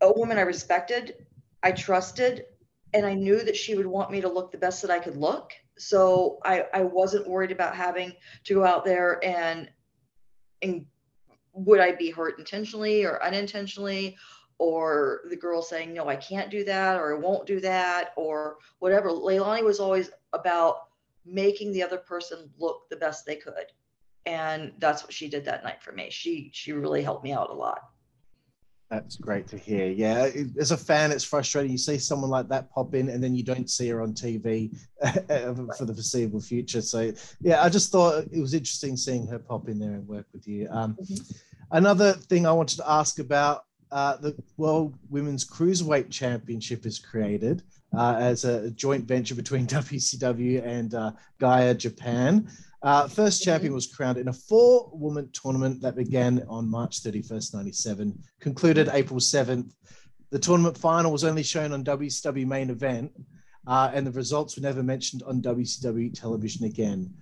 a 0.00 0.12
woman 0.12 0.38
I 0.38 0.42
respected, 0.42 1.26
I 1.64 1.72
trusted, 1.72 2.44
and 2.92 3.06
I 3.06 3.14
knew 3.14 3.42
that 3.42 3.56
she 3.56 3.74
would 3.74 3.86
want 3.86 4.10
me 4.10 4.20
to 4.20 4.28
look 4.28 4.50
the 4.50 4.58
best 4.58 4.82
that 4.82 4.90
I 4.90 4.98
could 4.98 5.16
look. 5.16 5.52
So 5.78 6.38
I, 6.44 6.66
I 6.74 6.82
wasn't 6.82 7.28
worried 7.28 7.52
about 7.52 7.76
having 7.76 8.12
to 8.44 8.54
go 8.54 8.64
out 8.64 8.84
there 8.84 9.24
and 9.24 9.70
and 10.62 10.84
would 11.52 11.80
I 11.80 11.92
be 11.92 12.10
hurt 12.10 12.38
intentionally 12.38 13.04
or 13.04 13.22
unintentionally 13.22 14.16
or 14.60 15.22
the 15.30 15.36
girl 15.36 15.62
saying, 15.62 15.94
no, 15.94 16.06
I 16.06 16.16
can't 16.16 16.50
do 16.50 16.64
that, 16.64 16.98
or 16.98 17.16
I 17.16 17.18
won't 17.18 17.46
do 17.46 17.60
that, 17.60 18.12
or 18.14 18.58
whatever. 18.78 19.08
Leilani 19.08 19.64
was 19.64 19.80
always 19.80 20.10
about 20.34 20.88
making 21.24 21.72
the 21.72 21.82
other 21.82 21.96
person 21.96 22.50
look 22.58 22.86
the 22.90 22.96
best 22.96 23.24
they 23.24 23.36
could. 23.36 23.72
And 24.26 24.72
that's 24.78 25.02
what 25.02 25.14
she 25.14 25.30
did 25.30 25.46
that 25.46 25.64
night 25.64 25.82
for 25.82 25.92
me. 25.92 26.10
She 26.10 26.50
she 26.52 26.72
really 26.72 27.02
helped 27.02 27.24
me 27.24 27.32
out 27.32 27.48
a 27.48 27.54
lot. 27.54 27.80
That's 28.90 29.16
great 29.16 29.46
to 29.48 29.56
hear. 29.56 29.86
Yeah, 29.86 30.30
as 30.58 30.72
a 30.72 30.76
fan, 30.76 31.12
it's 31.12 31.22
frustrating. 31.22 31.70
You 31.70 31.78
see 31.78 31.96
someone 31.96 32.28
like 32.28 32.48
that 32.48 32.72
pop 32.72 32.92
in, 32.94 33.08
and 33.08 33.22
then 33.22 33.36
you 33.36 33.44
don't 33.44 33.70
see 33.70 33.88
her 33.88 34.02
on 34.02 34.14
TV 34.14 34.76
for 35.78 35.84
the 35.84 35.94
foreseeable 35.94 36.40
future. 36.40 36.82
So, 36.82 37.12
yeah, 37.40 37.62
I 37.62 37.68
just 37.68 37.92
thought 37.92 38.24
it 38.32 38.40
was 38.40 38.52
interesting 38.52 38.96
seeing 38.96 39.28
her 39.28 39.38
pop 39.38 39.68
in 39.68 39.78
there 39.78 39.92
and 39.92 40.08
work 40.08 40.26
with 40.32 40.48
you. 40.48 40.66
Um, 40.70 40.96
mm-hmm. 41.00 41.22
Another 41.70 42.14
thing 42.14 42.46
I 42.46 42.52
wanted 42.52 42.78
to 42.78 42.90
ask 42.90 43.20
about 43.20 43.64
uh, 43.92 44.16
the 44.16 44.34
World 44.56 44.98
Women's 45.08 45.48
Cruiserweight 45.48 46.10
Championship 46.10 46.84
is 46.84 46.98
created 46.98 47.62
uh, 47.96 48.16
as 48.18 48.44
a 48.44 48.70
joint 48.72 49.04
venture 49.04 49.36
between 49.36 49.66
WCW 49.68 50.66
and 50.66 50.94
uh, 50.94 51.12
Gaea 51.40 51.76
Japan. 51.76 52.48
Uh, 52.82 53.06
first 53.06 53.42
champion 53.42 53.74
was 53.74 53.86
crowned 53.86 54.16
in 54.16 54.28
a 54.28 54.32
four 54.32 54.90
woman 54.94 55.28
tournament 55.32 55.82
that 55.82 55.96
began 55.96 56.42
on 56.48 56.70
March 56.70 57.02
31st, 57.02 57.54
97, 57.54 58.18
concluded 58.40 58.88
April 58.92 59.20
7th. 59.20 59.70
The 60.30 60.38
tournament 60.38 60.78
final 60.78 61.12
was 61.12 61.24
only 61.24 61.42
shown 61.42 61.72
on 61.72 61.84
WCW 61.84 62.46
main 62.46 62.70
event, 62.70 63.12
uh, 63.66 63.90
and 63.92 64.06
the 64.06 64.12
results 64.12 64.56
were 64.56 64.62
never 64.62 64.82
mentioned 64.82 65.22
on 65.24 65.42
WCW 65.42 66.18
television 66.18 66.64
again. 66.64 67.12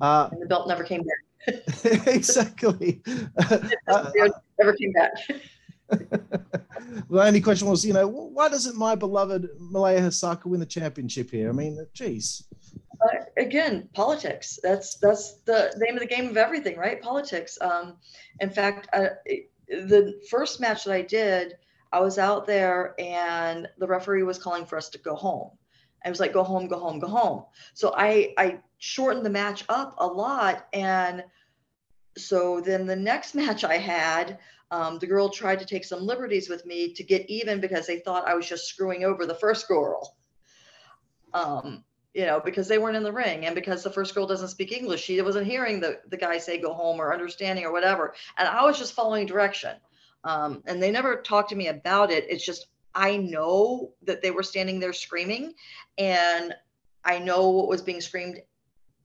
Uh, 0.00 0.28
and 0.32 0.42
the 0.42 0.46
belt 0.46 0.66
never 0.66 0.82
came 0.82 1.02
back. 1.02 1.54
exactly. 2.06 3.00
never 3.88 4.72
came 4.74 4.92
back. 4.92 5.12
the 5.88 7.22
only 7.22 7.40
question 7.40 7.68
was, 7.68 7.84
you 7.84 7.92
know, 7.92 8.08
why 8.08 8.48
doesn't 8.48 8.76
my 8.76 8.96
beloved 8.96 9.48
Malia 9.60 10.00
Hosaka 10.00 10.46
win 10.46 10.58
the 10.58 10.66
championship 10.66 11.30
here? 11.30 11.48
I 11.48 11.52
mean, 11.52 11.78
geez. 11.94 12.42
Uh, 13.00 13.24
again, 13.36 13.88
politics. 13.92 14.58
That's 14.62 14.98
that's 14.98 15.40
the 15.44 15.74
name 15.78 15.94
of 15.94 16.00
the 16.00 16.06
game 16.06 16.28
of 16.28 16.36
everything, 16.36 16.76
right? 16.76 17.00
Politics. 17.00 17.58
Um, 17.60 17.96
in 18.40 18.50
fact, 18.50 18.88
uh, 18.92 19.08
the 19.68 20.20
first 20.30 20.60
match 20.60 20.84
that 20.84 20.92
I 20.92 21.02
did, 21.02 21.54
I 21.92 22.00
was 22.00 22.18
out 22.18 22.46
there 22.46 22.94
and 22.98 23.68
the 23.78 23.86
referee 23.86 24.22
was 24.22 24.38
calling 24.38 24.66
for 24.66 24.76
us 24.76 24.88
to 24.90 24.98
go 24.98 25.14
home. 25.14 25.50
I 26.04 26.10
was 26.10 26.20
like, 26.20 26.32
go 26.32 26.44
home, 26.44 26.68
go 26.68 26.78
home, 26.78 27.00
go 27.00 27.08
home. 27.08 27.44
So 27.74 27.92
I 27.96 28.32
I 28.38 28.60
shortened 28.78 29.26
the 29.26 29.30
match 29.30 29.64
up 29.68 29.96
a 29.98 30.06
lot, 30.06 30.66
and 30.72 31.24
so 32.16 32.60
then 32.60 32.86
the 32.86 32.96
next 32.96 33.34
match 33.40 33.64
I 33.64 33.78
had, 33.78 34.38
um, 34.70 34.98
the 34.98 35.06
girl 35.06 35.28
tried 35.28 35.58
to 35.58 35.66
take 35.66 35.84
some 35.84 36.06
liberties 36.06 36.48
with 36.48 36.64
me 36.64 36.92
to 36.94 37.02
get 37.02 37.28
even 37.28 37.60
because 37.60 37.86
they 37.86 37.98
thought 37.98 38.28
I 38.28 38.34
was 38.34 38.48
just 38.48 38.66
screwing 38.66 39.04
over 39.04 39.26
the 39.26 39.34
first 39.34 39.68
girl. 39.68 40.16
Um, 41.34 41.84
you 42.16 42.24
know, 42.24 42.40
because 42.40 42.66
they 42.66 42.78
weren't 42.78 42.96
in 42.96 43.02
the 43.02 43.12
ring 43.12 43.44
and 43.44 43.54
because 43.54 43.82
the 43.82 43.90
first 43.90 44.14
girl 44.14 44.26
doesn't 44.26 44.48
speak 44.48 44.72
English, 44.72 45.02
she 45.02 45.20
wasn't 45.20 45.46
hearing 45.46 45.80
the, 45.80 46.00
the 46.08 46.16
guy 46.16 46.38
say 46.38 46.58
go 46.58 46.72
home 46.72 46.98
or 46.98 47.12
understanding 47.12 47.62
or 47.62 47.70
whatever. 47.70 48.14
And 48.38 48.48
I 48.48 48.64
was 48.64 48.78
just 48.78 48.94
following 48.94 49.26
direction. 49.26 49.76
Um, 50.24 50.62
and 50.64 50.82
they 50.82 50.90
never 50.90 51.16
talked 51.16 51.50
to 51.50 51.56
me 51.56 51.68
about 51.68 52.10
it. 52.10 52.24
It's 52.30 52.44
just, 52.44 52.68
I 52.94 53.18
know 53.18 53.92
that 54.04 54.22
they 54.22 54.30
were 54.30 54.42
standing 54.42 54.80
there 54.80 54.94
screaming 54.94 55.52
and 55.98 56.54
I 57.04 57.18
know 57.18 57.50
what 57.50 57.68
was 57.68 57.82
being 57.82 58.00
screamed 58.00 58.40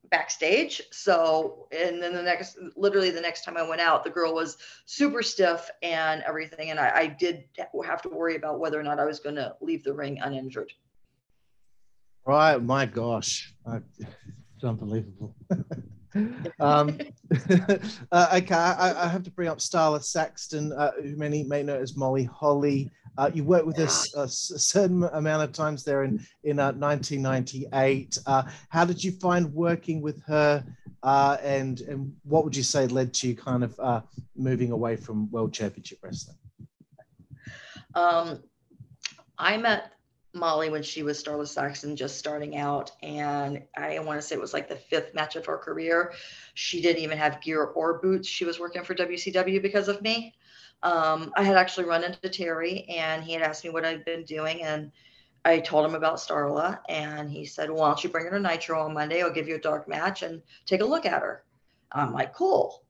backstage. 0.09 0.81
So, 0.91 1.67
and 1.77 2.01
then 2.01 2.13
the 2.13 2.23
next, 2.23 2.57
literally 2.77 3.11
the 3.11 3.19
next 3.19 3.43
time 3.43 3.57
I 3.57 3.67
went 3.67 3.81
out, 3.81 4.05
the 4.05 4.09
girl 4.09 4.33
was 4.33 4.55
super 4.85 5.21
stiff 5.21 5.69
and 5.83 6.23
everything. 6.25 6.71
And 6.71 6.79
I, 6.79 6.91
I 6.95 7.07
did 7.07 7.43
have 7.85 8.01
to 8.03 8.09
worry 8.09 8.37
about 8.37 8.61
whether 8.61 8.79
or 8.79 8.83
not 8.83 9.01
I 9.01 9.05
was 9.05 9.19
going 9.19 9.35
to 9.35 9.53
leave 9.59 9.83
the 9.83 9.93
ring 9.93 10.19
uninjured. 10.21 10.71
Right, 12.25 12.61
my 12.61 12.85
gosh, 12.85 13.53
it's 13.67 14.63
unbelievable. 14.63 15.35
um, 16.59 16.97
uh, 18.11 18.29
okay, 18.35 18.55
I, 18.55 19.05
I, 19.05 19.07
have 19.07 19.23
to 19.23 19.31
bring 19.31 19.47
up 19.47 19.59
Starla 19.59 20.03
Saxton, 20.03 20.73
uh, 20.73 20.91
who 21.01 21.15
many 21.15 21.43
may 21.43 21.63
know 21.63 21.77
as 21.77 21.95
Molly 21.95 22.23
Holly. 22.25 22.91
Uh, 23.17 23.31
you 23.33 23.43
worked 23.43 23.65
with 23.65 23.79
us 23.79 24.13
a, 24.15 24.27
certain 24.27 25.03
amount 25.13 25.43
of 25.43 25.51
times 25.51 25.83
there 25.83 26.03
in 26.03 26.19
in 26.43 26.57
1998. 26.57 28.17
Uh, 28.25 28.29
uh, 28.29 28.49
how 28.69 28.85
did 28.85 29.03
you 29.03 29.11
find 29.13 29.53
working 29.53 30.01
with 30.01 30.21
her, 30.23 30.63
uh, 31.03 31.37
and 31.41 31.81
and 31.81 32.13
what 32.23 32.43
would 32.43 32.55
you 32.55 32.63
say 32.63 32.87
led 32.87 33.13
to 33.13 33.27
you 33.27 33.35
kind 33.35 33.63
of 33.63 34.03
moving 34.35 34.71
away 34.71 34.95
from 34.95 35.29
World 35.31 35.53
Championship 35.53 35.99
Wrestling? 36.03 36.37
Um, 37.95 38.43
I 39.37 39.57
met 39.57 39.93
Molly 40.33 40.69
when 40.69 40.83
she 40.83 41.03
was 41.03 41.21
Starla 41.21 41.47
Saxton 41.47 41.95
just 41.95 42.17
starting 42.17 42.57
out. 42.57 42.91
And 43.03 43.63
I 43.77 43.99
want 43.99 44.19
to 44.19 44.21
say 44.21 44.35
it 44.35 44.41
was 44.41 44.53
like 44.53 44.69
the 44.69 44.75
fifth 44.75 45.13
match 45.13 45.35
of 45.35 45.45
her 45.45 45.57
career. 45.57 46.13
She 46.53 46.81
didn't 46.81 47.03
even 47.03 47.17
have 47.17 47.41
gear 47.41 47.63
or 47.63 47.99
boots. 47.99 48.27
She 48.27 48.45
was 48.45 48.59
working 48.59 48.83
for 48.83 48.95
WCW 48.95 49.61
because 49.61 49.87
of 49.87 50.01
me. 50.01 50.35
Um, 50.83 51.31
I 51.35 51.43
had 51.43 51.57
actually 51.57 51.85
run 51.85 52.03
into 52.03 52.29
Terry 52.29 52.85
and 52.89 53.23
he 53.23 53.33
had 53.33 53.41
asked 53.41 53.63
me 53.63 53.69
what 53.69 53.85
I'd 53.85 54.05
been 54.05 54.23
doing. 54.23 54.63
And 54.63 54.91
I 55.43 55.59
told 55.59 55.85
him 55.85 55.95
about 55.95 56.15
Starla. 56.15 56.79
And 56.87 57.29
he 57.29 57.45
said, 57.45 57.69
well, 57.69 57.79
Why 57.79 57.87
don't 57.87 58.03
you 58.03 58.09
bring 58.09 58.25
her 58.25 58.31
to 58.31 58.39
Nitro 58.39 58.81
on 58.81 58.93
Monday? 58.93 59.21
I'll 59.21 59.33
give 59.33 59.47
you 59.47 59.55
a 59.55 59.59
dark 59.59 59.87
match 59.87 60.23
and 60.23 60.41
take 60.65 60.81
a 60.81 60.85
look 60.85 61.05
at 61.05 61.21
her. 61.21 61.43
I'm 61.91 62.13
like, 62.13 62.33
Cool. 62.33 62.83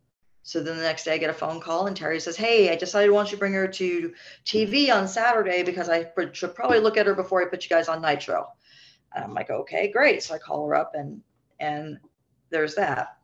So 0.43 0.61
then 0.61 0.77
the 0.77 0.83
next 0.83 1.03
day 1.03 1.13
I 1.13 1.17
get 1.17 1.29
a 1.29 1.33
phone 1.33 1.59
call 1.59 1.87
and 1.87 1.95
Terry 1.95 2.19
says, 2.19 2.35
Hey, 2.35 2.71
I 2.71 2.75
decided 2.75 3.11
why 3.11 3.19
don't 3.19 3.31
you 3.31 3.37
bring 3.37 3.53
her 3.53 3.67
to 3.67 4.13
TV 4.45 4.93
on 4.93 5.07
Saturday 5.07 5.63
because 5.63 5.89
I 5.89 6.07
should 6.33 6.55
probably 6.55 6.79
look 6.79 6.97
at 6.97 7.05
her 7.05 7.15
before 7.15 7.41
I 7.41 7.49
put 7.49 7.63
you 7.63 7.69
guys 7.69 7.87
on 7.87 8.01
Nitro. 8.01 8.47
And 9.13 9.23
I'm 9.23 9.33
like, 9.33 9.49
okay, 9.49 9.91
great. 9.91 10.23
So 10.23 10.33
I 10.33 10.39
call 10.39 10.67
her 10.67 10.75
up 10.75 10.91
and 10.95 11.21
and 11.59 11.97
there's 12.49 12.75
that. 12.75 13.17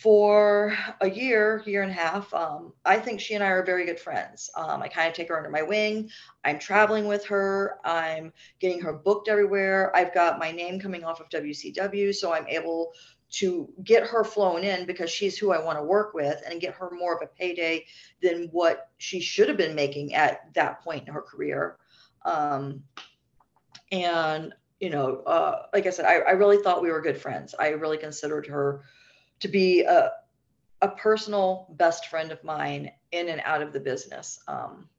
For 0.00 0.74
a 1.02 1.10
year, 1.10 1.62
year 1.66 1.82
and 1.82 1.90
a 1.90 1.94
half, 1.94 2.32
um, 2.32 2.72
I 2.84 2.98
think 2.98 3.20
she 3.20 3.34
and 3.34 3.44
I 3.44 3.48
are 3.48 3.62
very 3.62 3.84
good 3.84 4.00
friends. 4.00 4.50
Um, 4.56 4.82
I 4.82 4.88
kind 4.88 5.06
of 5.06 5.12
take 5.12 5.28
her 5.28 5.36
under 5.36 5.50
my 5.50 5.62
wing. 5.62 6.08
I'm 6.44 6.58
traveling 6.58 7.06
with 7.06 7.26
her. 7.26 7.78
I'm 7.84 8.32
getting 8.58 8.80
her 8.80 8.94
booked 8.94 9.28
everywhere. 9.28 9.94
I've 9.94 10.14
got 10.14 10.38
my 10.38 10.50
name 10.50 10.80
coming 10.80 11.04
off 11.04 11.20
of 11.20 11.28
WCW, 11.28 12.14
so 12.14 12.32
I'm 12.32 12.48
able 12.48 12.92
to 13.32 13.72
get 13.82 14.02
her 14.04 14.24
flown 14.24 14.62
in 14.62 14.86
because 14.86 15.10
she's 15.10 15.38
who 15.38 15.52
I 15.52 15.62
want 15.62 15.78
to 15.78 15.82
work 15.82 16.12
with 16.12 16.42
and 16.46 16.60
get 16.60 16.74
her 16.74 16.90
more 16.90 17.16
of 17.16 17.22
a 17.22 17.26
payday 17.26 17.86
than 18.22 18.48
what 18.52 18.90
she 18.98 19.20
should 19.20 19.48
have 19.48 19.56
been 19.56 19.74
making 19.74 20.14
at 20.14 20.52
that 20.54 20.82
point 20.82 21.08
in 21.08 21.14
her 21.14 21.22
career. 21.22 21.78
Um, 22.26 22.82
and, 23.90 24.54
you 24.80 24.90
know, 24.90 25.22
uh, 25.26 25.62
like 25.72 25.86
I 25.86 25.90
said, 25.90 26.04
I, 26.04 26.16
I 26.16 26.32
really 26.32 26.58
thought 26.58 26.82
we 26.82 26.90
were 26.90 27.00
good 27.00 27.18
friends. 27.18 27.54
I 27.58 27.68
really 27.68 27.98
considered 27.98 28.46
her 28.48 28.82
to 29.40 29.48
be 29.48 29.82
a, 29.82 30.12
a 30.82 30.88
personal 30.88 31.68
best 31.70 32.08
friend 32.08 32.32
of 32.32 32.44
mine 32.44 32.90
in 33.12 33.28
and 33.30 33.40
out 33.44 33.62
of 33.62 33.72
the 33.72 33.80
business. 33.80 34.40
Um, 34.46 34.90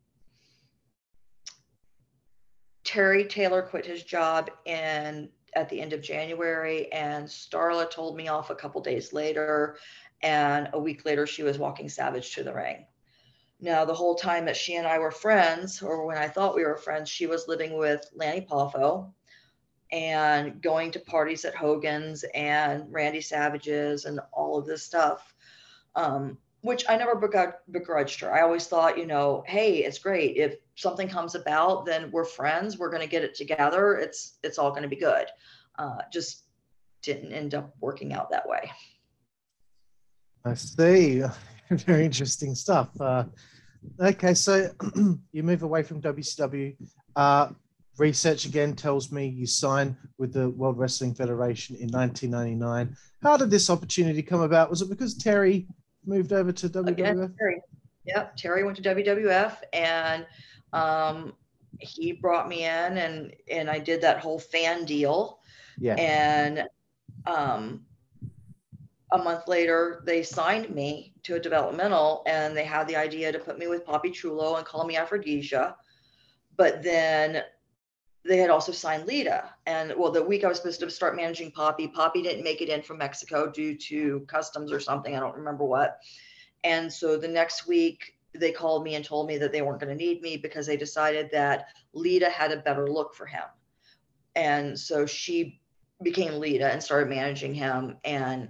Terry 2.83 3.25
Taylor 3.25 3.61
quit 3.61 3.85
his 3.85 4.03
job 4.03 4.49
in 4.65 5.29
at 5.55 5.69
the 5.69 5.81
end 5.81 5.93
of 5.93 6.01
January, 6.01 6.91
and 6.91 7.25
Starla 7.25 7.89
told 7.89 8.15
me 8.15 8.27
off 8.27 8.49
a 8.49 8.55
couple 8.55 8.81
days 8.81 9.13
later. 9.13 9.77
And 10.21 10.69
a 10.73 10.79
week 10.79 11.05
later, 11.05 11.27
she 11.27 11.43
was 11.43 11.57
walking 11.59 11.89
Savage 11.89 12.33
to 12.35 12.43
the 12.43 12.53
ring. 12.53 12.85
Now, 13.59 13.85
the 13.85 13.93
whole 13.93 14.15
time 14.15 14.45
that 14.45 14.57
she 14.57 14.75
and 14.75 14.87
I 14.87 14.99
were 14.99 15.11
friends, 15.11 15.81
or 15.81 16.05
when 16.05 16.17
I 16.17 16.27
thought 16.27 16.55
we 16.55 16.65
were 16.65 16.77
friends, 16.77 17.09
she 17.09 17.27
was 17.27 17.47
living 17.47 17.77
with 17.77 18.09
Lanny 18.13 18.41
Poffo 18.41 19.13
and 19.91 20.61
going 20.61 20.91
to 20.91 20.99
parties 20.99 21.45
at 21.45 21.55
Hogan's 21.55 22.25
and 22.33 22.91
Randy 22.91 23.21
Savage's 23.21 24.05
and 24.05 24.19
all 24.31 24.57
of 24.57 24.65
this 24.65 24.83
stuff. 24.83 25.33
Um, 25.95 26.37
which 26.63 26.85
I 26.87 26.95
never 26.95 27.15
begrudged 27.69 28.21
her. 28.21 28.33
I 28.33 28.41
always 28.41 28.67
thought, 28.67 28.97
you 28.97 29.05
know, 29.05 29.43
hey, 29.45 29.79
it's 29.79 29.99
great 29.99 30.37
if 30.37 30.55
something 30.75 31.09
comes 31.09 31.35
about, 31.35 31.85
then 31.85 32.09
we're 32.09 32.23
friends. 32.23 32.79
We're 32.79 32.89
going 32.89 33.01
to 33.01 33.07
get 33.07 33.21
it 33.21 33.35
together. 33.35 33.97
It's 33.97 34.37
it's 34.43 34.57
all 34.57 34.69
going 34.69 34.83
to 34.83 34.87
be 34.87 34.95
good. 34.95 35.25
Uh, 35.77 35.97
just 36.11 36.45
didn't 37.01 37.33
end 37.33 37.53
up 37.53 37.75
working 37.81 38.13
out 38.13 38.31
that 38.31 38.47
way. 38.47 38.71
I 40.45 40.53
see. 40.53 41.23
Very 41.69 42.05
interesting 42.05 42.55
stuff. 42.55 42.89
Uh, 42.97 43.25
okay, 43.99 44.33
so 44.33 44.69
you 45.33 45.43
move 45.43 45.63
away 45.63 45.83
from 45.83 46.01
WCW. 46.01 46.77
Uh, 47.17 47.49
research 47.97 48.45
again 48.45 48.73
tells 48.73 49.11
me 49.11 49.27
you 49.27 49.45
signed 49.45 49.97
with 50.17 50.31
the 50.31 50.49
World 50.51 50.77
Wrestling 50.77 51.13
Federation 51.13 51.75
in 51.75 51.89
1999. 51.89 52.95
How 53.21 53.35
did 53.35 53.51
this 53.51 53.69
opportunity 53.69 54.21
come 54.21 54.41
about? 54.41 54.69
Was 54.69 54.81
it 54.81 54.89
because 54.89 55.15
Terry 55.15 55.67
moved 56.05 56.33
over 56.33 56.51
to 56.51 56.69
WWF? 56.69 56.87
Again, 56.87 57.35
Terry. 57.37 57.61
Yep, 58.05 58.35
Terry 58.35 58.63
went 58.63 58.77
to 58.77 58.83
WWF 58.83 59.57
and 59.71 60.25
um, 60.73 61.33
he 61.79 62.11
brought 62.11 62.49
me 62.49 62.65
in 62.65 62.97
and 62.97 63.33
and 63.49 63.69
I 63.69 63.79
did 63.79 64.01
that 64.01 64.19
whole 64.19 64.39
fan 64.39 64.85
deal. 64.85 65.39
Yeah. 65.79 65.95
And 65.95 66.67
um, 67.25 67.85
a 69.11 69.17
month 69.17 69.47
later, 69.47 70.03
they 70.05 70.23
signed 70.23 70.69
me 70.69 71.13
to 71.23 71.35
a 71.35 71.39
developmental 71.39 72.23
and 72.25 72.57
they 72.57 72.65
had 72.65 72.87
the 72.87 72.95
idea 72.95 73.31
to 73.31 73.39
put 73.39 73.57
me 73.57 73.67
with 73.67 73.85
Papi 73.85 74.11
Chulo 74.11 74.55
and 74.57 74.65
call 74.65 74.85
me 74.85 74.97
Aphrodisia. 74.97 75.75
but 76.57 76.83
then 76.83 77.43
they 78.25 78.37
had 78.37 78.49
also 78.49 78.71
signed 78.71 79.05
Lita. 79.05 79.49
And 79.65 79.93
well, 79.97 80.11
the 80.11 80.23
week 80.23 80.43
I 80.43 80.47
was 80.47 80.57
supposed 80.57 80.79
to 80.79 80.89
start 80.89 81.15
managing 81.15 81.51
Papi, 81.51 81.93
Papi 81.93 82.23
didn't 82.23 82.43
make 82.43 82.61
it 82.61 82.69
in 82.69 82.81
from 82.81 82.97
Mexico 82.97 83.51
due 83.51 83.75
to 83.75 84.21
customs 84.27 84.71
or 84.71 84.79
something. 84.79 85.15
I 85.15 85.19
don't 85.19 85.35
remember 85.35 85.65
what. 85.65 85.99
And 86.63 86.91
so 86.91 87.17
the 87.17 87.27
next 87.27 87.67
week 87.67 88.17
they 88.33 88.51
called 88.51 88.83
me 88.83 88.95
and 88.95 89.05
told 89.05 89.27
me 89.27 89.37
that 89.37 89.51
they 89.51 89.61
weren't 89.61 89.79
going 89.79 89.95
to 89.95 90.03
need 90.03 90.21
me 90.21 90.37
because 90.37 90.65
they 90.65 90.77
decided 90.77 91.29
that 91.31 91.67
Lita 91.93 92.29
had 92.29 92.51
a 92.51 92.57
better 92.57 92.89
look 92.89 93.13
for 93.13 93.25
him. 93.25 93.43
And 94.35 94.79
so 94.79 95.05
she 95.05 95.61
became 96.01 96.39
Lita 96.39 96.71
and 96.71 96.81
started 96.81 97.09
managing 97.09 97.53
him. 97.53 97.97
And 98.03 98.49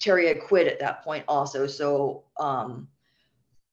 Terry 0.00 0.26
had 0.26 0.40
quit 0.40 0.66
at 0.66 0.80
that 0.80 1.04
point 1.04 1.24
also. 1.28 1.66
So 1.66 2.24
um, 2.38 2.88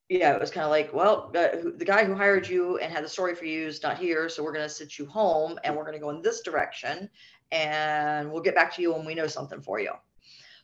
yeah, 0.09 0.33
it 0.33 0.41
was 0.41 0.49
kind 0.49 0.65
of 0.65 0.71
like, 0.71 0.91
well, 0.91 1.31
uh, 1.35 1.69
the 1.75 1.85
guy 1.85 2.03
who 2.03 2.15
hired 2.15 2.49
you 2.49 2.79
and 2.79 2.91
had 2.91 3.03
the 3.03 3.09
story 3.09 3.35
for 3.35 3.45
you 3.45 3.67
is 3.67 3.83
not 3.83 3.99
here, 3.99 4.27
so 4.27 4.43
we're 4.43 4.51
going 4.51 4.67
to 4.67 4.73
sit 4.73 4.97
you 4.97 5.05
home 5.05 5.59
and 5.63 5.75
we're 5.75 5.83
going 5.83 5.93
to 5.93 5.99
go 5.99 6.09
in 6.09 6.23
this 6.23 6.41
direction, 6.41 7.07
and 7.51 8.31
we'll 8.31 8.41
get 8.41 8.55
back 8.55 8.75
to 8.75 8.81
you 8.81 8.91
when 8.91 9.05
we 9.05 9.13
know 9.13 9.27
something 9.27 9.61
for 9.61 9.79
you. 9.79 9.91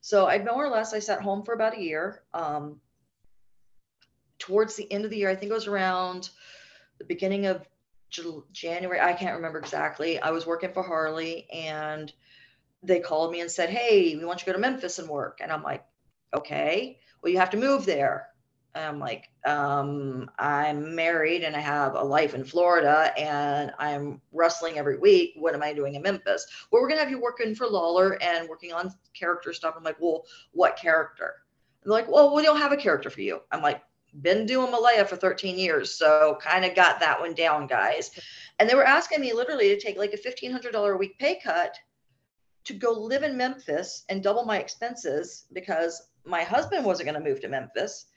So 0.02 0.28
I 0.28 0.39
more 0.39 0.66
or 0.66 0.70
less 0.70 0.93
I 0.93 1.00
sat 1.00 1.22
home 1.22 1.43
for 1.43 1.54
about 1.54 1.78
a 1.78 1.82
year. 1.82 2.24
Um, 2.34 2.82
towards 4.39 4.76
the 4.76 4.91
end 4.91 5.06
of 5.06 5.12
the 5.12 5.18
year, 5.18 5.30
I 5.30 5.36
think 5.36 5.52
it 5.52 5.56
was 5.56 5.68
around 5.68 6.30
the 6.98 7.06
beginning 7.06 7.46
of 7.46 7.68
January. 8.52 9.00
I 9.00 9.14
can't 9.14 9.36
remember 9.36 9.60
exactly. 9.60 10.20
I 10.20 10.32
was 10.32 10.48
working 10.48 10.74
for 10.74 10.82
Harley, 10.82 11.48
and 11.54 12.12
they 12.82 13.00
called 13.00 13.32
me 13.32 13.41
and 13.41 13.52
said, 13.52 13.70
"Hey, 13.70 14.16
we 14.16 14.26
want 14.26 14.39
you 14.39 14.46
to 14.46 14.52
go 14.52 14.54
to 14.54 14.60
Memphis 14.60 14.98
and 14.98 15.08
work." 15.08 15.38
And 15.41 15.52
I'm 15.52 15.64
like, 15.64 15.86
"Okay, 16.34 17.00
well, 17.22 17.32
you 17.32 17.38
have 17.38 17.52
to 17.52 17.58
move 17.58 17.86
there." 17.86 18.30
I'm 18.76 18.99
like, 18.99 19.30
um, 19.45 20.30
I'm 20.38 20.95
married 20.95 21.43
and 21.43 21.55
I 21.55 21.59
have 21.59 21.95
a 21.95 22.03
life 22.03 22.34
in 22.34 22.43
Florida 22.43 23.13
and 23.17 23.71
I'm 23.80 24.21
wrestling 24.34 24.78
every 24.78 24.97
week. 24.97 25.34
What 25.38 25.55
am 25.55 25.63
I 25.63 25.73
doing 25.73 25.95
in 25.95 26.01
Memphis? 26.01 26.45
Well, 26.69 26.82
we're 26.82 26.89
going 26.89 26.97
to 26.97 27.03
have 27.03 27.11
you 27.11 27.21
working 27.21 27.55
for 27.55 27.67
Lawler 27.67 28.21
and 28.21 28.49
working 28.49 28.73
on 28.73 28.93
character 29.13 29.53
stuff. 29.53 29.76
I'm 29.78 29.84
like, 29.84 29.99
well, 29.99 30.26
what 30.51 30.78
character? 30.78 31.36
And 31.84 31.91
they're 31.91 31.99
like, 31.99 32.11
well, 32.11 32.36
we 32.36 32.43
don't 32.43 32.57
have 32.57 32.73
a 32.73 32.78
character 32.78 33.09
for 33.09 33.21
you. 33.21 33.39
I'm 33.51 33.61
like, 33.61 33.82
been 34.21 34.45
doing 34.45 34.71
Malia 34.71 35.05
for 35.05 35.15
13 35.15 35.57
years. 35.57 35.91
So 35.91 36.38
kind 36.41 36.65
of 36.65 36.76
got 36.76 36.99
that 36.99 37.19
one 37.19 37.34
down, 37.34 37.67
guys. 37.67 38.11
And 38.59 38.69
they 38.69 38.76
were 38.76 38.86
asking 38.86 39.21
me 39.21 39.34
literally 39.34 39.69
to 39.69 39.80
take 39.80 39.97
like 39.97 40.13
a 40.13 40.17
$1,500 40.17 40.93
a 40.93 40.97
week 40.97 41.17
pay 41.19 41.39
cut 41.41 41.76
to 42.65 42.73
go 42.73 42.91
live 42.91 43.23
in 43.23 43.38
Memphis 43.38 44.03
and 44.09 44.23
double 44.23 44.43
my 44.43 44.57
expenses 44.59 45.45
because 45.53 46.01
my 46.26 46.43
husband 46.43 46.84
wasn't 46.84 47.07
going 47.09 47.21
to 47.21 47.30
move 47.30 47.39
to 47.41 47.47
Memphis 47.47 48.07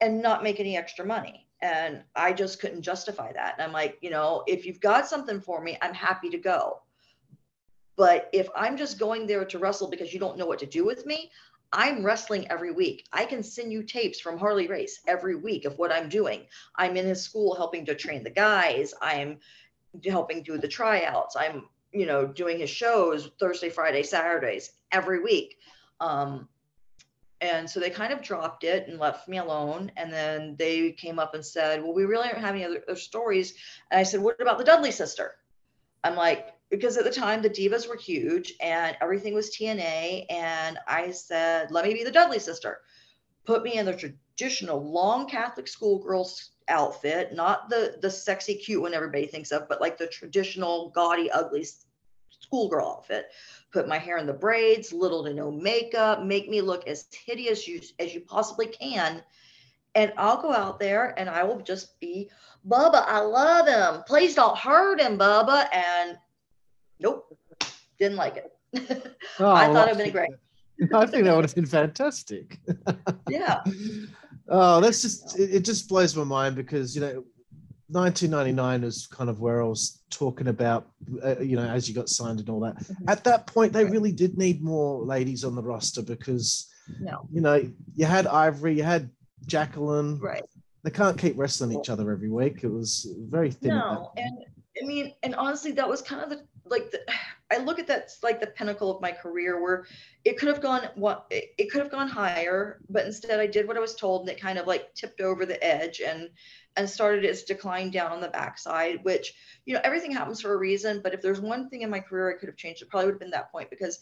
and 0.00 0.22
not 0.22 0.42
make 0.42 0.60
any 0.60 0.76
extra 0.76 1.04
money. 1.04 1.46
And 1.62 2.02
I 2.14 2.32
just 2.32 2.60
couldn't 2.60 2.82
justify 2.82 3.32
that. 3.32 3.54
And 3.54 3.62
I'm 3.62 3.72
like, 3.72 3.98
you 4.02 4.10
know, 4.10 4.44
if 4.46 4.66
you've 4.66 4.80
got 4.80 5.08
something 5.08 5.40
for 5.40 5.60
me, 5.62 5.78
I'm 5.80 5.94
happy 5.94 6.28
to 6.30 6.38
go. 6.38 6.82
But 7.96 8.28
if 8.32 8.48
I'm 8.54 8.76
just 8.76 8.98
going 8.98 9.26
there 9.26 9.44
to 9.44 9.58
wrestle 9.58 9.88
because 9.88 10.12
you 10.12 10.20
don't 10.20 10.36
know 10.36 10.46
what 10.46 10.58
to 10.58 10.66
do 10.66 10.84
with 10.84 11.06
me, 11.06 11.30
I'm 11.72 12.04
wrestling 12.04 12.46
every 12.50 12.72
week. 12.72 13.06
I 13.12 13.24
can 13.24 13.42
send 13.42 13.72
you 13.72 13.82
tapes 13.82 14.20
from 14.20 14.38
Harley 14.38 14.68
Race 14.68 15.00
every 15.06 15.34
week 15.34 15.64
of 15.64 15.78
what 15.78 15.90
I'm 15.90 16.08
doing. 16.08 16.46
I'm 16.76 16.96
in 16.96 17.06
his 17.06 17.22
school 17.22 17.54
helping 17.54 17.84
to 17.86 17.94
train 17.94 18.22
the 18.22 18.30
guys. 18.30 18.94
I'm 19.00 19.38
helping 20.04 20.42
do 20.42 20.58
the 20.58 20.68
tryouts. 20.68 21.36
I'm, 21.36 21.68
you 21.92 22.06
know, 22.06 22.26
doing 22.26 22.58
his 22.58 22.70
shows 22.70 23.30
Thursday, 23.40 23.70
Friday, 23.70 24.02
Saturdays 24.02 24.72
every 24.92 25.20
week. 25.20 25.58
Um, 26.00 26.48
and 27.40 27.68
so 27.68 27.80
they 27.80 27.90
kind 27.90 28.12
of 28.12 28.22
dropped 28.22 28.64
it 28.64 28.88
and 28.88 28.98
left 28.98 29.28
me 29.28 29.38
alone. 29.38 29.92
And 29.96 30.12
then 30.12 30.56
they 30.58 30.92
came 30.92 31.18
up 31.18 31.34
and 31.34 31.44
said, 31.44 31.82
Well, 31.82 31.92
we 31.92 32.04
really 32.04 32.28
aren't 32.28 32.40
having 32.40 32.64
other, 32.64 32.82
other 32.88 32.98
stories. 32.98 33.54
And 33.90 34.00
I 34.00 34.04
said, 34.04 34.20
What 34.20 34.40
about 34.40 34.58
the 34.58 34.64
Dudley 34.64 34.90
sister? 34.90 35.36
I'm 36.02 36.16
like, 36.16 36.54
because 36.70 36.96
at 36.96 37.04
the 37.04 37.10
time 37.10 37.42
the 37.42 37.50
divas 37.50 37.88
were 37.88 37.96
huge 37.96 38.54
and 38.60 38.96
everything 39.00 39.34
was 39.34 39.50
T&A. 39.50 40.26
And 40.30 40.78
I 40.88 41.10
said, 41.10 41.70
Let 41.70 41.84
me 41.84 41.92
be 41.92 42.04
the 42.04 42.10
Dudley 42.10 42.38
sister. 42.38 42.80
Put 43.44 43.62
me 43.62 43.74
in 43.74 43.86
the 43.86 43.94
traditional 43.94 44.90
long 44.90 45.28
Catholic 45.28 45.68
schoolgirls 45.68 46.50
outfit, 46.68 47.34
not 47.34 47.68
the 47.68 47.98
the 48.00 48.10
sexy 48.10 48.54
cute 48.54 48.82
one 48.82 48.94
everybody 48.94 49.26
thinks 49.26 49.52
of, 49.52 49.68
but 49.68 49.80
like 49.80 49.98
the 49.98 50.06
traditional 50.06 50.90
gaudy, 50.90 51.30
ugly 51.30 51.66
schoolgirl 52.40 52.96
outfit 52.98 53.26
put 53.76 53.86
my 53.86 53.98
hair 53.98 54.16
in 54.16 54.26
the 54.26 54.32
braids, 54.32 54.90
little 54.90 55.22
to 55.22 55.34
no 55.34 55.50
makeup, 55.50 56.24
make 56.24 56.48
me 56.48 56.62
look 56.62 56.86
as 56.86 57.08
hideous 57.26 57.68
you, 57.68 57.78
as 57.98 58.14
you 58.14 58.20
possibly 58.22 58.66
can. 58.66 59.22
And 59.94 60.14
I'll 60.16 60.40
go 60.40 60.50
out 60.50 60.80
there 60.80 61.14
and 61.18 61.28
I 61.28 61.44
will 61.44 61.60
just 61.60 62.00
be, 62.00 62.30
Bubba, 62.66 63.04
I 63.06 63.20
love 63.20 63.68
him. 63.68 64.02
Please 64.06 64.34
don't 64.34 64.56
hurt 64.56 64.98
him, 64.98 65.18
Bubba. 65.18 65.68
And 65.74 66.16
nope, 67.00 67.36
didn't 67.98 68.16
like 68.16 68.38
it. 68.38 69.12
Oh, 69.38 69.50
I 69.50 69.70
thought 69.70 69.88
it 69.88 69.96
would 69.96 70.04
be 70.04 70.10
great. 70.10 70.30
I 70.94 71.04
think 71.04 71.24
that 71.24 71.34
would 71.36 71.44
have 71.44 71.54
been 71.54 71.66
fantastic. 71.66 72.58
yeah. 73.28 73.62
Oh, 74.48 74.80
that's 74.80 75.02
just, 75.02 75.36
it, 75.40 75.56
it 75.56 75.64
just 75.64 75.88
blows 75.88 76.14
my 76.14 76.22
mind 76.22 76.54
because, 76.54 76.94
you 76.94 77.00
know, 77.00 77.24
1999 77.88 78.84
is 78.84 79.06
kind 79.06 79.30
of 79.30 79.40
where 79.40 79.62
I 79.62 79.66
was 79.66 80.02
talking 80.10 80.48
about, 80.48 80.88
uh, 81.24 81.38
you 81.38 81.56
know, 81.56 81.66
as 81.66 81.88
you 81.88 81.94
got 81.94 82.08
signed 82.08 82.40
and 82.40 82.48
all 82.48 82.60
that. 82.60 82.76
Mm-hmm. 82.76 83.08
At 83.08 83.24
that 83.24 83.46
point, 83.46 83.72
they 83.72 83.84
really 83.84 84.12
did 84.12 84.36
need 84.36 84.62
more 84.62 85.04
ladies 85.04 85.44
on 85.44 85.54
the 85.54 85.62
roster 85.62 86.02
because, 86.02 86.68
no. 87.00 87.28
you 87.30 87.40
know, 87.40 87.70
you 87.94 88.04
had 88.04 88.26
Ivory, 88.26 88.76
you 88.76 88.82
had 88.82 89.10
Jacqueline. 89.46 90.18
Right. 90.18 90.44
They 90.82 90.90
can't 90.90 91.18
keep 91.18 91.36
wrestling 91.36 91.78
each 91.78 91.88
other 91.88 92.10
every 92.10 92.30
week. 92.30 92.62
It 92.62 92.68
was 92.68 93.06
very 93.18 93.50
thin. 93.50 93.70
No, 93.70 94.12
and 94.16 94.44
I 94.80 94.86
mean, 94.86 95.14
and 95.22 95.34
honestly, 95.34 95.72
that 95.72 95.88
was 95.88 96.02
kind 96.02 96.22
of 96.22 96.30
the 96.30 96.44
like 96.64 96.90
the, 96.90 97.00
I 97.52 97.58
look 97.58 97.78
at 97.78 97.86
that 97.86 98.10
like 98.24 98.40
the 98.40 98.48
pinnacle 98.48 98.90
of 98.90 99.00
my 99.00 99.12
career 99.12 99.62
where 99.62 99.86
it 100.24 100.36
could 100.36 100.48
have 100.48 100.60
gone 100.60 100.88
what 100.96 101.26
it 101.30 101.70
could 101.70 101.80
have 101.80 101.92
gone 101.92 102.08
higher, 102.08 102.80
but 102.90 103.06
instead 103.06 103.38
I 103.38 103.46
did 103.46 103.68
what 103.68 103.76
I 103.76 103.80
was 103.80 103.94
told 103.94 104.22
and 104.22 104.30
it 104.30 104.40
kind 104.40 104.58
of 104.58 104.66
like 104.66 104.92
tipped 104.94 105.20
over 105.20 105.46
the 105.46 105.62
edge 105.64 106.00
and 106.00 106.28
and 106.76 106.88
started 106.88 107.24
its 107.24 107.42
decline 107.42 107.90
down 107.90 108.12
on 108.12 108.20
the 108.20 108.28
backside, 108.28 109.02
which, 109.02 109.32
you 109.64 109.74
know, 109.74 109.80
everything 109.82 110.10
happens 110.10 110.40
for 110.40 110.52
a 110.52 110.58
reason. 110.58 111.00
But 111.02 111.14
if 111.14 111.22
there's 111.22 111.40
one 111.40 111.68
thing 111.68 111.82
in 111.82 111.90
my 111.90 112.00
career 112.00 112.30
I 112.30 112.38
could 112.38 112.48
have 112.48 112.56
changed, 112.56 112.82
it 112.82 112.90
probably 112.90 113.06
would 113.06 113.14
have 113.14 113.20
been 113.20 113.30
that 113.30 113.50
point 113.50 113.70
because 113.70 114.00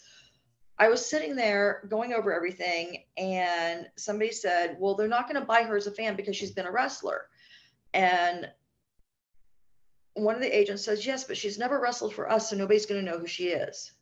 I 0.79 0.89
was 0.89 1.09
sitting 1.09 1.37
there 1.37 1.87
going 1.89 2.13
over 2.13 2.35
everything, 2.35 3.05
and 3.17 3.87
somebody 3.97 4.33
said, 4.33 4.77
Well, 4.81 4.97
they're 4.97 5.07
not 5.07 5.29
going 5.29 5.41
to 5.41 5.47
buy 5.47 5.63
her 5.63 5.77
as 5.77 5.87
a 5.87 5.93
fan 5.93 6.17
because 6.17 6.37
she's 6.37 6.51
been 6.51 6.67
a 6.67 6.73
wrestler. 6.73 7.27
And 7.93 8.51
one 10.15 10.35
of 10.35 10.41
the 10.41 10.57
agents 10.57 10.85
says, 10.85 11.07
Yes, 11.07 11.25
but 11.25 11.37
she's 11.37 11.59
never 11.59 11.81
wrestled 11.81 12.15
for 12.15 12.31
us, 12.31 12.51
so 12.51 12.57
nobody's 12.57 12.87
going 12.87 13.05
to 13.05 13.11
know 13.11 13.19
who 13.19 13.27
she 13.27 13.49
is. 13.49 13.93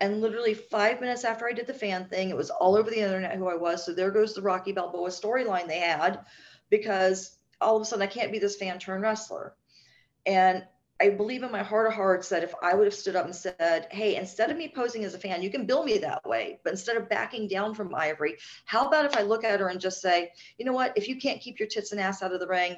And 0.00 0.20
literally 0.22 0.54
five 0.54 1.00
minutes 1.00 1.24
after 1.24 1.46
I 1.46 1.52
did 1.52 1.66
the 1.66 1.74
fan 1.74 2.06
thing, 2.06 2.30
it 2.30 2.36
was 2.36 2.50
all 2.50 2.76
over 2.76 2.90
the 2.90 3.00
internet 3.00 3.36
who 3.36 3.48
I 3.48 3.56
was. 3.56 3.84
So 3.84 3.92
there 3.92 4.10
goes 4.10 4.34
the 4.34 4.42
Rocky 4.42 4.72
Balboa 4.72 5.08
storyline 5.08 5.66
they 5.66 5.78
had 5.80 6.20
because 6.70 7.35
all 7.60 7.76
of 7.76 7.82
a 7.82 7.84
sudden 7.84 8.02
I 8.02 8.06
can't 8.06 8.32
be 8.32 8.38
this 8.38 8.56
fan 8.56 8.78
turned 8.78 9.02
wrestler. 9.02 9.54
And 10.24 10.64
I 11.00 11.10
believe 11.10 11.42
in 11.42 11.52
my 11.52 11.62
heart 11.62 11.86
of 11.86 11.92
hearts 11.92 12.30
that 12.30 12.42
if 12.42 12.54
I 12.62 12.74
would 12.74 12.86
have 12.86 12.94
stood 12.94 13.16
up 13.16 13.26
and 13.26 13.34
said, 13.34 13.86
Hey, 13.90 14.16
instead 14.16 14.50
of 14.50 14.56
me 14.56 14.72
posing 14.74 15.04
as 15.04 15.14
a 15.14 15.18
fan, 15.18 15.42
you 15.42 15.50
can 15.50 15.66
bill 15.66 15.84
me 15.84 15.98
that 15.98 16.26
way. 16.26 16.58
But 16.64 16.72
instead 16.72 16.96
of 16.96 17.08
backing 17.08 17.48
down 17.48 17.74
from 17.74 17.94
Ivory, 17.94 18.36
how 18.64 18.86
about 18.86 19.04
if 19.04 19.16
I 19.16 19.22
look 19.22 19.44
at 19.44 19.60
her 19.60 19.68
and 19.68 19.80
just 19.80 20.00
say, 20.00 20.32
You 20.58 20.64
know 20.64 20.72
what? 20.72 20.92
If 20.96 21.08
you 21.08 21.16
can't 21.16 21.40
keep 21.40 21.58
your 21.58 21.68
tits 21.68 21.92
and 21.92 22.00
ass 22.00 22.22
out 22.22 22.32
of 22.32 22.40
the 22.40 22.46
ring, 22.46 22.76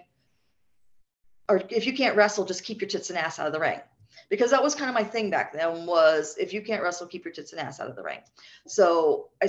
or 1.49 1.62
if 1.70 1.87
you 1.87 1.93
can't 1.95 2.16
wrestle, 2.16 2.45
just 2.45 2.64
keep 2.64 2.81
your 2.81 2.91
tits 2.91 3.11
and 3.11 3.18
ass 3.18 3.39
out 3.39 3.47
of 3.47 3.53
the 3.53 3.61
ring. 3.61 3.81
Because 4.29 4.51
that 4.51 4.62
was 4.62 4.74
kind 4.74 4.91
of 4.91 4.95
my 4.95 5.05
thing 5.05 5.31
back 5.31 5.53
then 5.53 5.87
was 5.87 6.37
if 6.39 6.53
you 6.53 6.61
can't 6.61 6.83
wrestle, 6.83 7.07
keep 7.07 7.24
your 7.24 7.33
tits 7.33 7.53
and 7.53 7.61
ass 7.61 7.81
out 7.81 7.89
of 7.89 7.97
the 7.97 8.03
ring. 8.03 8.18
So 8.66 9.29
I 9.43 9.49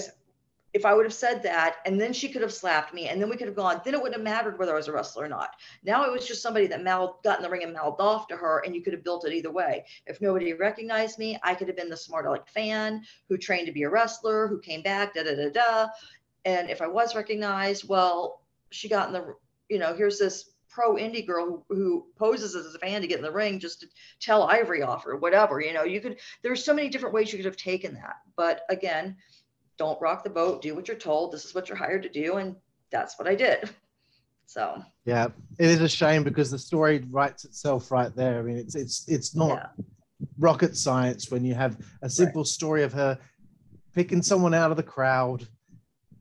if 0.73 0.85
I 0.85 0.93
would 0.93 1.05
have 1.05 1.13
said 1.13 1.41
that 1.43 1.77
and 1.85 1.99
then 1.99 2.13
she 2.13 2.29
could 2.29 2.41
have 2.41 2.53
slapped 2.53 2.93
me 2.93 3.07
and 3.07 3.21
then 3.21 3.29
we 3.29 3.37
could 3.37 3.47
have 3.47 3.55
gone, 3.55 3.81
then 3.83 3.93
it 3.93 3.97
wouldn't 3.97 4.15
have 4.15 4.23
mattered 4.23 4.59
whether 4.59 4.73
I 4.73 4.77
was 4.77 4.87
a 4.87 4.91
wrestler 4.91 5.25
or 5.25 5.29
not. 5.29 5.55
Now 5.83 6.05
it 6.05 6.11
was 6.11 6.27
just 6.27 6.43
somebody 6.43 6.67
that 6.67 6.83
mouthed, 6.83 7.23
got 7.23 7.37
in 7.37 7.43
the 7.43 7.49
ring 7.49 7.63
and 7.63 7.73
mouthed 7.73 8.01
off 8.01 8.27
to 8.27 8.37
her 8.37 8.61
and 8.65 8.75
you 8.75 8.81
could 8.81 8.93
have 8.93 9.03
built 9.03 9.25
it 9.25 9.33
either 9.33 9.51
way. 9.51 9.85
If 10.05 10.21
nobody 10.21 10.53
recognized 10.53 11.17
me, 11.17 11.39
I 11.43 11.55
could 11.55 11.67
have 11.67 11.77
been 11.77 11.89
the 11.89 11.97
smart 11.97 12.25
aleck 12.25 12.47
fan 12.49 13.03
who 13.27 13.37
trained 13.37 13.67
to 13.67 13.73
be 13.73 13.83
a 13.83 13.89
wrestler, 13.89 14.47
who 14.47 14.59
came 14.59 14.83
back, 14.83 15.15
da 15.15 15.23
da 15.23 15.35
da 15.35 15.49
da. 15.49 15.87
And 16.45 16.69
if 16.69 16.81
I 16.81 16.87
was 16.87 17.15
recognized, 17.15 17.87
well, 17.87 18.41
she 18.69 18.87
got 18.87 19.07
in 19.07 19.13
the, 19.13 19.35
you 19.69 19.79
know, 19.79 19.93
here's 19.95 20.19
this 20.19 20.51
pro 20.69 20.95
indie 20.95 21.25
girl 21.25 21.65
who, 21.67 21.75
who, 21.75 22.05
poses 22.15 22.55
as 22.55 22.73
a 22.75 22.79
fan 22.79 23.01
to 23.01 23.07
get 23.07 23.17
in 23.17 23.23
the 23.23 23.31
ring 23.31 23.59
just 23.59 23.81
to 23.81 23.87
tell 24.19 24.43
Ivory 24.43 24.83
off 24.83 25.05
or 25.07 25.17
whatever. 25.17 25.59
You 25.59 25.73
know, 25.73 25.83
you 25.83 25.99
could, 25.99 26.19
there's 26.43 26.63
so 26.63 26.73
many 26.73 26.89
different 26.89 27.15
ways 27.15 27.31
you 27.31 27.39
could 27.39 27.45
have 27.45 27.57
taken 27.57 27.95
that. 27.95 28.17
But 28.35 28.61
again, 28.69 29.17
don't 29.79 29.99
rock 29.99 30.23
the 30.23 30.29
boat, 30.29 30.61
do 30.61 30.75
what 30.75 30.87
you're 30.87 30.97
told. 30.97 31.31
This 31.31 31.45
is 31.45 31.55
what 31.55 31.67
you're 31.67 31.77
hired 31.77 32.03
to 32.03 32.09
do. 32.09 32.35
And 32.35 32.55
that's 32.91 33.17
what 33.17 33.27
I 33.27 33.35
did. 33.35 33.69
So 34.45 34.83
yeah, 35.05 35.27
it 35.59 35.67
is 35.67 35.79
a 35.79 35.87
shame 35.87 36.23
because 36.23 36.49
the 36.49 36.57
story 36.57 37.05
writes 37.11 37.45
itself 37.45 37.91
right 37.91 38.11
there. 38.15 38.39
I 38.39 38.41
mean, 38.41 38.57
it's 38.57 38.73
it's 38.73 39.07
it's 39.07 39.35
not 39.35 39.69
yeah. 39.77 39.85
rocket 40.39 40.75
science 40.75 41.29
when 41.29 41.45
you 41.45 41.53
have 41.53 41.77
a 42.01 42.09
simple 42.09 42.41
right. 42.41 42.47
story 42.47 42.81
of 42.81 42.91
her 42.93 43.19
picking 43.93 44.23
someone 44.23 44.55
out 44.55 44.71
of 44.71 44.77
the 44.77 44.81
crowd, 44.81 45.47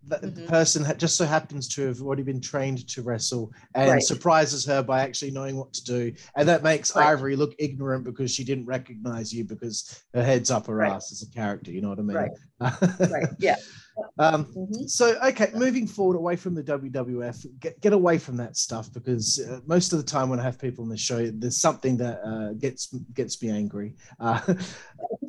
the 0.05 0.17
mm-hmm. 0.19 0.47
person 0.47 0.85
just 0.99 1.17
so 1.17 1.25
happens 1.25 1.69
to 1.69 1.87
have 1.87 2.01
already 2.01 2.23
been 2.23 2.41
trained 2.41 2.87
to 2.89 3.03
wrestle 3.03 3.53
and 3.75 3.91
right. 3.93 4.03
surprises 4.03 4.65
her 4.67 4.83
by 4.83 5.01
actually 5.03 5.31
knowing 5.31 5.57
what 5.57 5.73
to 5.75 5.85
do. 5.85 6.13
And 6.37 6.49
that 6.49 6.63
makes 6.63 6.95
right. 6.95 7.09
Ivory 7.09 7.37
look 7.37 7.55
ignorant 7.59 8.05
because 8.05 8.31
she 8.31 8.45
didn't 8.45 8.67
recognize 8.67 9.33
you 9.33 9.45
because 9.45 10.03
her 10.15 10.23
head's 10.23 10.51
up 10.51 10.67
her 10.67 10.83
ass 10.83 11.13
as 11.13 11.23
a 11.23 11.31
character. 11.31 11.71
You 11.71 11.83
know 11.83 11.91
what 11.91 11.99
I 11.99 12.03
mean? 12.03 12.31
Right. 12.61 13.29
Yeah. 13.39 13.57
Um, 14.19 14.45
mm-hmm. 14.47 14.87
So, 14.87 15.19
okay, 15.25 15.51
moving 15.55 15.87
forward 15.87 16.17
away 16.17 16.37
from 16.37 16.55
the 16.55 16.63
WWF, 16.63 17.47
get, 17.61 17.81
get 17.81 17.93
away 17.93 18.19
from 18.19 18.37
that 18.37 18.57
stuff 18.57 18.93
because 18.93 19.41
uh, 19.41 19.61
most 19.67 19.93
of 19.93 19.99
the 19.99 20.05
time 20.05 20.29
when 20.29 20.41
I 20.41 20.45
have 20.45 20.59
people 20.59 20.85
on 20.85 20.91
the 20.91 20.97
show, 20.97 21.31
there's 21.31 21.61
something 21.61 21.97
that 21.99 22.21
uh, 22.25 22.53
gets 22.55 22.93
gets 23.15 23.41
me 23.43 23.51
angry. 23.51 23.95
Uh, 24.21 24.41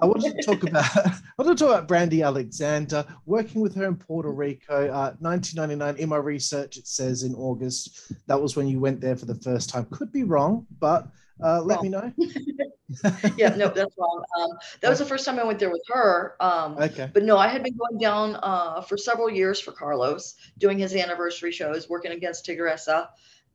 I 0.01 0.05
wanted 0.05 0.35
to 0.35 0.43
talk 0.43 0.63
about 0.63 0.97
I 0.97 1.11
want 1.37 1.57
to 1.57 1.63
talk 1.63 1.73
about 1.73 1.87
Brandy 1.87 2.21
Alexander 2.21 3.05
working 3.25 3.61
with 3.61 3.75
her 3.75 3.85
in 3.85 3.95
Puerto 3.95 4.31
Rico, 4.31 4.87
1999. 5.19 5.81
Uh, 5.81 5.97
in 5.97 6.09
my 6.09 6.17
research, 6.17 6.77
it 6.77 6.87
says 6.87 7.23
in 7.23 7.35
August 7.35 8.11
that 8.27 8.39
was 8.39 8.55
when 8.55 8.67
you 8.67 8.79
went 8.79 9.01
there 9.01 9.15
for 9.15 9.25
the 9.25 9.35
first 9.35 9.69
time. 9.69 9.85
Could 9.91 10.11
be 10.11 10.23
wrong, 10.23 10.65
but 10.79 11.07
uh, 11.43 11.61
let 11.61 11.81
me 11.81 11.89
know. 11.89 12.11
yeah, 13.37 13.55
no, 13.55 13.69
that's 13.69 13.95
wrong. 13.97 14.23
Um, 14.39 14.57
that 14.81 14.89
was 14.89 14.99
the 14.99 15.05
first 15.05 15.25
time 15.25 15.39
I 15.39 15.43
went 15.43 15.59
there 15.59 15.71
with 15.71 15.83
her. 15.87 16.35
Um, 16.39 16.77
okay. 16.77 17.09
But 17.13 17.23
no, 17.23 17.37
I 17.37 17.47
had 17.47 17.63
been 17.63 17.77
going 17.77 17.99
down 17.99 18.37
uh, 18.41 18.81
for 18.81 18.97
several 18.97 19.29
years 19.29 19.59
for 19.59 19.71
Carlos, 19.71 20.35
doing 20.57 20.79
his 20.79 20.95
anniversary 20.95 21.51
shows, 21.51 21.89
working 21.89 22.11
against 22.11 22.45
Tigressa 22.45 23.07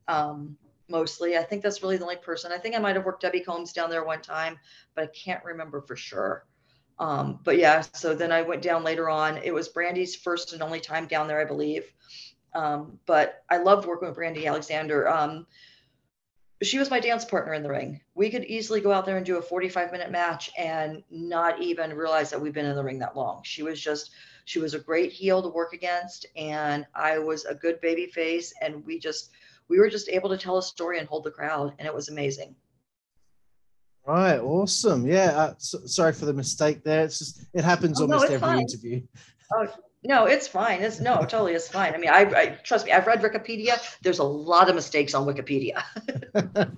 um, 0.07 0.57
mostly. 0.89 1.37
I 1.37 1.43
think 1.43 1.63
that's 1.63 1.81
really 1.81 1.97
the 1.97 2.03
only 2.03 2.15
person. 2.17 2.51
I 2.51 2.57
think 2.57 2.75
I 2.75 2.79
might 2.79 2.95
have 2.95 3.05
worked 3.05 3.21
Debbie 3.21 3.41
Combs 3.41 3.73
down 3.73 3.89
there 3.89 4.03
one 4.03 4.21
time, 4.21 4.59
but 4.95 5.03
I 5.03 5.07
can't 5.07 5.43
remember 5.43 5.81
for 5.81 5.95
sure. 5.95 6.45
Um, 6.97 7.39
but 7.43 7.57
yeah, 7.57 7.81
so 7.81 8.15
then 8.15 8.31
I 8.31 8.41
went 8.41 8.61
down 8.61 8.83
later 8.83 9.09
on. 9.09 9.37
It 9.37 9.53
was 9.53 9.67
Brandy's 9.67 10.15
first 10.15 10.53
and 10.53 10.61
only 10.61 10.79
time 10.79 11.07
down 11.07 11.27
there, 11.27 11.41
I 11.41 11.45
believe. 11.45 11.91
Um, 12.53 12.99
but 13.05 13.43
I 13.49 13.57
loved 13.57 13.85
working 13.85 14.07
with 14.07 14.15
Brandy 14.15 14.47
Alexander. 14.47 15.09
Um, 15.09 15.45
she 16.67 16.79
was 16.79 16.89
my 16.89 16.99
dance 16.99 17.25
partner 17.25 17.53
in 17.53 17.63
the 17.63 17.69
ring. 17.69 18.01
We 18.13 18.29
could 18.29 18.45
easily 18.45 18.81
go 18.81 18.91
out 18.91 19.05
there 19.05 19.17
and 19.17 19.25
do 19.25 19.37
a 19.37 19.41
45 19.41 19.91
minute 19.91 20.11
match 20.11 20.49
and 20.57 21.03
not 21.09 21.61
even 21.61 21.93
realize 21.93 22.29
that 22.29 22.41
we've 22.41 22.53
been 22.53 22.65
in 22.65 22.75
the 22.75 22.83
ring 22.83 22.99
that 22.99 23.15
long. 23.15 23.41
She 23.43 23.63
was 23.63 23.79
just, 23.81 24.11
she 24.45 24.59
was 24.59 24.73
a 24.73 24.79
great 24.79 25.11
heel 25.11 25.41
to 25.41 25.49
work 25.49 25.73
against. 25.73 26.25
And 26.35 26.85
I 26.95 27.17
was 27.17 27.45
a 27.45 27.55
good 27.55 27.81
baby 27.81 28.07
face. 28.07 28.53
And 28.61 28.85
we 28.85 28.99
just, 28.99 29.31
we 29.67 29.79
were 29.79 29.89
just 29.89 30.09
able 30.09 30.29
to 30.29 30.37
tell 30.37 30.57
a 30.57 30.63
story 30.63 30.99
and 30.99 31.07
hold 31.07 31.23
the 31.23 31.31
crowd. 31.31 31.73
And 31.79 31.87
it 31.87 31.93
was 31.93 32.09
amazing. 32.09 32.55
Right. 34.05 34.39
Awesome. 34.39 35.07
Yeah. 35.07 35.31
Uh, 35.35 35.53
so, 35.57 35.79
sorry 35.85 36.13
for 36.13 36.25
the 36.25 36.33
mistake 36.33 36.83
there. 36.83 37.03
It's 37.03 37.19
just, 37.19 37.45
it 37.53 37.63
happens 37.63 37.99
oh, 37.99 38.03
almost 38.03 38.29
no, 38.29 38.35
every 38.35 38.39
fine. 38.39 38.61
interview. 38.61 39.01
Oh, 39.53 39.67
no, 40.05 40.25
it's 40.25 40.47
fine. 40.47 40.81
It's 40.81 40.99
no, 40.99 41.17
totally, 41.21 41.53
it's 41.53 41.67
fine. 41.67 41.93
I 41.93 41.97
mean, 41.97 42.09
I, 42.09 42.21
I 42.21 42.45
trust 42.63 42.85
me. 42.85 42.91
I've 42.91 43.07
read 43.07 43.21
Wikipedia. 43.21 43.79
There's 44.01 44.19
a 44.19 44.23
lot 44.23 44.69
of 44.69 44.75
mistakes 44.75 45.13
on 45.13 45.25
Wikipedia. 45.25 45.81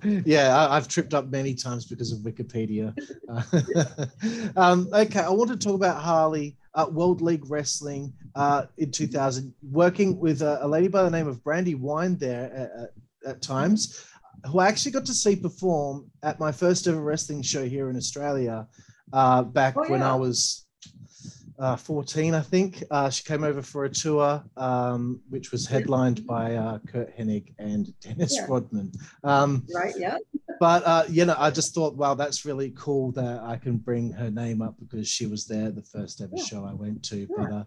yeah, 0.26 0.68
I, 0.70 0.74
have 0.74 0.88
tripped 0.88 1.14
up 1.14 1.28
many 1.28 1.54
times 1.54 1.86
because 1.86 2.12
of 2.12 2.20
Wikipedia. 2.20 2.94
um, 4.56 4.88
okay, 4.92 5.20
I 5.20 5.30
want 5.30 5.50
to 5.50 5.56
talk 5.56 5.74
about 5.74 6.02
Harley 6.02 6.56
uh, 6.74 6.86
World 6.90 7.20
League 7.20 7.48
Wrestling 7.50 8.12
uh, 8.34 8.66
in 8.78 8.90
2000, 8.90 9.52
working 9.70 10.18
with 10.18 10.42
a, 10.42 10.64
a, 10.64 10.68
lady 10.68 10.88
by 10.88 11.02
the 11.02 11.10
name 11.10 11.28
of 11.28 11.42
Brandi 11.42 11.78
Wine 11.78 12.16
there 12.16 12.52
at, 12.54 12.82
at, 12.82 13.34
at 13.36 13.42
times, 13.42 14.04
who 14.46 14.58
I 14.58 14.68
actually 14.68 14.92
got 14.92 15.04
to 15.06 15.14
see 15.14 15.36
perform 15.36 16.10
at 16.22 16.38
my 16.38 16.52
first 16.52 16.86
ever 16.86 17.00
wrestling 17.00 17.42
show 17.42 17.64
here 17.64 17.90
in 17.90 17.96
Australia 17.96 18.66
uh, 19.12 19.42
back 19.42 19.76
oh, 19.76 19.84
yeah. 19.84 19.90
when 19.90 20.02
I 20.02 20.14
was 20.14 20.66
uh, 21.58 21.76
14, 21.76 22.34
I 22.34 22.40
think. 22.40 22.84
Uh, 22.90 23.10
she 23.10 23.24
came 23.24 23.42
over 23.42 23.62
for 23.62 23.84
a 23.84 23.90
tour, 23.90 24.42
um, 24.56 25.20
which 25.28 25.50
was 25.50 25.66
headlined 25.66 26.26
by 26.26 26.54
uh, 26.54 26.78
Curt 26.86 27.16
Hennig 27.16 27.52
and 27.58 27.92
Dennis 28.00 28.36
yeah. 28.36 28.46
Rodman. 28.48 28.92
Um, 29.24 29.66
right, 29.74 29.94
yeah. 29.96 30.18
but, 30.60 30.82
uh, 30.86 31.04
you 31.08 31.24
know, 31.24 31.34
I 31.36 31.50
just 31.50 31.74
thought, 31.74 31.94
wow, 31.96 32.14
that's 32.14 32.44
really 32.44 32.72
cool 32.76 33.10
that 33.12 33.40
I 33.42 33.56
can 33.56 33.76
bring 33.76 34.12
her 34.12 34.30
name 34.30 34.62
up 34.62 34.76
because 34.78 35.08
she 35.08 35.26
was 35.26 35.46
there 35.46 35.70
the 35.70 35.82
first 35.82 36.20
ever 36.20 36.32
yeah. 36.36 36.44
show 36.44 36.64
I 36.64 36.74
went 36.74 37.02
to. 37.06 37.28
But 37.36 37.52
uh, 37.52 37.64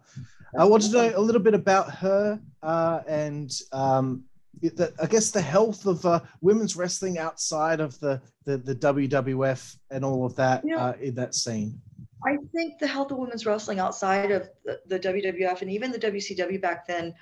I 0.58 0.66
wanted 0.66 0.92
to 0.92 0.98
know 0.98 1.14
a 1.16 1.22
little 1.22 1.42
bit 1.42 1.54
about 1.54 1.92
her 1.96 2.39
uh, 2.64 3.02
and 3.08 3.52
um, 3.74 4.24
the, 4.62 4.94
I 5.02 5.08
guess 5.08 5.32
the 5.32 5.42
health 5.42 5.86
of 5.86 6.06
uh, 6.06 6.20
women's 6.42 6.76
wrestling 6.76 7.18
outside 7.18 7.80
of 7.80 8.00
the, 8.00 8.22
the, 8.46 8.58
the 8.58 8.76
WWF 8.76 9.78
and 9.89 10.06
all 10.06 10.26
of 10.26 10.36
that 10.36 10.64
yeah. 10.66 10.86
uh, 10.86 10.94
in 11.02 11.16
that 11.16 11.36
scene. 11.36 11.82
I 12.26 12.38
think 12.54 12.80
the 12.80 12.88
health 12.88 13.12
of 13.12 13.18
women's 13.18 13.46
wrestling 13.46 13.80
outside 13.80 14.32
of 14.32 14.50
the, 14.64 14.80
the 14.86 15.00
WWF 15.00 15.62
and 15.62 15.72
even 15.72 15.92
the 15.92 16.00
WCW 16.00 16.62
back 16.62 16.88
then 16.88 17.16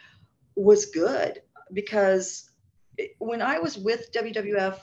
was 0.56 0.88
good 0.88 1.42
because 1.74 2.50
when 3.20 3.42
I 3.42 3.60
was 3.60 3.78
with 3.78 4.12
WWF, 4.12 4.80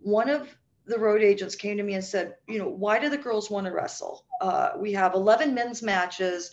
one 0.00 0.28
of 0.28 0.48
the 0.86 0.98
road 0.98 1.22
agents 1.22 1.54
came 1.54 1.76
to 1.76 1.82
me 1.82 1.94
and 1.94 2.04
said, 2.04 2.34
you 2.48 2.58
know, 2.58 2.68
why 2.68 2.98
do 2.98 3.08
the 3.08 3.16
girls 3.16 3.50
want 3.50 3.66
to 3.66 3.72
wrestle? 3.72 4.24
Uh, 4.40 4.70
we 4.76 4.92
have 4.92 5.14
11 5.14 5.54
men's 5.54 5.82
matches. 5.82 6.50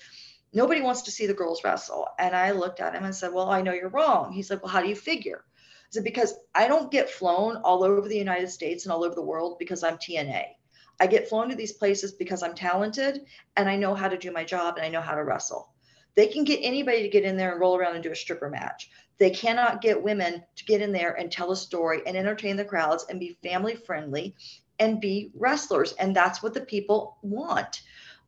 Nobody 0.54 0.82
wants 0.82 1.04
to 1.04 1.12
see 1.12 1.26
the 1.26 1.34
girls 1.34 1.64
wrestle. 1.64 2.08
And 2.20 2.36
I 2.36 2.52
looked 2.52 2.80
at 2.80 2.94
him 2.94 3.06
and 3.06 3.16
said, 3.16 3.34
well, 3.34 3.50
I 3.50 3.62
know 3.62 3.74
you're 3.74 3.90
wrong. 3.90 4.32
He's 4.32 4.52
like, 4.52 4.62
well, 4.62 4.72
how 4.72 4.82
do 4.82 4.90
you 4.90 4.96
figure? 4.96 5.46
I 5.48 5.88
said, 5.92 6.04
because 6.04 6.36
I 6.54 6.68
don't 6.68 6.92
get 6.92 7.10
flown 7.10 7.58
all 7.58 7.84
over 7.84 8.08
the 8.08 8.18
United 8.18 8.50
States 8.50 8.86
and 8.86 8.94
all 8.94 9.04
over 9.04 9.16
the 9.16 9.24
world 9.24 9.58
because 9.58 9.84
I'm 9.84 9.98
T&A. 9.98 10.56
I 11.00 11.08
get 11.08 11.30
flown 11.30 11.50
to 11.50 11.56
these 11.56 11.74
places 11.74 12.12
because 12.12 12.44
I'm 12.44 12.54
talented 12.54 13.22
and 13.56 13.70
I 13.70 13.76
know 13.76 13.96
how 13.96 14.08
to 14.08 14.18
do 14.18 14.32
my 14.32 14.44
job 14.44 14.76
and 14.76 14.86
I 14.86 14.90
know 14.90 15.02
how 15.02 15.16
to 15.16 15.24
wrestle. 15.24 15.74
They 16.16 16.28
can 16.28 16.44
get 16.44 16.60
anybody 16.62 17.02
to 17.02 17.10
get 17.10 17.24
in 17.24 17.38
there 17.38 17.52
and 17.52 17.62
roll 17.62 17.78
around 17.78 17.96
and 17.96 18.04
do 18.04 18.12
a 18.12 18.16
stripper 18.16 18.50
match. 18.50 18.90
They 19.20 19.30
cannot 19.30 19.82
get 19.82 20.02
women 20.02 20.44
to 20.56 20.66
get 20.66 20.82
in 20.82 20.92
there 20.92 21.14
and 21.14 21.32
tell 21.32 21.52
a 21.52 21.56
story 21.56 22.02
and 22.06 22.18
entertain 22.18 22.56
the 22.56 22.66
crowds 22.66 23.06
and 23.10 23.20
be 23.20 23.38
family 23.44 23.76
friendly 23.76 24.36
and 24.80 25.00
be 25.00 25.32
wrestlers. 25.36 25.94
And 25.94 26.16
that's 26.16 26.42
what 26.42 26.54
the 26.54 26.62
people 26.62 27.18
want. 27.22 27.82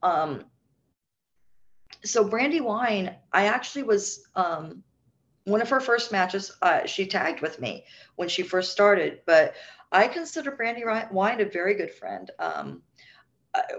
Um, 0.03 0.45
so 2.03 2.27
Brandi 2.27 2.61
Wine, 2.61 3.15
I 3.31 3.45
actually 3.45 3.83
was 3.83 4.27
um, 4.35 4.83
one 5.45 5.61
of 5.61 5.69
her 5.69 5.79
first 5.79 6.11
matches. 6.11 6.51
Uh, 6.61 6.85
she 6.85 7.05
tagged 7.05 7.41
with 7.41 7.59
me 7.59 7.85
when 8.15 8.29
she 8.29 8.43
first 8.43 8.71
started, 8.71 9.21
but 9.25 9.53
I 9.91 10.07
consider 10.07 10.51
Brandi 10.51 11.11
Wine 11.11 11.41
a 11.41 11.45
very 11.45 11.73
good 11.73 11.91
friend. 11.91 12.31
Um, 12.39 12.81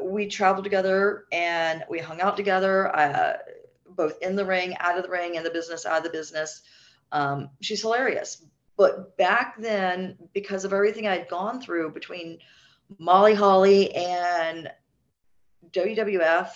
we 0.02 0.26
traveled 0.26 0.64
together 0.64 1.24
and 1.32 1.84
we 1.88 1.98
hung 1.98 2.20
out 2.20 2.36
together, 2.36 2.94
uh, 2.94 3.38
both 3.88 4.20
in 4.20 4.36
the 4.36 4.44
ring, 4.44 4.76
out 4.78 4.98
of 4.98 5.04
the 5.04 5.10
ring, 5.10 5.36
in 5.36 5.44
the 5.44 5.50
business, 5.50 5.86
out 5.86 5.98
of 5.98 6.04
the 6.04 6.10
business. 6.10 6.62
Um, 7.12 7.50
she's 7.60 7.80
hilarious. 7.80 8.44
But 8.76 9.16
back 9.16 9.60
then, 9.60 10.16
because 10.34 10.64
of 10.64 10.72
everything 10.72 11.06
I 11.06 11.16
had 11.18 11.28
gone 11.28 11.60
through 11.60 11.92
between 11.92 12.38
Molly 12.98 13.34
Holly 13.34 13.94
and 13.94 14.70
WWF, 15.70 16.50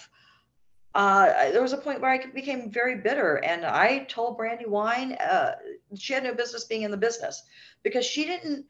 uh, 0.94 1.50
there 1.50 1.62
was 1.62 1.74
a 1.74 1.78
point 1.78 2.00
where 2.00 2.10
I 2.10 2.24
became 2.26 2.70
very 2.70 2.96
bitter, 2.96 3.36
and 3.36 3.66
I 3.66 4.04
told 4.04 4.38
Brandi 4.38 4.66
Wine 4.66 5.12
uh, 5.12 5.52
she 5.94 6.14
had 6.14 6.24
no 6.24 6.34
business 6.34 6.64
being 6.64 6.82
in 6.82 6.90
the 6.90 6.96
business 6.96 7.42
because 7.82 8.06
she 8.06 8.24
didn't 8.24 8.64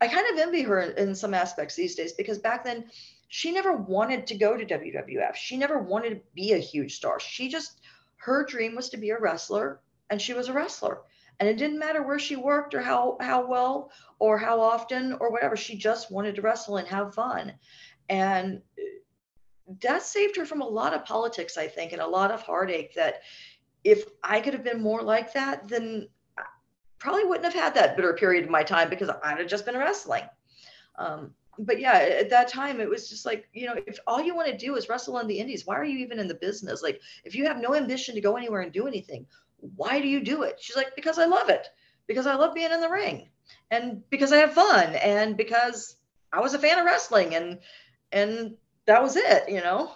I 0.00 0.08
kind 0.08 0.26
of 0.32 0.38
envy 0.38 0.62
her 0.62 0.80
in 0.80 1.14
some 1.14 1.34
aspects 1.34 1.74
these 1.74 1.94
days 1.94 2.12
because 2.12 2.38
back 2.38 2.64
then 2.64 2.86
she 3.28 3.52
never 3.52 3.72
wanted 3.72 4.26
to 4.26 4.34
go 4.34 4.56
to 4.56 4.64
WWF. 4.64 5.34
She 5.34 5.56
never 5.56 5.78
wanted 5.78 6.10
to 6.10 6.20
be 6.34 6.52
a 6.52 6.58
huge 6.58 6.96
star. 6.96 7.20
She 7.20 7.48
just, 7.48 7.80
her 8.16 8.44
dream 8.44 8.74
was 8.74 8.88
to 8.90 8.96
be 8.96 9.10
a 9.10 9.18
wrestler 9.18 9.80
and 10.08 10.20
she 10.20 10.34
was 10.34 10.48
a 10.48 10.52
wrestler. 10.52 11.02
And 11.38 11.48
it 11.48 11.56
didn't 11.56 11.78
matter 11.78 12.02
where 12.02 12.18
she 12.18 12.36
worked 12.36 12.74
or 12.74 12.82
how, 12.82 13.16
how 13.20 13.46
well 13.46 13.92
or 14.18 14.36
how 14.36 14.60
often 14.60 15.16
or 15.20 15.30
whatever. 15.30 15.56
She 15.56 15.76
just 15.76 16.10
wanted 16.10 16.34
to 16.34 16.42
wrestle 16.42 16.76
and 16.76 16.88
have 16.88 17.14
fun. 17.14 17.54
And 18.08 18.62
that 19.82 20.02
saved 20.02 20.36
her 20.36 20.44
from 20.44 20.60
a 20.60 20.68
lot 20.68 20.94
of 20.94 21.04
politics, 21.04 21.56
I 21.56 21.68
think, 21.68 21.92
and 21.92 22.02
a 22.02 22.06
lot 22.06 22.30
of 22.30 22.42
heartache 22.42 22.94
that 22.94 23.22
if 23.84 24.04
I 24.22 24.40
could 24.40 24.54
have 24.54 24.64
been 24.64 24.82
more 24.82 25.02
like 25.02 25.32
that, 25.34 25.68
then 25.68 26.08
probably 27.00 27.24
wouldn't 27.24 27.52
have 27.52 27.54
had 27.54 27.74
that 27.74 27.96
bitter 27.96 28.12
period 28.12 28.44
of 28.44 28.50
my 28.50 28.62
time 28.62 28.88
because 28.88 29.10
I'd 29.24 29.38
have 29.38 29.48
just 29.48 29.66
been 29.66 29.76
wrestling. 29.76 30.22
Um, 30.96 31.32
but 31.58 31.80
yeah, 31.80 31.94
at 31.94 32.30
that 32.30 32.48
time, 32.48 32.80
it 32.80 32.88
was 32.88 33.08
just 33.08 33.26
like, 33.26 33.48
you 33.52 33.66
know, 33.66 33.74
if 33.86 33.98
all 34.06 34.22
you 34.22 34.34
want 34.34 34.48
to 34.48 34.56
do 34.56 34.76
is 34.76 34.88
wrestle 34.88 35.16
on 35.16 35.26
the 35.26 35.38
indies, 35.38 35.66
why 35.66 35.76
are 35.76 35.84
you 35.84 35.98
even 35.98 36.18
in 36.18 36.28
the 36.28 36.34
business? 36.34 36.82
Like, 36.82 37.00
if 37.24 37.34
you 37.34 37.46
have 37.46 37.60
no 37.60 37.74
ambition 37.74 38.14
to 38.14 38.20
go 38.20 38.36
anywhere 38.36 38.60
and 38.60 38.72
do 38.72 38.86
anything, 38.86 39.26
why 39.76 40.00
do 40.00 40.08
you 40.08 40.20
do 40.20 40.42
it? 40.42 40.58
She's 40.60 40.76
like, 40.76 40.94
because 40.94 41.18
I 41.18 41.26
love 41.26 41.48
it, 41.48 41.66
because 42.06 42.26
I 42.26 42.34
love 42.34 42.54
being 42.54 42.70
in 42.70 42.80
the 42.80 42.88
ring, 42.88 43.28
and 43.70 44.02
because 44.10 44.32
I 44.32 44.38
have 44.38 44.52
fun, 44.52 44.94
and 44.94 45.36
because 45.36 45.96
I 46.32 46.40
was 46.40 46.54
a 46.54 46.58
fan 46.58 46.78
of 46.78 46.86
wrestling, 46.86 47.34
and 47.34 47.58
and 48.12 48.54
that 48.86 49.02
was 49.02 49.16
it, 49.16 49.48
you 49.48 49.60
know. 49.60 49.92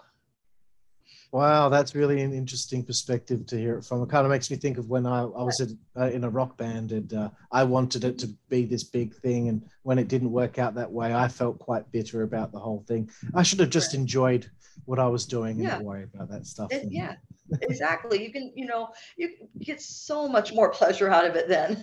Wow, 1.35 1.69
that's 1.69 1.97
really 1.97 2.23
an 2.23 2.33
interesting 2.33 2.85
perspective 2.85 3.45
to 3.47 3.59
hear 3.59 3.77
it 3.79 3.85
from. 3.85 4.01
It 4.05 4.09
kind 4.09 4.25
of 4.25 4.31
makes 4.31 4.53
me 4.53 4.57
think 4.57 4.79
of 4.79 4.89
when 4.89 5.05
I, 5.05 5.23
I 5.23 5.43
was 5.43 5.61
at, 5.61 5.71
uh, 6.01 6.07
in 6.07 6.23
a 6.23 6.31
rock 6.31 6.57
band 6.57 6.93
and 6.93 7.13
uh, 7.13 7.31
I 7.51 7.65
wanted 7.65 8.05
it 8.05 8.21
to 8.21 8.29
be 8.49 8.65
this 8.65 8.85
big 8.85 9.13
thing. 9.17 9.49
And 9.49 9.61
when 9.83 9.99
it 9.99 10.07
didn't 10.07 10.31
work 10.31 10.61
out 10.61 10.77
that 10.77 10.93
way, 10.93 11.13
I 11.13 11.27
felt 11.27 11.59
quite 11.59 11.91
bitter 11.91 12.23
about 12.23 12.53
the 12.53 12.61
whole 12.61 12.85
thing. 12.87 13.11
I 13.35 13.43
should 13.43 13.59
have 13.59 13.71
just 13.71 13.95
enjoyed 13.95 14.49
what 14.85 15.01
I 15.01 15.09
was 15.09 15.27
doing 15.27 15.59
and 15.59 15.65
not 15.65 15.83
worry 15.83 16.05
about 16.05 16.31
that 16.31 16.47
stuff. 16.47 16.71
It, 16.71 16.87
yeah, 16.89 17.17
exactly. 17.63 18.25
You 18.25 18.31
can, 18.31 18.53
you 18.55 18.67
know, 18.67 18.91
you 19.17 19.31
get 19.59 19.83
so 19.83 20.29
much 20.29 20.55
more 20.55 20.71
pleasure 20.71 21.11
out 21.11 21.27
of 21.27 21.35
it 21.35 21.49
then. 21.49 21.83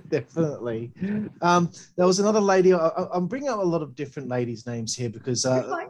Definitely. 0.08 0.90
Um, 1.40 1.70
there 1.94 2.06
was 2.06 2.18
another 2.18 2.40
lady. 2.40 2.74
I, 2.74 2.90
am 3.14 3.28
bringing 3.28 3.48
up 3.48 3.60
a 3.60 3.62
lot 3.62 3.80
of 3.80 3.94
different 3.94 4.28
ladies' 4.28 4.66
names 4.66 4.96
here 4.96 5.08
because 5.08 5.46
uh, 5.46 5.86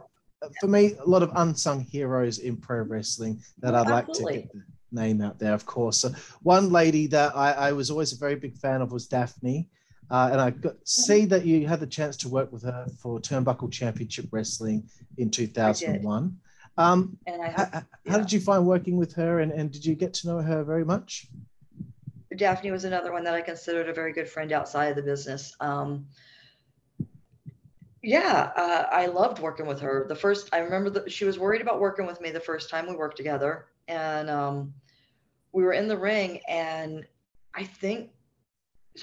for 0.59 0.67
me, 0.67 0.95
a 0.99 1.05
lot 1.05 1.23
of 1.23 1.31
unsung 1.35 1.81
heroes 1.81 2.39
in 2.39 2.57
pro 2.57 2.81
wrestling 2.81 3.41
that 3.59 3.75
I'd 3.75 3.87
Absolutely. 3.87 4.23
like 4.23 4.33
to 4.33 4.57
get 4.57 4.65
the 4.91 5.01
name 5.01 5.21
out 5.21 5.39
there, 5.39 5.53
of 5.53 5.65
course. 5.65 5.97
So 5.97 6.11
one 6.41 6.71
lady 6.71 7.07
that 7.07 7.35
I, 7.35 7.51
I 7.51 7.71
was 7.71 7.91
always 7.91 8.13
a 8.13 8.17
very 8.17 8.35
big 8.35 8.55
fan 8.57 8.81
of 8.81 8.91
was 8.91 9.07
Daffney. 9.07 9.67
Uh, 10.09 10.29
and 10.33 10.41
I 10.41 10.49
got, 10.49 10.75
see 10.83 11.25
that 11.25 11.45
you 11.45 11.65
had 11.65 11.79
the 11.79 11.87
chance 11.87 12.17
to 12.17 12.29
work 12.29 12.51
with 12.51 12.63
her 12.63 12.85
for 12.99 13.19
Turnbuckle 13.19 13.71
Championship 13.71 14.27
Wrestling 14.31 14.83
in 15.17 15.29
2001. 15.29 16.37
Um, 16.77 17.17
and 17.27 17.41
I 17.41 17.47
have, 17.47 17.55
how, 17.55 17.83
yeah. 18.03 18.11
how, 18.11 18.17
did 18.17 18.31
you 18.31 18.41
find 18.41 18.65
working 18.65 18.97
with 18.97 19.13
her 19.13 19.39
and, 19.39 19.51
and 19.51 19.71
did 19.71 19.85
you 19.85 19.95
get 19.95 20.13
to 20.15 20.27
know 20.27 20.39
her 20.39 20.63
very 20.63 20.83
much? 20.83 21.27
Daffney 22.35 22.71
was 22.71 22.85
another 22.85 23.11
one 23.11 23.23
that 23.23 23.33
I 23.33 23.41
considered 23.41 23.87
a 23.89 23.93
very 23.93 24.13
good 24.13 24.27
friend 24.27 24.51
outside 24.51 24.87
of 24.87 24.95
the 24.95 25.01
business. 25.01 25.55
Um, 25.59 26.07
yeah, 28.03 28.51
uh, 28.55 28.85
I 28.91 29.05
loved 29.07 29.39
working 29.39 29.67
with 29.67 29.79
her. 29.81 30.05
The 30.07 30.15
first, 30.15 30.49
I 30.53 30.59
remember 30.59 30.89
that 30.91 31.11
she 31.11 31.25
was 31.25 31.37
worried 31.37 31.61
about 31.61 31.79
working 31.79 32.07
with 32.07 32.19
me 32.19 32.31
the 32.31 32.39
first 32.39 32.69
time 32.69 32.87
we 32.87 32.95
worked 32.95 33.17
together, 33.17 33.67
and 33.87 34.29
um, 34.29 34.73
we 35.51 35.63
were 35.63 35.73
in 35.73 35.87
the 35.87 35.97
ring, 35.97 36.39
and 36.47 37.05
I 37.53 37.63
think 37.63 38.09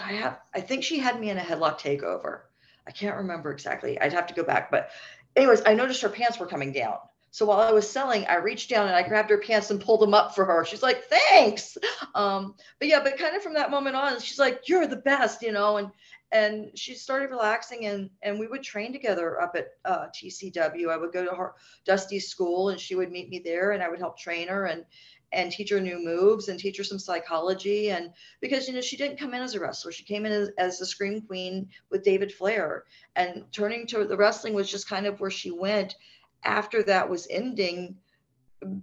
I 0.03 0.13
have, 0.13 0.41
I 0.55 0.61
think 0.61 0.83
she 0.83 0.99
had 0.99 1.21
me 1.21 1.31
in 1.31 1.39
a 1.39 1.43
headlock 1.43 1.79
takeover. 1.79 2.41
I 2.87 2.91
can't 2.91 3.17
remember 3.17 3.53
exactly. 3.53 4.01
I'd 4.01 4.13
have 4.13 4.27
to 4.29 4.35
go 4.35 4.43
back, 4.43 4.71
but 4.71 4.91
anyways, 5.37 5.63
I 5.65 5.75
noticed 5.75 6.03
her 6.03 6.09
pants 6.09 6.39
were 6.39 6.47
coming 6.47 6.73
down. 6.73 6.97
So 7.31 7.47
while 7.47 7.61
I 7.61 7.71
was 7.71 7.89
selling, 7.89 8.27
I 8.27 8.37
reached 8.37 8.71
down 8.71 8.87
and 8.87 8.97
I 8.97 9.07
grabbed 9.07 9.31
her 9.31 9.39
pants 9.39 9.71
and 9.71 9.81
pulled 9.81 10.01
them 10.01 10.15
up 10.15 10.35
for 10.35 10.45
her. 10.47 10.65
She's 10.65 10.83
like, 10.83 11.05
"Thanks." 11.05 11.77
Um, 12.15 12.55
but 12.81 12.89
yeah, 12.89 13.01
but 13.01 13.19
kind 13.19 13.37
of 13.37 13.43
from 13.43 13.55
that 13.55 13.71
moment 13.71 13.95
on, 13.95 14.19
she's 14.19 14.39
like, 14.39 14.67
"You're 14.67 14.87
the 14.87 14.97
best," 14.97 15.43
you 15.43 15.53
know, 15.53 15.77
and 15.77 15.91
and 16.31 16.71
she 16.75 16.95
started 16.95 17.31
relaxing 17.31 17.87
and 17.87 18.11
and 18.23 18.39
we 18.39 18.47
would 18.47 18.63
train 18.63 18.93
together 18.93 19.41
up 19.41 19.57
at 19.57 19.69
uh, 19.85 20.07
TCW. 20.09 20.91
I 20.91 20.97
would 20.97 21.13
go 21.13 21.25
to 21.25 21.35
her 21.35 21.55
Dusty's 21.87 22.29
school 22.29 22.69
and 22.69 22.79
she 22.79 22.95
would 22.95 23.11
meet 23.11 23.31
me 23.31 23.39
there 23.39 23.73
and 23.73 23.83
I 23.83 23.89
would 23.89 23.99
help 23.99 24.19
train 24.19 24.49
her 24.49 24.67
and 24.67 24.85
and 25.33 25.53
teach 25.53 25.71
her 25.71 25.81
new 25.81 26.03
moves 26.03 26.49
and 26.49 26.59
teach 26.59 26.79
her 26.79 26.85
some 26.85 26.99
psychology 26.99 27.91
and 27.91 28.11
because 28.41 28.67
you 28.67 28.75
know 28.75 28.81
she 28.81 28.97
didn't 28.97 29.19
come 29.19 29.35
in 29.35 29.43
as 29.43 29.55
a 29.55 29.61
wrestler 29.61 29.93
she 29.93 30.05
came 30.05 30.25
in 30.25 30.33
as, 30.33 30.51
as 30.59 30.79
the 30.79 30.87
scream 30.87 31.21
queen 31.21 31.69
with 31.91 32.03
david 32.03 32.33
flair 32.33 32.85
and 33.17 33.45
turning 33.53 33.87
to 33.87 34.07
the 34.07 34.17
wrestling 34.17 34.55
was 34.55 34.71
just 34.71 34.89
kind 34.89 35.07
of 35.07 35.21
where 35.21 35.31
she 35.31 35.51
went 35.51 35.97
after 36.45 36.83
that 36.83 37.09
was 37.09 37.27
ending 37.31 37.95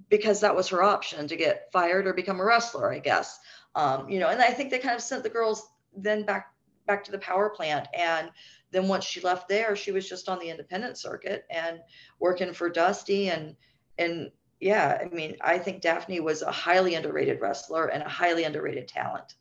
because 0.09 0.39
that 0.39 0.55
was 0.55 0.67
her 0.67 0.83
option 0.83 1.27
to 1.27 1.35
get 1.35 1.71
fired 1.71 2.05
or 2.05 2.13
become 2.13 2.39
a 2.39 2.45
wrestler 2.45 2.93
i 2.93 2.99
guess 2.99 3.39
um, 3.73 4.07
you 4.07 4.19
know 4.19 4.29
and 4.29 4.41
i 4.41 4.51
think 4.51 4.69
they 4.69 4.79
kind 4.79 4.95
of 4.95 5.01
sent 5.01 5.23
the 5.23 5.29
girls 5.29 5.67
then 5.97 6.23
back 6.23 6.54
back 6.87 7.03
to 7.05 7.11
the 7.11 7.17
power 7.19 7.49
plant. 7.49 7.87
And 7.93 8.29
then 8.71 8.87
once 8.87 9.05
she 9.05 9.21
left 9.21 9.47
there, 9.47 9.75
she 9.75 9.91
was 9.91 10.07
just 10.07 10.29
on 10.29 10.39
the 10.39 10.49
independent 10.49 10.97
circuit 10.97 11.45
and 11.49 11.79
working 12.19 12.53
for 12.53 12.69
Dusty. 12.69 13.29
And 13.29 13.55
and 13.97 14.31
yeah, 14.59 14.99
I 15.01 15.13
mean, 15.13 15.35
I 15.41 15.57
think 15.57 15.81
Daffney 15.81 16.19
was 16.19 16.41
a 16.41 16.51
highly 16.51 16.95
underrated 16.95 17.41
wrestler 17.41 17.87
and 17.87 18.03
a 18.03 18.09
highly 18.09 18.43
underrated 18.43 18.87
talent. 18.87 19.35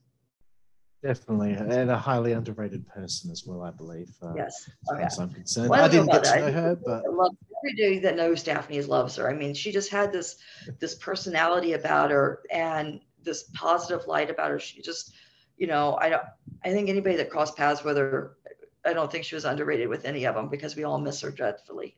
Definitely, 1.02 1.52
and 1.52 1.90
a 1.90 1.98
highly 1.98 2.32
underrated 2.32 2.86
person 2.88 3.30
as 3.30 3.44
well, 3.44 3.62
I 3.62 3.70
believe. 3.70 4.10
Uh, 4.22 4.32
yes, 4.34 4.70
as 4.90 4.94
okay. 4.94 5.04
as 5.04 5.18
I'm 5.18 5.28
concerned. 5.28 5.68
Well, 5.68 5.82
I, 5.82 5.84
I 5.84 5.88
didn't 5.88 6.06
get 6.06 6.24
to 6.24 6.40
know 6.40 6.52
her, 6.52 6.76
but 6.76 7.02
everybody 7.04 7.98
that 7.98 8.16
knows 8.16 8.42
Daffney 8.42 8.80
loves 8.80 9.16
her. 9.16 9.28
I 9.28 9.34
mean, 9.34 9.52
she 9.52 9.70
just 9.70 9.90
had 9.90 10.12
this 10.14 10.36
this 10.78 10.94
personality 10.94 11.74
about 11.74 12.10
her 12.10 12.40
and 12.50 13.00
this 13.22 13.44
positive 13.52 14.06
light 14.06 14.30
about 14.30 14.50
her. 14.50 14.58
She 14.58 14.80
just 14.80 15.14
you 15.56 15.66
know, 15.66 15.96
I 16.00 16.08
don't, 16.08 16.22
I 16.64 16.70
think 16.70 16.88
anybody 16.88 17.16
that 17.16 17.30
crossed 17.30 17.56
paths 17.56 17.84
with 17.84 17.96
her, 17.96 18.36
I 18.84 18.92
don't 18.92 19.10
think 19.10 19.24
she 19.24 19.34
was 19.34 19.44
underrated 19.44 19.88
with 19.88 20.04
any 20.04 20.24
of 20.24 20.34
them 20.34 20.48
because 20.48 20.76
we 20.76 20.84
all 20.84 20.98
miss 20.98 21.20
her 21.20 21.30
dreadfully. 21.30 21.96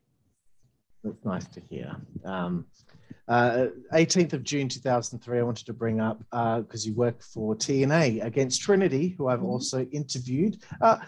That's 1.02 1.24
nice 1.24 1.46
to 1.48 1.60
hear. 1.60 1.96
Um, 2.24 2.66
uh, 3.28 3.66
18th 3.92 4.34
of 4.34 4.44
June 4.44 4.68
2003, 4.68 5.38
I 5.38 5.42
wanted 5.42 5.66
to 5.66 5.72
bring 5.72 6.00
up 6.00 6.22
uh 6.32 6.60
because 6.60 6.86
uh, 6.86 6.88
you 6.88 6.94
work 6.94 7.22
for 7.22 7.56
TNA 7.56 8.24
against 8.24 8.60
Trinity, 8.60 9.08
who 9.18 9.28
I've 9.28 9.40
mm-hmm. 9.40 9.48
also 9.48 9.84
interviewed. 9.86 10.62
Uh, 10.80 10.98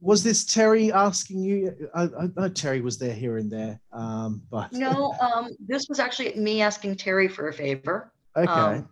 was 0.00 0.22
this 0.22 0.44
Terry 0.44 0.92
asking 0.92 1.42
you? 1.42 1.88
I, 1.94 2.02
I, 2.02 2.28
know 2.36 2.48
Terry 2.48 2.80
was 2.80 2.98
there 2.98 3.14
here 3.14 3.38
and 3.38 3.50
there, 3.50 3.80
um, 3.92 4.42
but 4.50 4.72
no, 4.72 5.14
um, 5.20 5.50
this 5.66 5.86
was 5.88 5.98
actually 5.98 6.34
me 6.34 6.60
asking 6.60 6.96
Terry 6.96 7.26
for 7.26 7.48
a 7.48 7.52
favor. 7.52 8.12
Okay. 8.36 8.50
Um, 8.50 8.88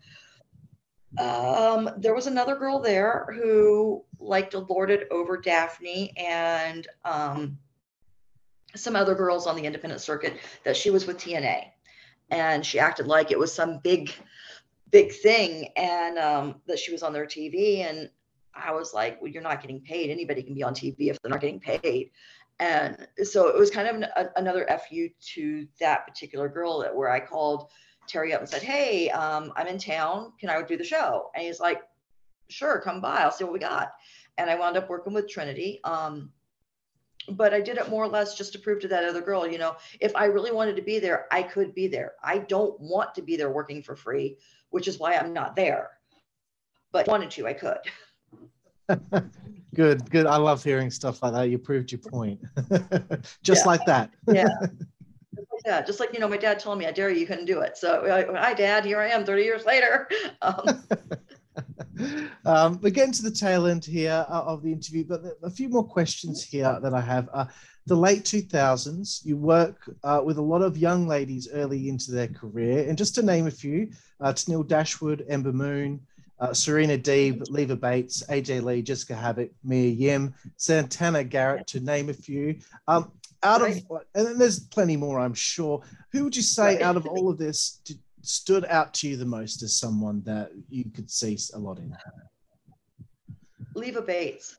um, 1.18 1.90
there 1.98 2.14
was 2.14 2.26
another 2.26 2.56
girl 2.56 2.78
there 2.78 3.26
who 3.34 4.04
liked 4.18 4.52
to 4.52 4.60
lord 4.60 4.90
it 4.90 5.08
over 5.10 5.36
Daffney 5.36 6.12
and 6.16 6.86
um, 7.04 7.58
some 8.74 8.96
other 8.96 9.14
girls 9.14 9.46
on 9.46 9.56
the 9.56 9.64
independent 9.64 10.00
circuit 10.00 10.38
that 10.64 10.76
she 10.76 10.90
was 10.90 11.06
with 11.06 11.18
TNA. 11.18 11.66
And 12.30 12.64
she 12.64 12.78
acted 12.78 13.06
like 13.06 13.30
it 13.30 13.38
was 13.38 13.52
some 13.52 13.78
big, 13.78 14.10
big 14.90 15.12
thing 15.12 15.68
and 15.76 16.18
um, 16.18 16.56
that 16.66 16.78
she 16.78 16.92
was 16.92 17.02
on 17.02 17.12
their 17.12 17.26
TV. 17.26 17.80
And 17.80 18.08
I 18.54 18.72
was 18.72 18.94
like, 18.94 19.20
well, 19.20 19.30
you're 19.30 19.42
not 19.42 19.60
getting 19.60 19.80
paid. 19.80 20.10
Anybody 20.10 20.42
can 20.42 20.54
be 20.54 20.62
on 20.62 20.74
TV 20.74 21.10
if 21.10 21.20
they're 21.20 21.30
not 21.30 21.40
getting 21.40 21.60
paid. 21.60 22.10
And 22.58 23.06
so 23.24 23.48
it 23.48 23.58
was 23.58 23.70
kind 23.70 23.88
of 23.88 23.96
an, 23.96 24.04
a, 24.16 24.26
another 24.36 24.66
FU 24.88 25.08
to 25.34 25.66
that 25.80 26.06
particular 26.06 26.48
girl 26.48 26.78
that 26.80 26.94
where 26.94 27.10
I 27.10 27.20
called 27.20 27.70
Terry 28.06 28.32
up 28.32 28.40
and 28.40 28.48
said, 28.48 28.62
Hey, 28.62 29.10
um, 29.10 29.52
I'm 29.56 29.66
in 29.66 29.78
town. 29.78 30.32
Can 30.38 30.50
I 30.50 30.60
do 30.62 30.76
the 30.76 30.84
show? 30.84 31.30
And 31.34 31.44
he's 31.44 31.60
like, 31.60 31.82
Sure, 32.48 32.80
come 32.80 33.00
by. 33.00 33.18
I'll 33.18 33.32
see 33.32 33.44
what 33.44 33.52
we 33.52 33.58
got. 33.58 33.92
And 34.38 34.50
I 34.50 34.56
wound 34.56 34.76
up 34.76 34.88
working 34.88 35.12
with 35.12 35.28
Trinity. 35.28 35.80
Um, 35.84 36.30
but 37.28 37.54
I 37.54 37.60
did 37.60 37.78
it 37.78 37.88
more 37.88 38.04
or 38.04 38.08
less 38.08 38.36
just 38.36 38.52
to 38.52 38.58
prove 38.58 38.80
to 38.80 38.88
that 38.88 39.04
other 39.04 39.20
girl, 39.20 39.46
you 39.46 39.58
know, 39.58 39.76
if 40.00 40.14
I 40.16 40.24
really 40.24 40.50
wanted 40.50 40.76
to 40.76 40.82
be 40.82 40.98
there, 40.98 41.26
I 41.30 41.42
could 41.42 41.74
be 41.74 41.86
there. 41.86 42.12
I 42.22 42.38
don't 42.38 42.78
want 42.80 43.14
to 43.14 43.22
be 43.22 43.36
there 43.36 43.50
working 43.50 43.82
for 43.82 43.94
free, 43.94 44.38
which 44.70 44.88
is 44.88 44.98
why 44.98 45.14
I'm 45.14 45.32
not 45.32 45.54
there. 45.54 45.90
But 46.90 47.06
wanted 47.06 47.30
to, 47.32 47.46
I 47.46 47.52
could. 47.54 47.78
good, 49.74 50.10
good. 50.10 50.26
I 50.26 50.36
love 50.36 50.62
hearing 50.62 50.90
stuff 50.90 51.22
like 51.22 51.32
that. 51.32 51.48
You 51.48 51.58
proved 51.58 51.92
your 51.92 52.00
point. 52.00 52.40
just 53.42 53.66
like 53.66 53.84
that. 53.86 54.10
yeah. 54.26 54.48
Yeah, 55.64 55.82
just 55.82 56.00
like 56.00 56.12
you 56.12 56.18
know, 56.18 56.28
my 56.28 56.36
dad 56.36 56.58
told 56.58 56.78
me, 56.78 56.86
"I 56.86 56.92
dare 56.92 57.10
you, 57.10 57.20
you 57.20 57.26
couldn't 57.26 57.46
do 57.46 57.60
it." 57.60 57.76
So, 57.76 58.02
hi, 58.34 58.54
Dad. 58.54 58.84
Here 58.84 59.00
I 59.00 59.08
am, 59.08 59.24
thirty 59.24 59.44
years 59.44 59.64
later. 59.64 60.08
Um, 60.42 60.84
um, 62.44 62.80
we're 62.80 62.90
getting 62.90 63.12
to 63.12 63.22
the 63.22 63.30
tail 63.30 63.66
end 63.66 63.84
here 63.84 64.26
uh, 64.28 64.42
of 64.42 64.62
the 64.62 64.72
interview, 64.72 65.04
but 65.04 65.22
a 65.42 65.50
few 65.50 65.68
more 65.68 65.84
questions 65.84 66.42
here 66.42 66.78
that 66.82 66.94
I 66.94 67.00
have. 67.00 67.28
Uh, 67.32 67.46
the 67.86 67.96
late 67.96 68.24
2000s, 68.24 69.24
you 69.24 69.36
work 69.36 69.90
uh, 70.04 70.20
with 70.24 70.38
a 70.38 70.42
lot 70.42 70.62
of 70.62 70.78
young 70.78 71.06
ladies 71.06 71.48
early 71.52 71.88
into 71.88 72.12
their 72.12 72.28
career. 72.28 72.88
And 72.88 72.96
just 72.96 73.14
to 73.16 73.22
name 73.22 73.46
a 73.46 73.50
few, 73.50 73.90
uh, 74.20 74.32
Tenille 74.32 74.66
Dashwood, 74.66 75.24
Ember 75.28 75.52
Moon, 75.52 76.00
uh, 76.38 76.52
Serena 76.52 76.96
Deeb, 76.96 77.44
Leva 77.50 77.76
Bates, 77.76 78.22
AJ 78.28 78.62
Lee, 78.62 78.82
Jessica 78.82 79.14
Havok, 79.14 79.50
Mia 79.64 79.90
Yim, 79.90 80.34
Santana 80.56 81.24
Garrett, 81.24 81.66
to 81.68 81.80
name 81.80 82.08
a 82.08 82.14
few. 82.14 82.58
Um, 82.88 83.12
out 83.42 83.62
of 83.62 83.82
and 84.14 84.40
there's 84.40 84.60
plenty 84.60 84.96
more 84.96 85.18
i'm 85.18 85.34
sure. 85.34 85.82
Who 86.12 86.24
would 86.24 86.36
you 86.36 86.42
say 86.42 86.74
right. 86.74 86.82
out 86.82 86.96
of 86.96 87.06
all 87.06 87.30
of 87.30 87.38
this 87.38 87.80
did, 87.84 87.98
stood 88.22 88.64
out 88.66 88.94
to 88.94 89.08
you 89.08 89.16
the 89.16 89.24
most 89.24 89.62
as 89.62 89.76
someone 89.76 90.22
that 90.24 90.52
you 90.68 90.84
could 90.90 91.10
see 91.10 91.38
a 91.54 91.58
lot 91.58 91.78
in? 91.78 91.96
Leva 93.74 94.02
bates. 94.02 94.58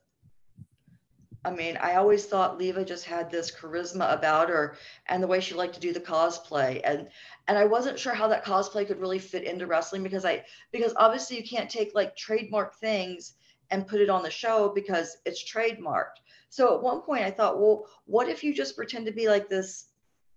I 1.46 1.52
mean 1.52 1.78
i 1.82 1.96
always 1.96 2.26
thought 2.26 2.58
leva 2.58 2.86
just 2.86 3.06
had 3.06 3.30
this 3.30 3.52
charisma 3.52 4.14
about 4.14 4.50
her 4.50 4.78
and 5.08 5.22
the 5.22 5.28
way 5.28 5.42
she 5.42 5.54
liked 5.56 5.74
to 5.74 5.80
do 5.80 5.94
the 5.94 6.00
cosplay. 6.00 6.82
And 6.84 7.10
and 7.48 7.58
i 7.58 7.66
wasn't 7.66 8.00
sure 8.00 8.14
how 8.14 8.28
that 8.30 8.46
cosplay 8.46 8.88
could 8.88 9.00
really 9.00 9.20
fit 9.20 9.44
into 9.44 9.68
wrestling 9.68 10.04
because 10.04 10.26
i 10.26 10.44
because 10.72 10.94
obviously 10.98 11.38
you 11.38 11.44
can't 11.44 11.70
take 11.70 11.94
like 11.94 12.16
trademark 12.16 12.76
things 12.80 13.34
and 13.72 13.88
put 13.88 14.02
it 14.02 14.10
on 14.10 14.24
the 14.24 14.30
show 14.30 14.72
because 14.74 15.18
it's 15.26 15.44
trademarked 15.44 16.22
so 16.54 16.76
at 16.76 16.84
one 16.84 17.02
point 17.02 17.24
I 17.24 17.32
thought, 17.32 17.60
well, 17.60 17.88
what 18.06 18.30
if 18.30 18.44
you 18.44 18.54
just 18.54 18.76
pretend 18.76 19.08
to 19.08 19.12
be 19.12 19.28
like 19.28 19.50
this 19.50 19.88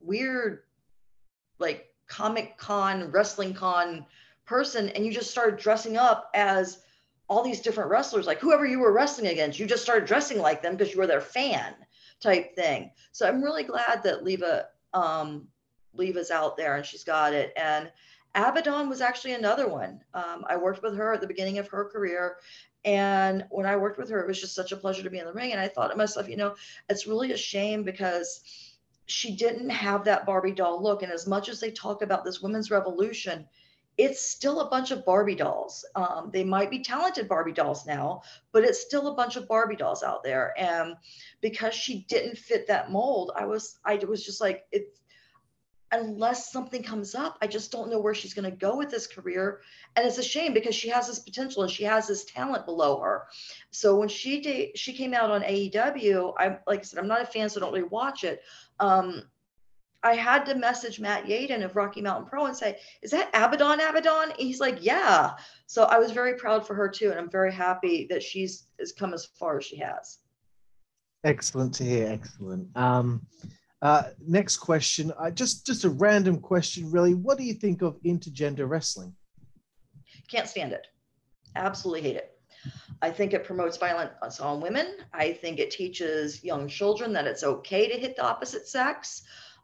weird, 0.00 0.60
like 1.58 1.92
comic 2.06 2.56
con, 2.56 3.10
wrestling 3.10 3.52
con 3.52 4.06
person, 4.46 4.88
and 4.88 5.04
you 5.04 5.12
just 5.12 5.30
started 5.30 5.58
dressing 5.58 5.98
up 5.98 6.30
as 6.32 6.78
all 7.28 7.44
these 7.44 7.60
different 7.60 7.90
wrestlers, 7.90 8.26
like 8.26 8.40
whoever 8.40 8.64
you 8.64 8.78
were 8.78 8.94
wrestling 8.94 9.26
against, 9.26 9.58
you 9.58 9.66
just 9.66 9.82
started 9.82 10.08
dressing 10.08 10.38
like 10.38 10.62
them 10.62 10.74
because 10.74 10.94
you 10.94 10.98
were 10.98 11.06
their 11.06 11.20
fan 11.20 11.74
type 12.18 12.56
thing. 12.56 12.90
So 13.12 13.28
I'm 13.28 13.44
really 13.44 13.64
glad 13.64 14.02
that 14.02 14.24
Leva 14.24 14.68
um, 14.94 15.46
Leva's 15.92 16.30
out 16.30 16.56
there 16.56 16.76
and 16.76 16.86
she's 16.86 17.04
got 17.04 17.34
it. 17.34 17.52
And 17.58 17.92
Abaddon 18.36 18.88
was 18.88 19.00
actually 19.00 19.32
another 19.32 19.66
one. 19.66 20.00
Um, 20.12 20.44
I 20.46 20.56
worked 20.56 20.82
with 20.82 20.94
her 20.96 21.14
at 21.14 21.22
the 21.22 21.26
beginning 21.26 21.58
of 21.58 21.68
her 21.68 21.86
career. 21.86 22.36
And 22.84 23.46
when 23.50 23.66
I 23.66 23.76
worked 23.76 23.98
with 23.98 24.10
her, 24.10 24.20
it 24.20 24.28
was 24.28 24.40
just 24.40 24.54
such 24.54 24.72
a 24.72 24.76
pleasure 24.76 25.02
to 25.02 25.10
be 25.10 25.18
in 25.18 25.24
the 25.24 25.32
ring. 25.32 25.52
And 25.52 25.60
I 25.60 25.68
thought 25.68 25.88
to 25.88 25.96
myself, 25.96 26.28
you 26.28 26.36
know, 26.36 26.54
it's 26.88 27.06
really 27.06 27.32
a 27.32 27.36
shame 27.36 27.82
because 27.82 28.42
she 29.06 29.34
didn't 29.34 29.70
have 29.70 30.04
that 30.04 30.26
Barbie 30.26 30.52
doll 30.52 30.82
look. 30.82 31.02
And 31.02 31.10
as 31.10 31.26
much 31.26 31.48
as 31.48 31.60
they 31.60 31.70
talk 31.70 32.02
about 32.02 32.24
this 32.24 32.42
women's 32.42 32.70
revolution, 32.70 33.46
it's 33.96 34.20
still 34.20 34.60
a 34.60 34.68
bunch 34.68 34.90
of 34.90 35.06
Barbie 35.06 35.34
dolls. 35.34 35.84
Um, 35.94 36.30
they 36.30 36.44
might 36.44 36.70
be 36.70 36.80
talented 36.80 37.28
Barbie 37.28 37.52
dolls 37.52 37.86
now, 37.86 38.20
but 38.52 38.62
it's 38.62 38.82
still 38.82 39.08
a 39.08 39.14
bunch 39.14 39.36
of 39.36 39.48
Barbie 39.48 39.76
dolls 39.76 40.02
out 40.02 40.22
there. 40.22 40.52
And 40.58 40.96
because 41.40 41.72
she 41.74 42.04
didn't 42.08 42.36
fit 42.36 42.66
that 42.66 42.90
mold, 42.90 43.32
I 43.34 43.46
was, 43.46 43.78
I 43.84 43.96
was 43.96 44.24
just 44.24 44.40
like, 44.42 44.66
it, 44.70 44.98
unless 45.96 46.52
something 46.52 46.82
comes 46.82 47.14
up, 47.14 47.38
I 47.40 47.46
just 47.46 47.72
don't 47.72 47.90
know 47.90 48.00
where 48.00 48.14
she's 48.14 48.34
going 48.34 48.50
to 48.50 48.56
go 48.56 48.76
with 48.76 48.90
this 48.90 49.06
career. 49.06 49.60
And 49.94 50.06
it's 50.06 50.18
a 50.18 50.22
shame 50.22 50.52
because 50.52 50.74
she 50.74 50.88
has 50.88 51.06
this 51.06 51.18
potential 51.18 51.62
and 51.62 51.70
she 51.70 51.84
has 51.84 52.06
this 52.06 52.24
talent 52.24 52.66
below 52.66 53.00
her. 53.00 53.26
So 53.70 53.96
when 53.96 54.08
she 54.08 54.40
did, 54.40 54.78
she 54.78 54.92
came 54.92 55.14
out 55.14 55.30
on 55.30 55.42
AEW, 55.42 56.34
I 56.38 56.58
like 56.66 56.80
I 56.80 56.82
said, 56.82 56.98
I'm 56.98 57.08
not 57.08 57.22
a 57.22 57.26
fan, 57.26 57.48
so 57.48 57.60
I 57.60 57.64
don't 57.64 57.72
really 57.72 57.88
watch 57.88 58.24
it. 58.24 58.42
Um, 58.80 59.22
I 60.02 60.14
had 60.14 60.44
to 60.46 60.54
message 60.54 61.00
Matt 61.00 61.24
Yaden 61.24 61.64
of 61.64 61.74
Rocky 61.74 62.00
Mountain 62.00 62.28
Pro 62.28 62.46
and 62.46 62.56
say, 62.56 62.78
"Is 63.02 63.10
that 63.10 63.28
Abaddon? 63.30 63.80
Abaddon?" 63.80 64.30
And 64.30 64.38
he's 64.38 64.60
like, 64.60 64.78
"Yeah." 64.80 65.34
So 65.66 65.84
I 65.84 65.98
was 65.98 66.12
very 66.12 66.34
proud 66.34 66.64
for 66.66 66.74
her 66.74 66.88
too, 66.88 67.10
and 67.10 67.18
I'm 67.18 67.30
very 67.30 67.52
happy 67.52 68.06
that 68.10 68.22
she's 68.22 68.68
has 68.78 68.92
come 68.92 69.12
as 69.14 69.26
far 69.26 69.58
as 69.58 69.64
she 69.64 69.76
has. 69.78 70.18
Excellent 71.24 71.74
to 71.74 71.84
hear. 71.84 72.06
Excellent. 72.06 72.68
Um, 72.76 73.26
uh, 73.82 74.04
next 74.26 74.58
question, 74.58 75.12
uh, 75.18 75.30
just 75.30 75.66
just 75.66 75.84
a 75.84 75.90
random 75.90 76.40
question, 76.40 76.90
really. 76.90 77.14
What 77.14 77.38
do 77.38 77.44
you 77.44 77.54
think 77.54 77.82
of 77.82 78.00
intergender 78.02 78.68
wrestling? 78.68 79.14
Can't 80.28 80.48
stand 80.48 80.72
it. 80.72 80.86
Absolutely 81.54 82.02
hate 82.02 82.16
it. 82.16 82.32
I 83.02 83.10
think 83.10 83.32
it 83.32 83.44
promotes 83.44 83.76
violence 83.76 84.40
on 84.40 84.60
women. 84.60 84.96
I 85.12 85.32
think 85.32 85.58
it 85.58 85.70
teaches 85.70 86.42
young 86.42 86.66
children 86.66 87.12
that 87.12 87.26
it's 87.26 87.44
okay 87.44 87.88
to 87.88 87.98
hit 87.98 88.16
the 88.16 88.24
opposite 88.24 88.66
sex 88.66 89.22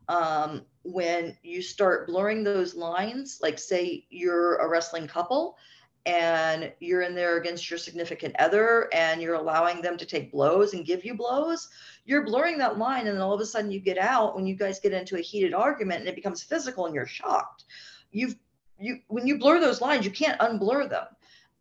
um, 0.09 0.67
when 0.83 1.37
you 1.43 1.63
start 1.63 2.07
blurring 2.07 2.45
those 2.45 2.75
lines, 2.75 3.39
like 3.41 3.59
say 3.59 4.07
you're 4.11 4.57
a 4.57 4.69
wrestling 4.69 5.07
couple 5.07 5.57
and 6.05 6.73
you're 6.81 7.03
in 7.03 7.15
there 7.15 7.37
against 7.37 7.71
your 7.71 7.79
significant 7.79 8.35
other 8.39 8.89
and 8.93 9.23
you're 9.23 9.37
allowing 9.37 9.81
them 9.81 9.97
to 9.97 10.05
take 10.05 10.33
blows 10.33 10.75
and 10.75 10.85
give 10.85 11.05
you 11.05 11.15
blows, 11.15 11.69
you're 12.05 12.25
blurring 12.25 12.59
that 12.59 12.79
line. 12.79 13.07
And 13.07 13.17
then 13.17 13.23
all 13.23 13.35
of 13.35 13.41
a 13.41 13.47
sudden 13.47 13.71
you 13.71 13.81
get 13.81 13.99
out 13.99 14.35
when 14.35 14.47
you 14.47 14.55
guys 14.55 14.81
get 14.81 14.93
into 14.93 15.17
a 15.17 15.23
heated 15.23 15.55
argument 15.55 16.01
and 16.01 16.09
it 16.09 16.17
becomes 16.17 16.43
physical 16.43 16.87
and 16.87 16.95
you're 16.95 17.07
shocked. 17.07 17.65
You've 18.11 18.37
you 18.79 19.01
when 19.09 19.27
you 19.27 19.39
blur 19.39 19.61
those 19.61 19.81
lines, 19.81 20.05
you 20.05 20.11
can't 20.11 20.41
unblur 20.41 20.89
them. 20.89 21.07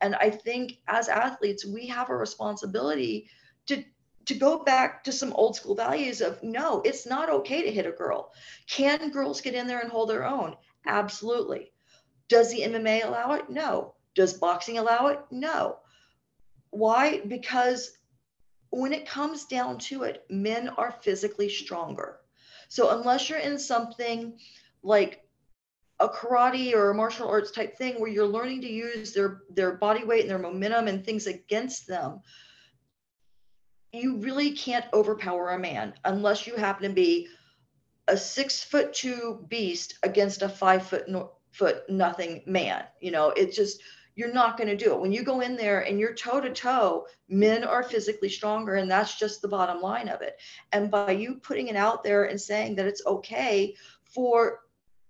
And 0.02 0.16
I 0.16 0.32
think 0.32 0.80
as 0.88 1.08
athletes, 1.08 1.66
we 1.66 1.88
have 1.88 2.10
a 2.10 2.16
responsibility 2.16 3.30
to 3.68 3.84
to 4.26 4.36
go 4.36 4.64
back 4.64 5.04
to 5.04 5.12
some 5.12 5.34
old 5.34 5.56
school 5.56 5.76
values 5.76 6.22
of 6.22 6.42
no, 6.44 6.82
it's 6.82 7.06
not 7.06 7.30
okay 7.30 7.64
to 7.64 7.72
hit 7.72 7.86
a 7.86 7.92
girl. 7.92 8.32
Can 8.68 9.12
girls 9.12 9.42
get 9.42 9.56
in 9.56 9.68
there 9.68 9.80
and 9.80 9.92
hold 9.92 10.10
their 10.10 10.26
own? 10.26 10.56
Absolutely. 10.86 11.72
Does 12.28 12.52
the 12.52 12.62
MMA 12.62 13.06
allow 13.06 13.34
it? 13.34 13.50
No. 13.50 13.94
Does 14.16 14.34
boxing 14.34 14.78
allow 14.78 15.08
it? 15.08 15.20
No. 15.32 15.78
Why? 16.70 17.22
Because 17.22 17.92
when 18.72 18.94
it 18.94 19.08
comes 19.08 19.46
down 19.46 19.78
to 19.78 20.04
it, 20.04 20.26
men 20.30 20.70
are 20.70 20.96
physically 21.04 21.50
stronger. 21.50 22.18
So 22.70 22.98
unless 22.98 23.30
you're 23.30 23.40
in 23.40 23.60
something 23.60 24.40
like 24.82 25.22
a 26.00 26.08
karate 26.08 26.74
or 26.74 26.90
a 26.90 26.96
martial 26.96 27.28
arts 27.28 27.52
type 27.52 27.78
thing 27.78 28.00
where 28.00 28.10
you're 28.10 28.26
learning 28.26 28.62
to 28.62 28.72
use 28.72 29.14
their 29.14 29.42
their 29.50 29.74
body 29.74 30.04
weight 30.04 30.22
and 30.22 30.30
their 30.30 30.40
momentum 30.40 30.88
and 30.88 31.06
things 31.06 31.28
against 31.28 31.86
them, 31.86 32.22
you 33.92 34.18
really 34.18 34.52
can't 34.52 34.86
overpower 34.94 35.52
a 35.52 35.60
man 35.60 35.94
unless 36.06 36.48
you 36.48 36.56
happen 36.56 36.88
to 36.88 36.96
be 36.96 37.28
a 38.08 38.18
six 38.18 38.64
foot 38.64 38.94
two 38.94 39.46
beast 39.50 40.00
against 40.04 40.42
a 40.42 40.50
five 40.50 40.86
foot 40.88 41.08
no, 41.08 41.34
foot 41.52 41.84
nothing 41.90 42.42
man. 42.46 42.86
You 43.02 43.12
know, 43.12 43.30
it 43.30 43.54
just 43.54 43.82
you're 44.16 44.34
not 44.34 44.58
going 44.58 44.70
to 44.70 44.76
do 44.76 44.94
it. 44.94 45.00
When 45.00 45.12
you 45.12 45.24
go 45.24 45.42
in 45.42 45.56
there 45.56 45.82
and 45.82 46.00
you're 46.00 46.14
toe 46.14 46.42
to 46.42 46.52
toe, 46.52 47.08
men 47.30 47.64
are 47.64 47.84
physically 47.84 48.30
stronger, 48.30 48.76
and 48.76 48.92
that's 48.92 49.18
just 49.18 49.42
the 49.42 49.48
bottom 49.48 49.82
line 49.82 50.10
of 50.10 50.22
it. 50.22 50.38
And 50.72 50.92
by 50.92 51.12
you 51.12 51.36
putting 51.36 51.68
it 51.68 51.76
out 51.76 52.04
there 52.04 52.26
and 52.26 52.40
saying 52.40 52.76
that 52.76 52.88
it's 52.88 53.06
okay 53.06 53.76
for 54.04 54.60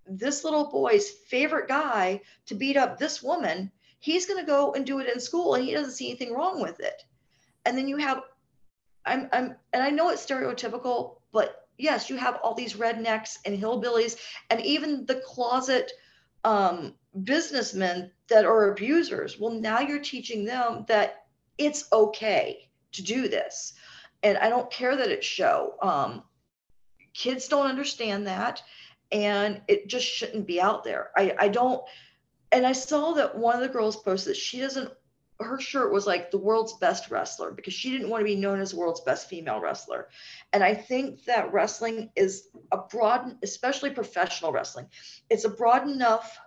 this 0.05 0.43
little 0.43 0.69
boy's 0.69 1.09
favorite 1.09 1.67
guy 1.67 2.21
to 2.45 2.55
beat 2.55 2.77
up 2.77 2.97
this 2.97 3.23
woman, 3.23 3.71
he's 3.99 4.25
going 4.25 4.39
to 4.39 4.49
go 4.49 4.73
and 4.73 4.85
do 4.85 4.99
it 4.99 5.11
in 5.11 5.19
school 5.19 5.55
and 5.55 5.63
he 5.63 5.73
doesn't 5.73 5.93
see 5.93 6.09
anything 6.09 6.33
wrong 6.33 6.61
with 6.61 6.79
it. 6.79 7.03
And 7.65 7.77
then 7.77 7.87
you 7.87 7.97
have 7.97 8.21
I'm, 9.05 9.29
I'm, 9.33 9.55
and 9.73 9.83
I 9.83 9.89
know 9.89 10.09
it's 10.09 10.25
stereotypical, 10.25 11.17
but 11.31 11.67
yes, 11.77 12.09
you 12.09 12.17
have 12.17 12.39
all 12.43 12.53
these 12.53 12.75
rednecks 12.75 13.37
and 13.45 13.57
hillbillies, 13.57 14.17
and 14.49 14.61
even 14.61 15.05
the 15.05 15.21
closet 15.25 15.91
um, 16.43 16.93
businessmen 17.23 18.11
that 18.27 18.45
are 18.45 18.71
abusers. 18.71 19.39
Well, 19.39 19.51
now 19.51 19.79
you're 19.79 19.99
teaching 19.99 20.45
them 20.45 20.85
that 20.87 21.25
it's 21.57 21.91
okay 21.91 22.69
to 22.93 23.03
do 23.03 23.27
this, 23.27 23.73
and 24.23 24.37
I 24.37 24.49
don't 24.49 24.71
care 24.71 24.95
that 24.95 25.09
it's 25.09 25.25
show. 25.25 25.75
Um, 25.81 26.23
kids 27.13 27.47
don't 27.47 27.67
understand 27.67 28.27
that, 28.27 28.61
and 29.11 29.61
it 29.67 29.87
just 29.87 30.05
shouldn't 30.05 30.47
be 30.47 30.61
out 30.61 30.83
there. 30.83 31.11
I, 31.15 31.35
I 31.37 31.47
don't. 31.47 31.83
And 32.53 32.65
I 32.65 32.73
saw 32.73 33.13
that 33.13 33.37
one 33.37 33.55
of 33.55 33.61
the 33.61 33.69
girls 33.69 33.95
posted 33.95 34.35
she 34.35 34.59
doesn't 34.59 34.91
her 35.43 35.59
shirt 35.59 35.91
was 35.91 36.07
like 36.07 36.31
the 36.31 36.37
world's 36.37 36.73
best 36.73 37.09
wrestler 37.09 37.51
because 37.51 37.73
she 37.73 37.91
didn't 37.91 38.09
want 38.09 38.21
to 38.21 38.25
be 38.25 38.35
known 38.35 38.59
as 38.59 38.71
the 38.71 38.77
world's 38.77 39.01
best 39.01 39.29
female 39.29 39.59
wrestler. 39.59 40.09
And 40.53 40.63
I 40.63 40.73
think 40.73 41.23
that 41.25 41.51
wrestling 41.51 42.11
is 42.15 42.47
a 42.71 42.77
broad, 42.77 43.37
especially 43.43 43.89
professional 43.91 44.51
wrestling, 44.51 44.87
it's 45.29 45.45
a 45.45 45.49
broad 45.49 45.87
enough 45.87 46.37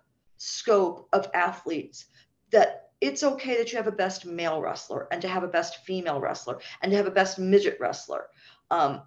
scope 0.45 1.09
of 1.13 1.31
athletes 1.33 2.05
that 2.51 2.91
it's 3.01 3.23
okay 3.23 3.57
that 3.57 3.73
you 3.73 3.79
have 3.79 3.87
a 3.87 3.93
best 3.93 4.27
male 4.27 4.61
wrestler 4.61 5.09
and 5.11 5.23
to 5.23 5.29
have 5.29 5.43
a 5.43 5.49
best 5.49 5.85
female 5.85 6.21
wrestler 6.21 6.59
and 6.83 6.91
to 6.93 6.97
have 6.97 7.07
a 7.07 7.11
best 7.11 7.39
midget 7.39 7.79
wrestler. 7.81 8.27
Um, 8.71 9.03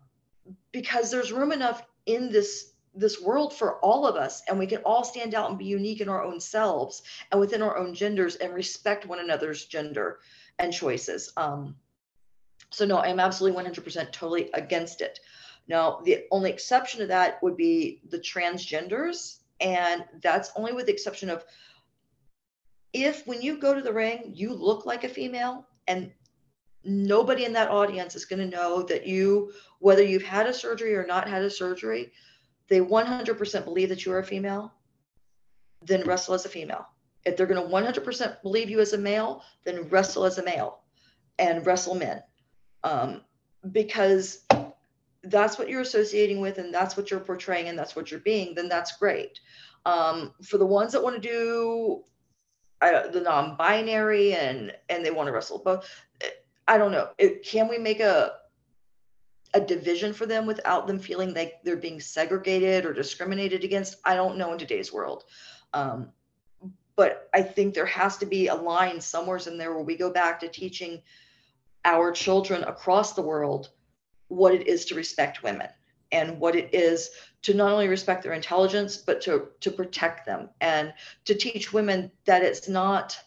because 0.71 1.11
there's 1.11 1.31
room 1.31 1.51
enough 1.51 1.83
in 2.05 2.31
this 2.31 2.73
this 2.95 3.21
world 3.21 3.53
for 3.53 3.79
all 3.81 4.07
of 4.07 4.15
us 4.15 4.41
and 4.49 4.57
we 4.57 4.65
can 4.65 4.81
all 4.83 5.03
stand 5.03 5.35
out 5.35 5.49
and 5.49 5.59
be 5.59 5.65
unique 5.65 6.01
in 6.01 6.09
our 6.09 6.23
own 6.23 6.39
selves 6.39 7.03
and 7.31 7.39
within 7.39 7.61
our 7.61 7.77
own 7.77 7.93
genders 7.93 8.38
and 8.38 8.51
respect 8.55 9.05
one 9.05 9.19
another's 9.19 9.65
gender 9.65 10.17
and 10.57 10.73
choices. 10.73 11.31
Um, 11.38 11.75
so 12.71 12.85
no 12.85 12.97
i'm 12.97 13.19
absolutely 13.19 13.63
100% 13.63 14.11
totally 14.11 14.49
against 14.55 15.01
it. 15.01 15.19
Now 15.67 16.01
the 16.03 16.25
only 16.31 16.49
exception 16.49 17.01
to 17.01 17.07
that 17.07 17.41
would 17.43 17.55
be 17.55 18.01
the 18.09 18.19
transgenders 18.19 19.36
and 19.60 20.03
that's 20.22 20.51
only 20.55 20.74
with 20.74 20.86
the 20.86 20.91
exception 20.93 21.30
of 21.30 21.43
if 22.93 23.26
when 23.28 23.41
you 23.41 23.60
go 23.60 23.74
to 23.74 23.82
the 23.82 23.93
ring 23.93 24.32
you 24.34 24.53
look 24.53 24.86
like 24.86 25.03
a 25.03 25.10
female 25.10 25.68
and 25.88 26.12
nobody 26.84 27.43
in 27.45 27.53
that 27.53 27.70
audience 27.70 28.16
is 28.16 28.26
going 28.26 28.39
to 28.39 28.58
know 28.58 28.82
that 28.84 29.05
you 29.05 29.51
whether 29.80 30.03
you've 30.03 30.24
had 30.24 30.47
a 30.47 30.53
surgery 30.53 30.95
or 30.95 31.05
not 31.05 31.28
had 31.28 31.43
a 31.43 31.49
surgery 31.49 32.12
they 32.68 32.80
100% 32.80 33.64
believe 33.64 33.89
that 33.89 34.05
you 34.05 34.12
are 34.12 34.20
a 34.20 34.24
female, 34.24 34.74
then 35.82 36.03
wrestle 36.03 36.34
as 36.34 36.45
a 36.45 36.49
female. 36.49 36.86
If 37.26 37.38
they're 37.38 37.47
going 37.47 37.62
to 37.62 37.74
100% 37.74 38.41
believe 38.41 38.70
you 38.70 38.80
as 38.80 38.93
a 38.93 38.97
male, 38.97 39.43
then 39.64 39.88
wrestle 39.89 40.26
as 40.26 40.38
a 40.38 40.43
male 40.43 40.80
and 41.39 41.66
wrestle 41.66 41.95
men. 41.95 42.22
Um, 42.84 43.22
because 43.72 44.45
that's 45.24 45.57
what 45.57 45.70
you're 45.70 45.82
associating 45.82 46.39
with 46.39 46.57
and 46.57 46.74
that's 46.74 46.95
what 46.95 47.11
you're 47.11 47.20
portraying 47.20 47.68
and 47.68 47.78
that's 47.78 47.95
what 47.95 48.11
you're 48.11 48.20
being, 48.22 48.55
then 48.55 48.70
that's 48.70 48.97
great. 48.97 49.39
Um, 49.86 50.34
for 50.43 50.57
the 50.57 50.65
ones 50.65 50.91
that 50.93 51.03
want 51.03 51.22
to 51.22 51.28
do 51.28 52.03
the 52.82 53.22
non-binary 53.22 54.34
and 54.34 54.72
and 54.89 55.03
they 55.05 55.11
want 55.11 55.28
to 55.28 55.34
wrestle 55.34 55.59
both, 55.63 55.89
I 56.68 56.78
don't 56.78 56.91
know. 56.91 57.09
It, 57.18 57.43
can 57.43 57.68
we 57.68 57.78
make 57.78 57.99
a 57.99 58.34
a 59.53 59.61
division 59.61 60.13
for 60.13 60.26
them 60.26 60.45
without 60.45 60.88
them 60.88 60.99
feeling 60.99 61.34
like 61.34 61.55
they're 61.63 61.78
being 61.78 61.99
segregated 61.99 62.86
or 62.86 62.93
discriminated 62.93 63.63
against. 63.63 63.95
I 64.05 64.15
don't 64.15 64.38
know 64.38 64.51
in 64.51 64.59
today's 64.59 64.91
world. 64.91 65.24
Um, 65.74 66.09
but 66.95 67.30
I 67.34 67.43
think 67.43 67.74
there 67.74 67.86
has 67.86 68.18
to 68.18 68.26
be 68.26 68.47
a 68.47 68.55
line 68.55 68.99
somewhere 68.99 69.39
in 69.47 69.57
there 69.57 69.74
where 69.74 69.84
we 69.84 69.95
go 69.95 70.11
back 70.11 70.39
to 70.39 70.47
teaching 70.47 71.01
our 71.86 72.11
children 72.11 72.63
across 72.63 73.13
the 73.13 73.22
world 73.22 73.70
what 74.28 74.53
it 74.53 74.67
is 74.67 74.86
to 74.86 74.95
respect 74.95 75.43
women 75.43 75.69
and 76.11 76.39
what 76.39 76.55
it 76.55 76.73
is 76.73 77.09
to 77.41 77.53
not 77.53 77.71
only 77.71 77.88
respect 77.88 78.23
their 78.23 78.34
intelligence 78.34 78.97
but 78.97 79.21
to 79.21 79.49
to 79.59 79.71
protect 79.71 80.25
them 80.25 80.49
and 80.61 80.93
to 81.25 81.36
teach 81.36 81.73
women 81.73 82.11
that 82.25 82.43
it's 82.43 82.67
not 82.67 83.17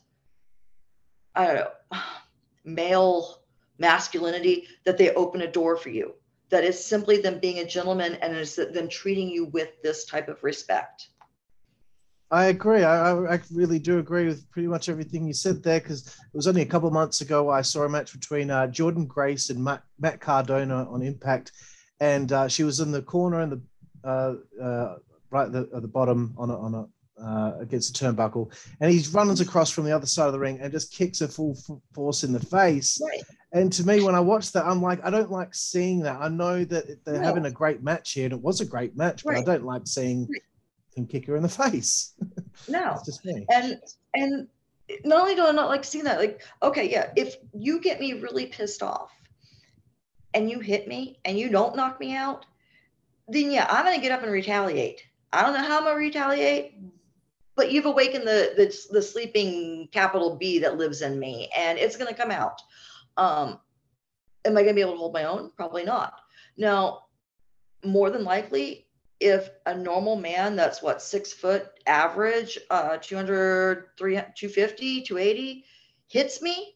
I 1.34 1.46
don't 1.46 1.56
know 1.56 1.70
male 2.64 3.42
masculinity 3.78 4.68
that 4.84 4.98
they 4.98 5.14
open 5.14 5.40
a 5.40 5.50
door 5.50 5.76
for 5.76 5.88
you 5.88 6.14
that 6.50 6.64
is 6.64 6.84
simply 6.84 7.20
them 7.20 7.38
being 7.38 7.60
a 7.60 7.64
gentleman 7.64 8.14
and 8.16 8.36
is 8.36 8.56
them 8.56 8.88
treating 8.88 9.28
you 9.28 9.46
with 9.46 9.70
this 9.82 10.04
type 10.04 10.28
of 10.28 10.42
respect. 10.42 11.08
I 12.32 12.46
agree. 12.46 12.84
I, 12.84 13.12
I 13.12 13.40
really 13.52 13.80
do 13.80 13.98
agree 13.98 14.26
with 14.26 14.48
pretty 14.50 14.68
much 14.68 14.88
everything 14.88 15.26
you 15.26 15.32
said 15.32 15.62
there 15.62 15.80
because 15.80 16.06
it 16.06 16.36
was 16.36 16.46
only 16.46 16.62
a 16.62 16.66
couple 16.66 16.86
of 16.86 16.94
months 16.94 17.22
ago 17.22 17.50
I 17.50 17.62
saw 17.62 17.82
a 17.82 17.88
match 17.88 18.12
between 18.12 18.50
uh, 18.50 18.68
Jordynne 18.68 19.08
Grace 19.08 19.50
and 19.50 19.62
Matt, 19.62 19.82
Matt 19.98 20.20
Cardona 20.20 20.88
on 20.88 21.02
Impact, 21.02 21.50
and 21.98 22.30
uh, 22.30 22.46
she 22.46 22.62
was 22.62 22.78
in 22.78 22.92
the 22.92 23.02
corner 23.02 23.42
in 23.42 23.50
the 23.50 23.62
uh, 24.04 24.34
uh 24.62 24.96
right 25.30 25.46
at 25.46 25.52
the, 25.52 25.68
at 25.74 25.82
the 25.82 25.88
bottom 25.88 26.34
on 26.38 26.50
a, 26.50 26.58
on 26.58 26.74
a 26.74 26.86
uh, 27.22 27.58
against 27.60 27.92
the 27.92 28.06
turnbuckle, 28.06 28.50
and 28.80 28.92
he 28.92 29.04
runs 29.10 29.40
across 29.40 29.70
from 29.70 29.84
the 29.84 29.92
other 29.92 30.06
side 30.06 30.26
of 30.26 30.32
the 30.32 30.38
ring 30.38 30.58
and 30.60 30.72
just 30.72 30.92
kicks 30.92 31.18
her 31.18 31.28
full 31.28 31.56
force 31.92 32.24
in 32.24 32.32
the 32.32 32.40
face. 32.40 33.00
Right. 33.04 33.22
And 33.52 33.72
to 33.72 33.86
me, 33.86 34.00
when 34.00 34.14
I 34.14 34.20
watched 34.20 34.52
that, 34.52 34.64
I'm 34.64 34.80
like, 34.80 35.04
I 35.04 35.10
don't 35.10 35.30
like 35.30 35.54
seeing 35.54 36.00
that. 36.00 36.20
I 36.20 36.28
know 36.28 36.64
that 36.64 37.04
they're 37.04 37.14
no. 37.14 37.22
having 37.22 37.44
a 37.46 37.50
great 37.50 37.82
match 37.82 38.12
here, 38.12 38.24
and 38.24 38.32
it 38.32 38.40
was 38.40 38.60
a 38.60 38.64
great 38.64 38.96
match, 38.96 39.24
but 39.24 39.34
right. 39.34 39.40
I 39.40 39.44
don't 39.44 39.64
like 39.64 39.82
seeing 39.86 40.28
right. 40.30 40.40
Him 40.94 41.06
kick 41.06 41.26
her 41.26 41.36
in 41.36 41.42
the 41.42 41.48
face. 41.70 42.14
No, 42.68 43.00
just 43.04 43.24
me. 43.24 43.46
And 43.52 43.78
and 44.14 44.48
not 45.04 45.20
only 45.20 45.34
do 45.34 45.46
I 45.46 45.52
not 45.52 45.68
like 45.68 45.84
seeing 45.84 46.04
that, 46.04 46.18
like, 46.18 46.42
okay, 46.62 46.90
yeah, 46.90 47.12
if 47.16 47.36
you 47.54 47.80
get 47.80 48.00
me 48.00 48.14
really 48.14 48.46
pissed 48.46 48.82
off, 48.82 49.12
and 50.34 50.50
you 50.50 50.60
hit 50.60 50.88
me, 50.88 51.18
and 51.24 51.38
you 51.38 51.48
don't 51.48 51.76
knock 51.76 52.00
me 52.00 52.14
out, 52.14 52.46
then 53.28 53.50
yeah, 53.50 53.66
I'm 53.70 53.84
gonna 53.84 54.00
get 54.00 54.12
up 54.12 54.22
and 54.22 54.32
retaliate. 54.32 55.02
I 55.32 55.42
don't 55.42 55.54
know 55.54 55.66
how 55.66 55.78
I'm 55.78 55.84
gonna 55.84 55.96
retaliate, 55.96 56.74
but 57.54 57.70
you've 57.70 57.86
awakened 57.86 58.26
the 58.26 58.54
the, 58.56 58.76
the 58.90 59.02
sleeping 59.02 59.88
capital 59.92 60.36
B 60.36 60.58
that 60.60 60.78
lives 60.78 61.02
in 61.02 61.18
me, 61.18 61.48
and 61.56 61.78
it's 61.78 61.96
gonna 61.96 62.14
come 62.14 62.30
out. 62.30 62.60
Um, 63.16 63.60
am 64.44 64.56
I 64.56 64.62
gonna 64.62 64.74
be 64.74 64.80
able 64.80 64.92
to 64.92 64.98
hold 64.98 65.14
my 65.14 65.24
own? 65.24 65.50
Probably 65.56 65.84
not. 65.84 66.14
Now, 66.56 67.04
more 67.84 68.10
than 68.10 68.24
likely, 68.24 68.86
if 69.20 69.50
a 69.66 69.76
normal 69.76 70.16
man 70.16 70.56
that's 70.56 70.82
what 70.82 71.02
six 71.02 71.32
foot 71.32 71.68
average, 71.86 72.58
uh, 72.70 72.96
200, 72.96 73.90
300, 73.98 74.34
250, 74.34 75.02
280 75.02 75.64
hits 76.08 76.42
me, 76.42 76.74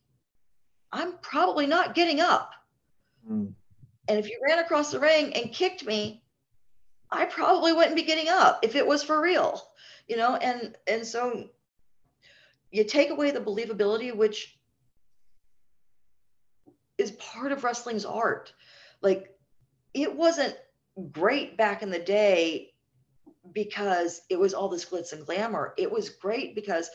I'm 0.92 1.14
probably 1.22 1.66
not 1.66 1.94
getting 1.94 2.20
up. 2.20 2.52
Mm. 3.28 3.54
And 4.06 4.18
if 4.18 4.28
you 4.28 4.38
ran 4.46 4.58
across 4.58 4.92
the 4.92 5.00
ring 5.00 5.34
and 5.34 5.52
kicked 5.52 5.84
me, 5.86 6.22
I 7.10 7.24
probably 7.24 7.72
wouldn't 7.72 7.96
be 7.96 8.02
getting 8.02 8.28
up 8.28 8.60
if 8.62 8.76
it 8.76 8.86
was 8.86 9.02
for 9.02 9.20
real, 9.20 9.60
you 10.08 10.16
know. 10.16 10.36
And 10.36 10.76
and 10.86 11.06
so 11.06 11.48
you 12.70 12.84
take 12.84 13.10
away 13.10 13.30
the 13.30 13.40
believability, 13.40 14.14
which 14.14 14.58
is 16.98 17.12
part 17.12 17.52
of 17.52 17.64
wrestling's 17.64 18.04
art. 18.04 18.52
Like 19.00 19.34
it 19.94 20.14
wasn't 20.14 20.56
great 21.12 21.56
back 21.56 21.82
in 21.82 21.90
the 21.90 21.98
day 21.98 22.72
because 23.52 24.22
it 24.30 24.38
was 24.38 24.54
all 24.54 24.68
this 24.68 24.84
glitz 24.84 25.12
and 25.12 25.26
glamour. 25.26 25.74
It 25.76 25.90
was 25.90 26.08
great 26.08 26.54
because 26.54 26.90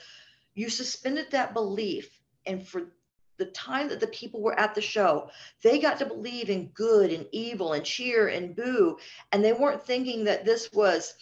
you 0.56 0.70
suspended 0.70 1.28
that 1.32 1.54
belief. 1.54 2.10
And 2.46 2.66
for 2.66 2.92
the 3.38 3.46
time 3.48 3.90
that 3.90 4.00
the 4.00 4.08
people 4.08 4.42
were 4.42 4.60
at 4.60 4.76
the 4.76 4.82
show, 4.82 5.30
they 5.64 5.80
got 5.80 6.00
to 6.00 6.06
believe 6.06 6.50
in 6.50 6.68
good 6.68 7.12
and 7.12 7.28
evil 7.32 7.74
and 7.74 7.86
cheer 7.86 8.28
and 8.28 8.56
boo. 8.56 8.98
And 9.32 9.44
they 9.44 9.54
weren't 9.54 9.86
thinking 9.86 10.26
that 10.26 10.46
this 10.46 10.72
was, 10.74 11.14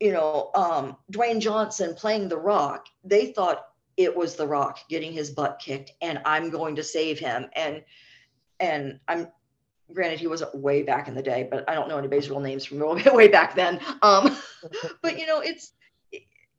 you 0.00 0.12
know, 0.12 0.50
um, 0.54 0.96
Dwayne 1.12 1.40
Johnson 1.40 1.94
playing 1.94 2.28
The 2.28 2.38
Rock. 2.38 2.86
They 3.04 3.32
thought 3.32 3.66
it 3.96 4.14
was 4.14 4.36
The 4.36 4.46
Rock 4.46 4.80
getting 4.88 5.12
his 5.12 5.30
butt 5.30 5.60
kicked 5.64 5.92
and 6.02 6.20
I'm 6.24 6.50
going 6.50 6.76
to 6.76 6.82
save 6.82 7.18
him. 7.18 7.46
And 7.54 7.82
and 8.58 9.00
I'm 9.06 9.28
granted 9.92 10.18
he 10.18 10.26
wasn't 10.26 10.54
way 10.54 10.82
back 10.82 11.08
in 11.08 11.14
the 11.14 11.22
day 11.22 11.46
but 11.50 11.68
i 11.68 11.74
don't 11.74 11.88
know 11.88 11.98
anybody's 11.98 12.28
real 12.28 12.40
names 12.40 12.64
from 12.64 12.78
way 13.14 13.28
back 13.28 13.54
then. 13.54 13.80
Um 14.02 14.36
but 15.02 15.18
you 15.18 15.26
know 15.26 15.40
it's 15.40 15.72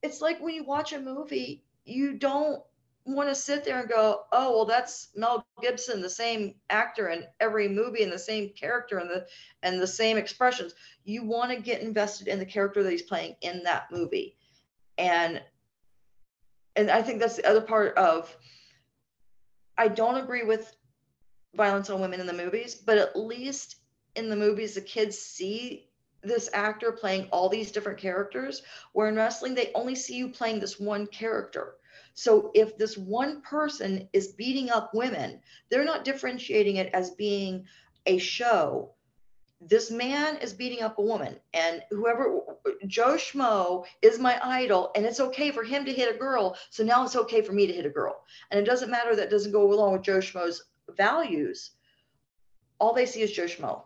it's 0.02 0.22
like 0.22 0.40
when 0.40 0.56
you 0.56 0.64
watch 0.64 0.94
a 0.94 1.00
movie 1.00 1.64
you 1.86 2.18
don't 2.18 2.62
want 3.06 3.30
to 3.30 3.36
sit 3.36 3.64
there 3.64 3.80
and 3.80 3.90
go 3.90 4.24
oh 4.34 4.52
well 4.52 4.66
that's 4.66 5.10
mel 5.16 5.46
gibson 5.62 6.02
the 6.02 6.10
same 6.10 6.54
actor 6.70 7.10
in 7.10 7.24
every 7.40 7.68
movie 7.68 8.04
and 8.04 8.12
the 8.12 8.20
same 8.20 8.50
character 8.50 8.98
and 8.98 9.10
the 9.10 9.26
and 9.64 9.82
the 9.82 9.88
same 9.88 10.18
expressions. 10.18 10.74
You 11.06 11.24
want 11.24 11.52
to 11.52 11.62
get 11.62 11.82
invested 11.82 12.28
in 12.28 12.38
the 12.38 12.46
character 12.46 12.84
that 12.84 12.92
he's 12.92 13.02
playing 13.02 13.36
in 13.42 13.64
that 13.64 13.86
movie. 13.92 14.36
And 14.98 15.42
and 16.78 16.90
i 16.90 17.02
think 17.02 17.20
that's 17.20 17.36
the 17.36 17.50
other 17.50 17.62
part 17.62 17.98
of 17.98 18.34
i 19.78 19.88
don't 19.88 20.24
agree 20.24 20.44
with 20.44 20.77
violence 21.58 21.90
on 21.90 22.00
women 22.00 22.22
in 22.22 22.28
the 22.28 22.34
movies, 22.34 22.76
but 22.76 22.98
at 22.98 23.18
least 23.18 23.78
in 24.16 24.30
the 24.30 24.36
movies, 24.36 24.76
the 24.76 24.82
kids 24.82 25.18
see 25.18 25.90
this 26.24 26.50
actor 26.54 26.92
playing 26.92 27.28
all 27.32 27.50
these 27.50 27.72
different 27.72 28.00
characters. 28.00 28.62
Where 28.94 29.10
in 29.10 29.16
wrestling, 29.16 29.56
they 29.56 29.72
only 29.74 29.96
see 29.96 30.16
you 30.16 30.30
playing 30.30 30.60
this 30.60 30.80
one 30.80 31.08
character. 31.08 31.76
So 32.14 32.52
if 32.56 32.78
this 32.78 32.98
one 32.98 33.42
person 33.42 34.08
is 34.14 34.30
beating 34.30 34.70
up 34.72 34.94
women, 34.94 35.40
they're 35.70 35.86
not 35.86 36.04
differentiating 36.04 36.78
it 36.78 36.90
as 36.94 37.12
being 37.12 37.66
a 38.06 38.18
show. 38.18 38.94
This 39.62 39.90
man 39.90 40.38
is 40.38 40.54
beating 40.54 40.84
up 40.84 41.00
a 41.00 41.02
woman, 41.02 41.36
and 41.54 41.82
whoever 41.90 42.42
Joe 42.86 43.16
Schmo 43.16 43.86
is 44.04 44.20
my 44.20 44.40
idol, 44.44 44.92
and 44.96 45.04
it's 45.04 45.20
okay 45.20 45.50
for 45.50 45.64
him 45.64 45.84
to 45.86 45.94
hit 45.94 46.14
a 46.14 46.18
girl. 46.18 46.56
So 46.70 46.84
now 46.84 47.04
it's 47.04 47.16
okay 47.16 47.42
for 47.42 47.54
me 47.54 47.66
to 47.66 47.74
hit 47.74 47.86
a 47.86 47.90
girl, 47.90 48.24
and 48.52 48.60
it 48.60 48.66
doesn't 48.66 48.92
matter 48.92 49.16
that 49.16 49.32
doesn't 49.32 49.52
go 49.52 49.74
along 49.74 49.94
with 49.94 50.04
Joe 50.04 50.20
Schmo's 50.20 50.64
values, 50.96 51.72
all 52.80 52.94
they 52.94 53.06
see 53.06 53.22
is 53.22 53.32
Joe 53.32 53.46
Schmo. 53.46 53.84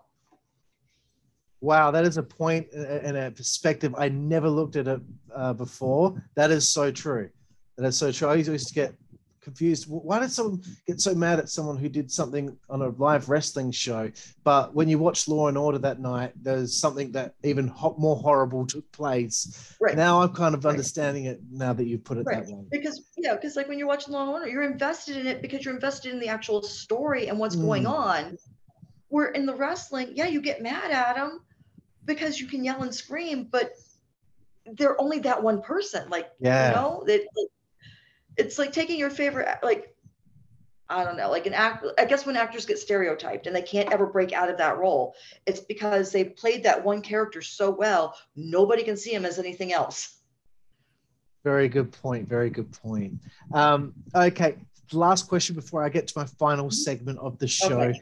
Wow, 1.61 1.91
that 1.91 2.05
is 2.05 2.17
a 2.17 2.23
point 2.23 2.71
and 2.73 3.15
a 3.15 3.31
perspective 3.31 3.93
I 3.97 4.09
never 4.09 4.49
looked 4.49 4.75
at 4.75 4.87
it 4.87 5.01
uh, 5.33 5.53
before. 5.53 6.21
That 6.35 6.49
is 6.49 6.67
so 6.67 6.91
true. 6.91 7.29
That 7.77 7.85
is 7.87 7.97
so 7.97 8.11
true. 8.11 8.29
I 8.29 8.35
used 8.35 8.67
to 8.67 8.73
get 8.73 8.95
confused. 9.41 9.85
Why 9.89 10.19
did 10.19 10.31
someone 10.31 10.61
get 10.85 11.01
so 11.01 11.13
mad 11.13 11.39
at 11.39 11.49
someone 11.49 11.77
who 11.77 11.89
did 11.89 12.11
something 12.11 12.55
on 12.69 12.81
a 12.81 12.89
live 12.89 13.29
wrestling 13.29 13.71
show? 13.71 14.11
But 14.43 14.73
when 14.73 14.87
you 14.87 14.99
watch 14.99 15.27
Law 15.27 15.47
and 15.47 15.57
Order 15.57 15.79
that 15.79 15.99
night, 15.99 16.31
there's 16.41 16.77
something 16.77 17.11
that 17.13 17.33
even 17.43 17.67
ho- 17.67 17.95
more 17.97 18.15
horrible 18.15 18.65
took 18.65 18.89
place. 18.91 19.75
Right. 19.79 19.95
Now 19.95 20.21
I'm 20.21 20.33
kind 20.33 20.55
of 20.55 20.65
understanding 20.65 21.25
right. 21.25 21.35
it 21.35 21.41
now 21.51 21.73
that 21.73 21.85
you've 21.85 22.03
put 22.03 22.17
it 22.17 22.25
right. 22.25 22.45
that 22.45 22.53
way. 22.53 22.65
Because 22.71 23.03
yeah, 23.17 23.35
because 23.35 23.55
like 23.55 23.67
when 23.67 23.77
you're 23.77 23.87
watching 23.87 24.13
Law 24.13 24.21
and 24.21 24.31
Order, 24.31 24.47
you're 24.47 24.63
invested 24.63 25.17
in 25.17 25.27
it 25.27 25.41
because 25.41 25.65
you're 25.65 25.73
invested 25.73 26.13
in 26.13 26.19
the 26.19 26.27
actual 26.27 26.61
story 26.61 27.27
and 27.27 27.37
what's 27.37 27.55
mm. 27.55 27.63
going 27.63 27.85
on. 27.85 28.37
Where 29.09 29.29
in 29.29 29.45
the 29.45 29.55
wrestling, 29.55 30.13
yeah, 30.15 30.27
you 30.27 30.41
get 30.41 30.61
mad 30.61 30.91
at 30.91 31.17
them 31.17 31.41
because 32.05 32.39
you 32.39 32.47
can 32.47 32.63
yell 32.63 32.81
and 32.83 32.95
scream, 32.95 33.47
but 33.51 33.73
they're 34.65 34.99
only 35.01 35.19
that 35.19 35.41
one 35.41 35.61
person. 35.61 36.09
Like 36.09 36.29
yeah. 36.39 36.69
you 36.69 36.75
know 36.75 37.03
that 37.07 37.27
it's 38.37 38.57
like 38.57 38.71
taking 38.71 38.97
your 38.97 39.09
favorite 39.09 39.47
like 39.63 39.95
I 40.91 41.05
don't 41.05 41.15
know, 41.15 41.31
like 41.31 41.45
an 41.45 41.53
act. 41.53 41.85
I 41.97 42.03
guess 42.03 42.25
when 42.25 42.35
actors 42.35 42.65
get 42.65 42.77
stereotyped 42.77 43.47
and 43.47 43.55
they 43.55 43.61
can't 43.61 43.91
ever 43.93 44.05
break 44.05 44.33
out 44.33 44.49
of 44.49 44.57
that 44.57 44.77
role, 44.77 45.15
it's 45.45 45.61
because 45.61 46.11
they 46.11 46.25
played 46.25 46.63
that 46.63 46.83
one 46.83 47.01
character 47.01 47.41
so 47.41 47.69
well, 47.69 48.13
nobody 48.35 48.83
can 48.83 48.97
see 48.97 49.13
him 49.13 49.25
as 49.25 49.39
anything 49.39 49.71
else. 49.71 50.17
Very 51.45 51.69
good 51.69 51.93
point. 51.93 52.27
Very 52.27 52.49
good 52.49 52.71
point. 52.73 53.13
Um, 53.53 53.93
okay, 54.13 54.57
last 54.91 55.29
question 55.29 55.55
before 55.55 55.83
I 55.83 55.87
get 55.87 56.07
to 56.07 56.13
my 56.17 56.25
final 56.25 56.69
segment 56.69 57.19
of 57.19 57.39
the 57.39 57.47
show. 57.47 57.79
Okay. 57.79 57.99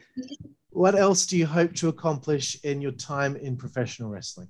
what 0.70 0.96
else 0.96 1.26
do 1.26 1.38
you 1.38 1.46
hope 1.46 1.74
to 1.76 1.88
accomplish 1.88 2.58
in 2.64 2.80
your 2.82 2.92
time 2.92 3.36
in 3.36 3.56
professional 3.56 4.10
wrestling? 4.10 4.48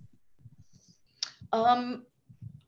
Um, 1.53 2.07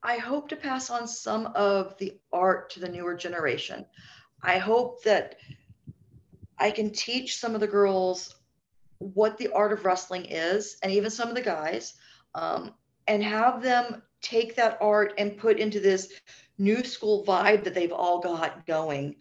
I 0.02 0.16
hope 0.16 0.48
to 0.48 0.56
pass 0.56 0.90
on 0.90 1.06
some 1.06 1.46
of 1.54 1.96
the 1.98 2.18
art 2.32 2.70
to 2.70 2.80
the 2.80 2.88
newer 2.88 3.14
generation. 3.14 3.86
I 4.42 4.58
hope 4.58 5.04
that 5.04 5.36
I 6.58 6.72
can 6.72 6.90
teach 6.90 7.36
some 7.36 7.54
of 7.54 7.60
the 7.60 7.68
girls 7.68 8.34
what 8.98 9.38
the 9.38 9.48
art 9.48 9.72
of 9.72 9.84
wrestling 9.84 10.26
is, 10.26 10.76
and 10.82 10.92
even 10.92 11.10
some 11.10 11.28
of 11.28 11.34
the 11.34 11.42
guys, 11.42 11.94
um, 12.34 12.74
and 13.06 13.22
have 13.22 13.62
them 13.62 14.02
take 14.20 14.56
that 14.56 14.78
art 14.80 15.14
and 15.18 15.38
put 15.38 15.58
into 15.58 15.80
this 15.80 16.12
new 16.58 16.82
school 16.84 17.24
vibe 17.24 17.64
that 17.64 17.74
they've 17.74 17.92
all 17.92 18.20
got 18.20 18.66
going. 18.66 19.16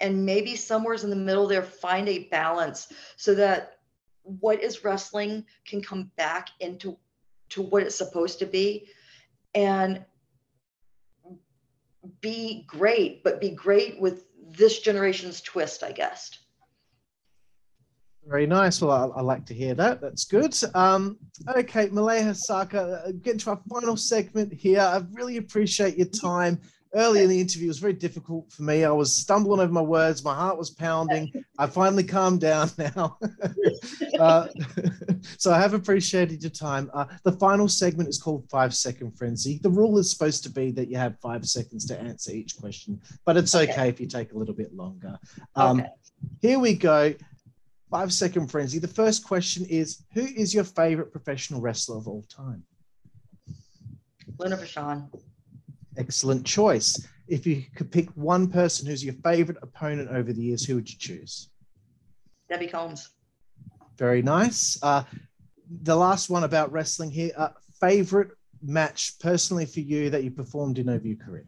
And 0.00 0.26
maybe 0.26 0.56
somewhere's 0.56 1.04
in 1.04 1.10
the 1.10 1.16
middle 1.16 1.46
there, 1.46 1.62
find 1.62 2.08
a 2.08 2.28
balance 2.28 2.92
so 3.16 3.34
that 3.34 3.78
what 4.22 4.62
is 4.62 4.84
wrestling 4.84 5.44
can 5.66 5.82
come 5.82 6.10
back 6.16 6.48
into 6.60 6.98
to 7.50 7.62
what 7.62 7.82
it's 7.82 7.96
supposed 7.96 8.38
to 8.38 8.46
be 8.46 8.88
and 9.54 10.04
be 12.20 12.64
great, 12.66 13.22
but 13.22 13.40
be 13.40 13.50
great 13.50 14.00
with 14.00 14.24
this 14.56 14.80
generation's 14.80 15.40
twist, 15.40 15.82
I 15.82 15.92
guess. 15.92 16.30
Very 18.26 18.46
nice. 18.46 18.80
Well, 18.80 19.12
I, 19.16 19.18
I, 19.18 19.22
like 19.22 19.44
to 19.46 19.54
hear 19.54 19.74
that. 19.74 20.00
That's 20.00 20.24
good. 20.24 20.54
Um, 20.76 21.18
okay, 21.56 21.88
Malia 21.88 22.22
Hosaka, 22.22 23.08
uh, 23.08 23.12
getting 23.20 23.40
to 23.40 23.50
our 23.50 23.60
final 23.68 23.96
segment 23.96 24.52
here. 24.52 24.80
I 24.80 25.02
really 25.12 25.38
appreciate 25.38 25.96
your 25.96 26.06
time 26.06 26.60
early 26.94 27.22
in 27.22 27.28
the 27.28 27.40
interview, 27.40 27.66
it 27.66 27.68
was 27.68 27.78
very 27.78 27.92
difficult 27.92 28.52
for 28.52 28.62
me. 28.62 28.84
I 28.84 28.90
was 28.90 29.14
stumbling 29.14 29.60
over 29.60 29.72
my 29.72 29.80
words. 29.80 30.24
My 30.24 30.34
heart 30.34 30.58
was 30.58 30.70
pounding. 30.70 31.32
I 31.58 31.66
finally 31.66 32.04
calmed 32.04 32.40
down 32.40 32.70
now. 32.78 33.18
uh, 34.18 34.48
so 35.38 35.52
I 35.52 35.58
have 35.58 35.74
appreciated 35.74 36.42
your 36.42 36.50
time. 36.50 36.90
Uh, 36.92 37.06
the 37.24 37.32
final 37.32 37.68
segment 37.68 38.08
is 38.08 38.18
called 38.18 38.48
Five 38.50 38.74
Second 38.74 39.16
Frenzy. 39.16 39.58
The 39.62 39.70
rule 39.70 39.98
is 39.98 40.10
supposed 40.10 40.42
to 40.44 40.50
be 40.50 40.70
that 40.72 40.88
you 40.88 40.96
have 40.96 41.18
five 41.20 41.46
seconds 41.46 41.86
to 41.86 41.98
answer 41.98 42.32
each 42.32 42.56
question, 42.56 43.00
but 43.24 43.36
it's 43.36 43.54
okay, 43.54 43.72
okay 43.72 43.88
if 43.88 44.00
you 44.00 44.06
take 44.06 44.32
a 44.32 44.38
little 44.38 44.54
bit 44.54 44.74
longer. 44.74 45.18
Um, 45.56 45.80
okay. 45.80 45.88
Here 46.40 46.58
we 46.58 46.74
go. 46.74 47.14
Five 47.90 48.12
Second 48.12 48.50
Frenzy. 48.50 48.78
The 48.78 48.88
first 48.88 49.24
question 49.24 49.66
is 49.66 50.04
Who 50.14 50.22
is 50.22 50.54
your 50.54 50.64
favorite 50.64 51.12
professional 51.12 51.60
wrestler 51.60 51.98
of 51.98 52.08
all 52.08 52.22
time? 52.22 52.64
Luna 54.38 54.56
Vachon. 54.56 55.08
Excellent 55.96 56.46
choice. 56.46 57.06
If 57.28 57.46
you 57.46 57.64
could 57.76 57.90
pick 57.90 58.08
one 58.10 58.48
person 58.48 58.86
who's 58.86 59.04
your 59.04 59.14
favorite 59.24 59.58
opponent 59.62 60.10
over 60.10 60.32
the 60.32 60.42
years, 60.42 60.64
who 60.64 60.74
would 60.76 60.90
you 60.90 60.98
choose? 60.98 61.50
Debbie 62.48 62.66
Combs. 62.66 63.10
Very 63.98 64.22
nice. 64.22 64.78
Uh, 64.82 65.04
the 65.82 65.96
last 65.96 66.30
one 66.30 66.44
about 66.44 66.72
wrestling 66.72 67.10
here. 67.10 67.30
Uh, 67.36 67.48
favorite 67.80 68.30
match 68.62 69.18
personally 69.18 69.66
for 69.66 69.80
you 69.80 70.10
that 70.10 70.24
you 70.24 70.30
performed 70.30 70.78
in 70.78 70.88
over 70.88 71.06
your 71.06 71.16
career? 71.16 71.44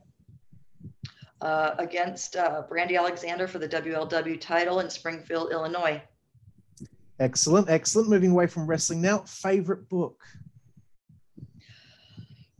Uh, 1.40 1.74
against 1.78 2.36
uh, 2.36 2.62
Brandy 2.68 2.96
Alexander 2.96 3.46
for 3.46 3.58
the 3.58 3.68
WLW 3.68 4.40
title 4.40 4.80
in 4.80 4.88
Springfield, 4.88 5.52
Illinois. 5.52 6.02
Excellent, 7.20 7.68
excellent. 7.68 8.08
Moving 8.08 8.30
away 8.30 8.46
from 8.46 8.66
wrestling 8.66 9.00
now. 9.00 9.18
Favorite 9.18 9.88
book? 9.88 10.20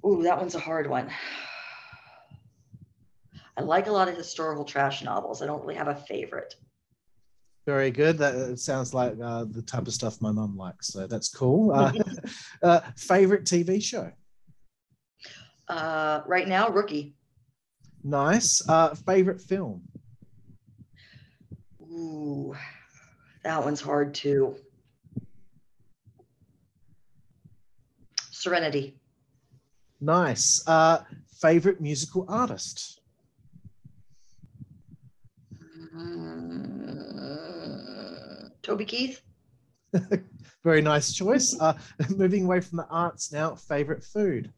Ooh, 0.07 0.22
that 0.22 0.39
one's 0.39 0.55
a 0.55 0.61
hard 0.61 0.89
one. 0.89 1.11
I 3.57 3.62
like 3.62 3.86
a 3.86 3.92
lot 3.92 4.09
of 4.09 4.16
historical 4.16 4.64
trash 4.64 5.02
novels. 5.02 5.42
I 5.42 5.46
don't 5.46 5.61
really 5.62 5.76
have 5.76 5.88
a 5.88 5.94
favorite. 5.94 6.55
Very 7.66 7.90
good. 7.90 8.18
That 8.18 8.59
sounds 8.59 8.92
like 8.92 9.14
uh, 9.22 9.44
the 9.48 9.62
type 9.62 9.86
of 9.86 9.94
stuff 9.94 10.20
my 10.20 10.32
mum 10.32 10.57
likes. 10.57 10.88
So 10.88 11.07
that's 11.07 11.28
cool. 11.28 11.70
Uh, 12.62 12.66
uh, 12.66 12.80
favorite 12.96 13.44
TV 13.44 13.82
show? 13.82 14.11
Uh, 15.68 16.20
right 16.26 16.46
now, 16.46 16.68
Rookie. 16.68 17.14
Nice. 18.02 18.66
Uh, 18.68 18.94
favorite 18.94 19.40
film? 19.40 19.82
Ooh, 21.80 22.55
that 23.44 23.64
one's 23.64 23.80
hard 23.80 24.14
too. 24.14 24.57
Serenity. 28.30 28.98
Nice. 30.00 30.62
Uh, 30.66 31.02
favorite 31.40 31.80
musical 31.80 32.26
artist? 32.28 33.00
Uh, 35.97 36.01
Toby 38.62 38.84
Keith. 38.84 39.22
Very 40.64 40.82
nice 40.82 41.12
choice. 41.12 41.57
Uh, 41.61 41.74
moving 42.16 42.45
away 42.45 42.61
from 42.61 42.78
the 42.78 42.86
arts 42.88 43.32
now, 43.32 43.55
favorite 43.55 44.03
food? 44.03 44.53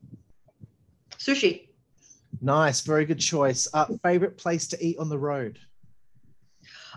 Sushi. 1.18 1.68
Nice, 2.41 2.80
very 2.82 3.05
good 3.07 3.18
choice. 3.18 3.66
Uh, 3.72 3.87
favorite 4.03 4.37
place 4.37 4.68
to 4.68 4.84
eat 4.84 4.99
on 4.99 5.09
the 5.09 5.18
road? 5.18 5.59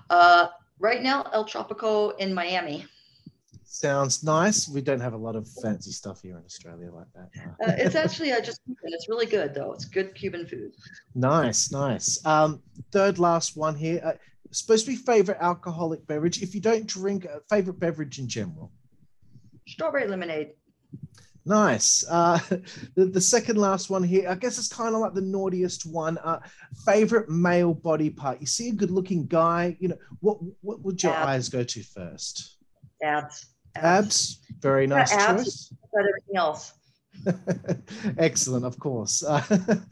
Uh, 0.10 0.48
right 0.80 1.02
now, 1.02 1.24
El 1.34 1.46
Tropico 1.46 2.18
in 2.20 2.34
Miami. 2.34 2.86
Sounds 3.72 4.24
nice. 4.24 4.68
We 4.68 4.82
don't 4.82 5.00
have 5.00 5.14
a 5.14 5.18
lot 5.18 5.36
of 5.36 5.48
fancy 5.62 5.92
stuff 5.92 6.24
here 6.24 6.36
in 6.40 6.44
Australia 6.44 6.90
like 6.92 7.06
that. 7.14 7.30
uh, 7.64 7.76
it's 7.78 7.94
actually 7.94 8.34
I 8.34 8.40
just 8.40 8.62
it's 8.82 9.08
really 9.08 9.28
good 9.28 9.54
though. 9.54 9.74
It's 9.74 9.86
good 9.86 10.16
Cuban 10.16 10.48
food. 10.48 10.74
Nice, 11.14 11.72
nice. 11.72 12.26
Um, 12.26 12.64
third 12.92 13.20
last 13.20 13.56
one 13.56 13.76
here. 13.76 14.02
Uh, 14.04 14.14
supposed 14.50 14.86
to 14.86 14.92
be 14.92 14.98
favorite 14.98 15.38
alcoholic 15.40 16.06
beverage. 16.08 16.42
If 16.42 16.56
you 16.56 16.62
don't 16.62 16.88
drink, 16.88 17.28
uh, 17.28 17.42
favorite 17.48 17.80
beverage 17.80 18.18
in 18.18 18.28
general. 18.28 18.72
Strawberry 19.68 20.08
lemonade. 20.08 20.54
Nice. 21.46 22.04
Uh, 22.10 22.40
the, 22.96 23.06
the 23.06 23.22
second 23.22 23.58
last 23.58 23.92
one 23.92 24.02
here, 24.02 24.28
I 24.28 24.34
guess 24.34 24.58
it's 24.58 24.68
kind 24.68 24.96
of 24.96 25.02
like 25.02 25.14
the 25.14 25.22
naughtiest 25.22 25.86
one. 25.86 26.18
Uh, 26.18 26.40
favorite 26.88 27.30
male 27.30 27.76
body 27.76 28.10
part. 28.10 28.42
You 28.42 28.48
see 28.48 28.70
a 28.70 28.74
good 28.74 28.90
looking 28.90 29.28
guy, 29.28 29.78
you 29.80 29.90
know, 29.90 29.98
what 30.22 30.40
what 30.62 30.82
would 30.82 31.04
your 31.04 31.14
abs. 31.14 31.28
eyes 31.28 31.50
go 31.50 31.64
to 31.64 31.84
first? 31.84 32.58
Abs. 33.04 33.46
Abs, 33.84 34.40
very 34.60 34.88
nice 34.88 35.12
abs, 35.12 35.44
choice. 35.44 35.74
But 35.94 36.02
everything 36.02 36.38
else. 36.38 36.74
Excellent, 38.18 38.66
of 38.66 38.80
course. 38.80 39.24
Uh, 39.24 39.42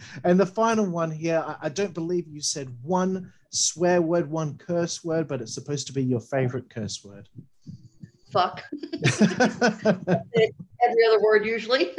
and 0.24 0.40
the 0.40 0.46
final 0.46 0.86
one 0.86 1.12
here, 1.12 1.44
I, 1.46 1.56
I, 1.64 1.70
don't 1.70 1.94
believe 1.94 2.28
you 2.28 2.42
said 2.42 2.74
one 2.84 3.32
swear 3.52 4.02
word, 4.02 4.30
one 4.30 4.58
curse 4.58 5.04
word, 5.04 5.28
but 5.28 5.42
it's 5.42 5.54
supposed 5.54 5.88
to 5.88 5.94
be 5.94 6.04
your 6.04 6.20
favorite 6.20 6.70
curse 6.70 7.04
word. 7.04 7.28
Fuck. 8.32 8.64
Every 9.04 11.06
other 11.08 11.22
word, 11.22 11.46
usually. 11.46 11.96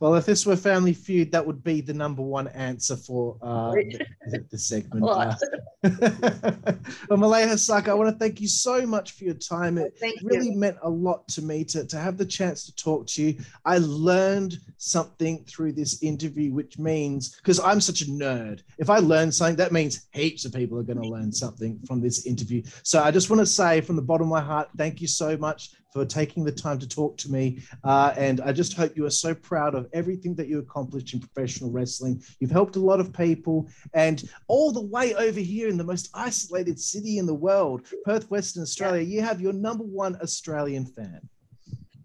Well, 0.00 0.14
if 0.14 0.24
this 0.24 0.46
were 0.46 0.56
Family 0.56 0.94
Feud, 0.94 1.30
that 1.32 1.46
would 1.46 1.62
be 1.62 1.82
the 1.82 1.92
number 1.92 2.22
one 2.22 2.48
answer 2.48 2.96
for 2.96 3.36
uh, 3.42 3.72
the, 3.72 4.46
the, 4.50 4.58
segment. 4.58 5.04
Uh, 5.06 5.34
well, 7.10 7.18
Malia 7.18 7.46
Hosaka, 7.46 7.88
I 7.88 7.94
want 7.94 8.08
to 8.08 8.16
thank 8.18 8.40
you 8.40 8.48
so 8.48 8.86
much 8.86 9.12
for 9.12 9.24
your 9.24 9.34
time. 9.34 9.76
It 9.76 9.94
thank 10.00 10.18
really 10.22 10.52
you. 10.52 10.56
meant 10.56 10.78
a 10.82 10.88
lot 10.88 11.28
to 11.28 11.42
me 11.42 11.64
to, 11.64 11.84
to 11.84 11.98
have 11.98 12.16
the 12.16 12.24
chance 12.24 12.64
to 12.64 12.74
talk 12.76 13.06
to 13.08 13.22
you. 13.22 13.36
I 13.66 13.76
learned 13.76 14.58
something 14.78 15.44
through 15.44 15.72
this 15.72 16.02
interview, 16.02 16.54
which 16.54 16.78
means, 16.78 17.36
because 17.36 17.60
I'm 17.60 17.82
such 17.82 18.00
a 18.00 18.06
nerd, 18.06 18.62
if 18.78 18.88
I 18.88 19.00
learn 19.00 19.30
something, 19.30 19.56
that 19.56 19.70
means 19.70 20.06
heaps 20.14 20.46
of 20.46 20.54
people 20.54 20.78
are 20.78 20.82
going 20.82 21.02
to 21.02 21.08
learn 21.08 21.30
something 21.30 21.78
from 21.86 22.00
this 22.00 22.24
interview. 22.24 22.62
So 22.84 23.02
I 23.02 23.10
just 23.10 23.28
want 23.28 23.40
to 23.40 23.46
say 23.46 23.82
from 23.82 23.96
the 23.96 24.02
bottom 24.02 24.28
of 24.28 24.30
my 24.30 24.40
heart, 24.40 24.70
thank 24.78 25.02
you 25.02 25.08
so 25.08 25.36
much 25.36 25.72
for 25.92 26.04
taking 26.04 26.44
the 26.44 26.52
time 26.52 26.78
to 26.78 26.88
talk 26.88 27.16
to 27.18 27.30
me. 27.30 27.60
Uh, 27.84 28.14
and 28.16 28.40
I 28.40 28.52
just 28.52 28.74
hope 28.74 28.96
you 28.96 29.06
are 29.06 29.10
so 29.10 29.34
proud 29.34 29.74
of 29.74 29.88
everything 29.92 30.34
that 30.36 30.48
you 30.48 30.58
accomplished 30.58 31.14
in 31.14 31.20
professional 31.20 31.70
wrestling. 31.70 32.22
You've 32.38 32.50
helped 32.50 32.76
a 32.76 32.80
lot 32.80 33.00
of 33.00 33.12
people, 33.12 33.68
and 33.94 34.28
all 34.48 34.72
the 34.72 34.82
way 34.82 35.14
over 35.14 35.40
here 35.40 35.68
in 35.68 35.76
the 35.76 35.84
most 35.84 36.10
isolated 36.14 36.78
city 36.78 37.18
in 37.18 37.26
the 37.26 37.34
world, 37.34 37.86
Perth, 38.04 38.30
Western 38.30 38.62
Australia, 38.62 39.02
you 39.02 39.22
have 39.22 39.40
your 39.40 39.52
number 39.52 39.84
one 39.84 40.16
Australian 40.22 40.86
fan. 40.86 41.20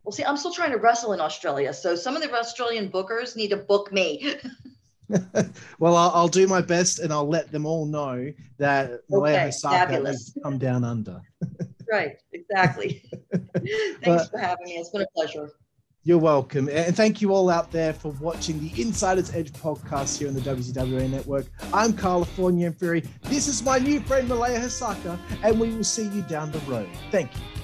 Well, 0.04 0.12
see, 0.12 0.24
I'm 0.24 0.38
still 0.38 0.54
trying 0.54 0.72
to 0.72 0.78
wrestle 0.78 1.14
in 1.14 1.20
Australia. 1.20 1.74
So 1.74 1.96
some 1.96 2.16
of 2.16 2.22
the 2.22 2.32
Australian 2.32 2.90
bookers 2.90 3.36
need 3.36 3.50
to 3.50 3.58
book 3.58 3.92
me. 3.92 4.36
well, 5.80 5.96
I'll, 5.96 6.12
I'll, 6.12 6.28
do 6.28 6.48
my 6.48 6.62
best 6.62 7.00
and 7.00 7.12
I'll 7.12 7.28
let 7.28 7.52
them 7.52 7.66
all 7.66 7.86
know 7.86 8.32
that 8.58 8.92
okay, 8.92 9.02
Malia 9.10 9.40
Hosaka 9.48 10.06
has 10.06 10.36
come 10.44 10.58
down 10.60 10.84
under. 10.84 11.22
right, 11.92 12.18
exactly. 12.34 13.04
Thanks 13.34 14.02
but, 14.04 14.32
for 14.32 14.38
having 14.38 14.66
me. 14.66 14.74
It's 14.74 14.90
been 14.90 15.02
a 15.02 15.08
pleasure. 15.16 15.50
You're 16.08 16.20
welcome. 16.20 16.70
And 16.70 16.96
thank 16.96 17.20
you 17.20 17.34
all 17.34 17.50
out 17.50 17.72
there 17.72 17.92
for 17.92 18.10
watching 18.22 18.60
the 18.60 18.80
Insider's 18.80 19.34
Edge 19.34 19.52
podcast 19.52 20.20
here 20.20 20.28
on 20.28 20.36
the 20.36 20.42
WCWA 20.42 21.10
network. 21.10 21.48
I'm 21.74 21.94
California 21.94 22.72
Fury. 22.72 23.04
This 23.24 23.48
is 23.48 23.64
my 23.64 23.80
new 23.80 24.00
friend 24.02 24.30
Malia 24.30 24.60
Hosaka, 24.60 25.18
and 25.42 25.60
we 25.60 25.72
will 25.72 25.84
see 25.84 26.08
you 26.10 26.22
down 26.22 26.52
the 26.52 26.60
road. 26.60 26.88
Thank 27.10 27.34
you. 27.34 27.55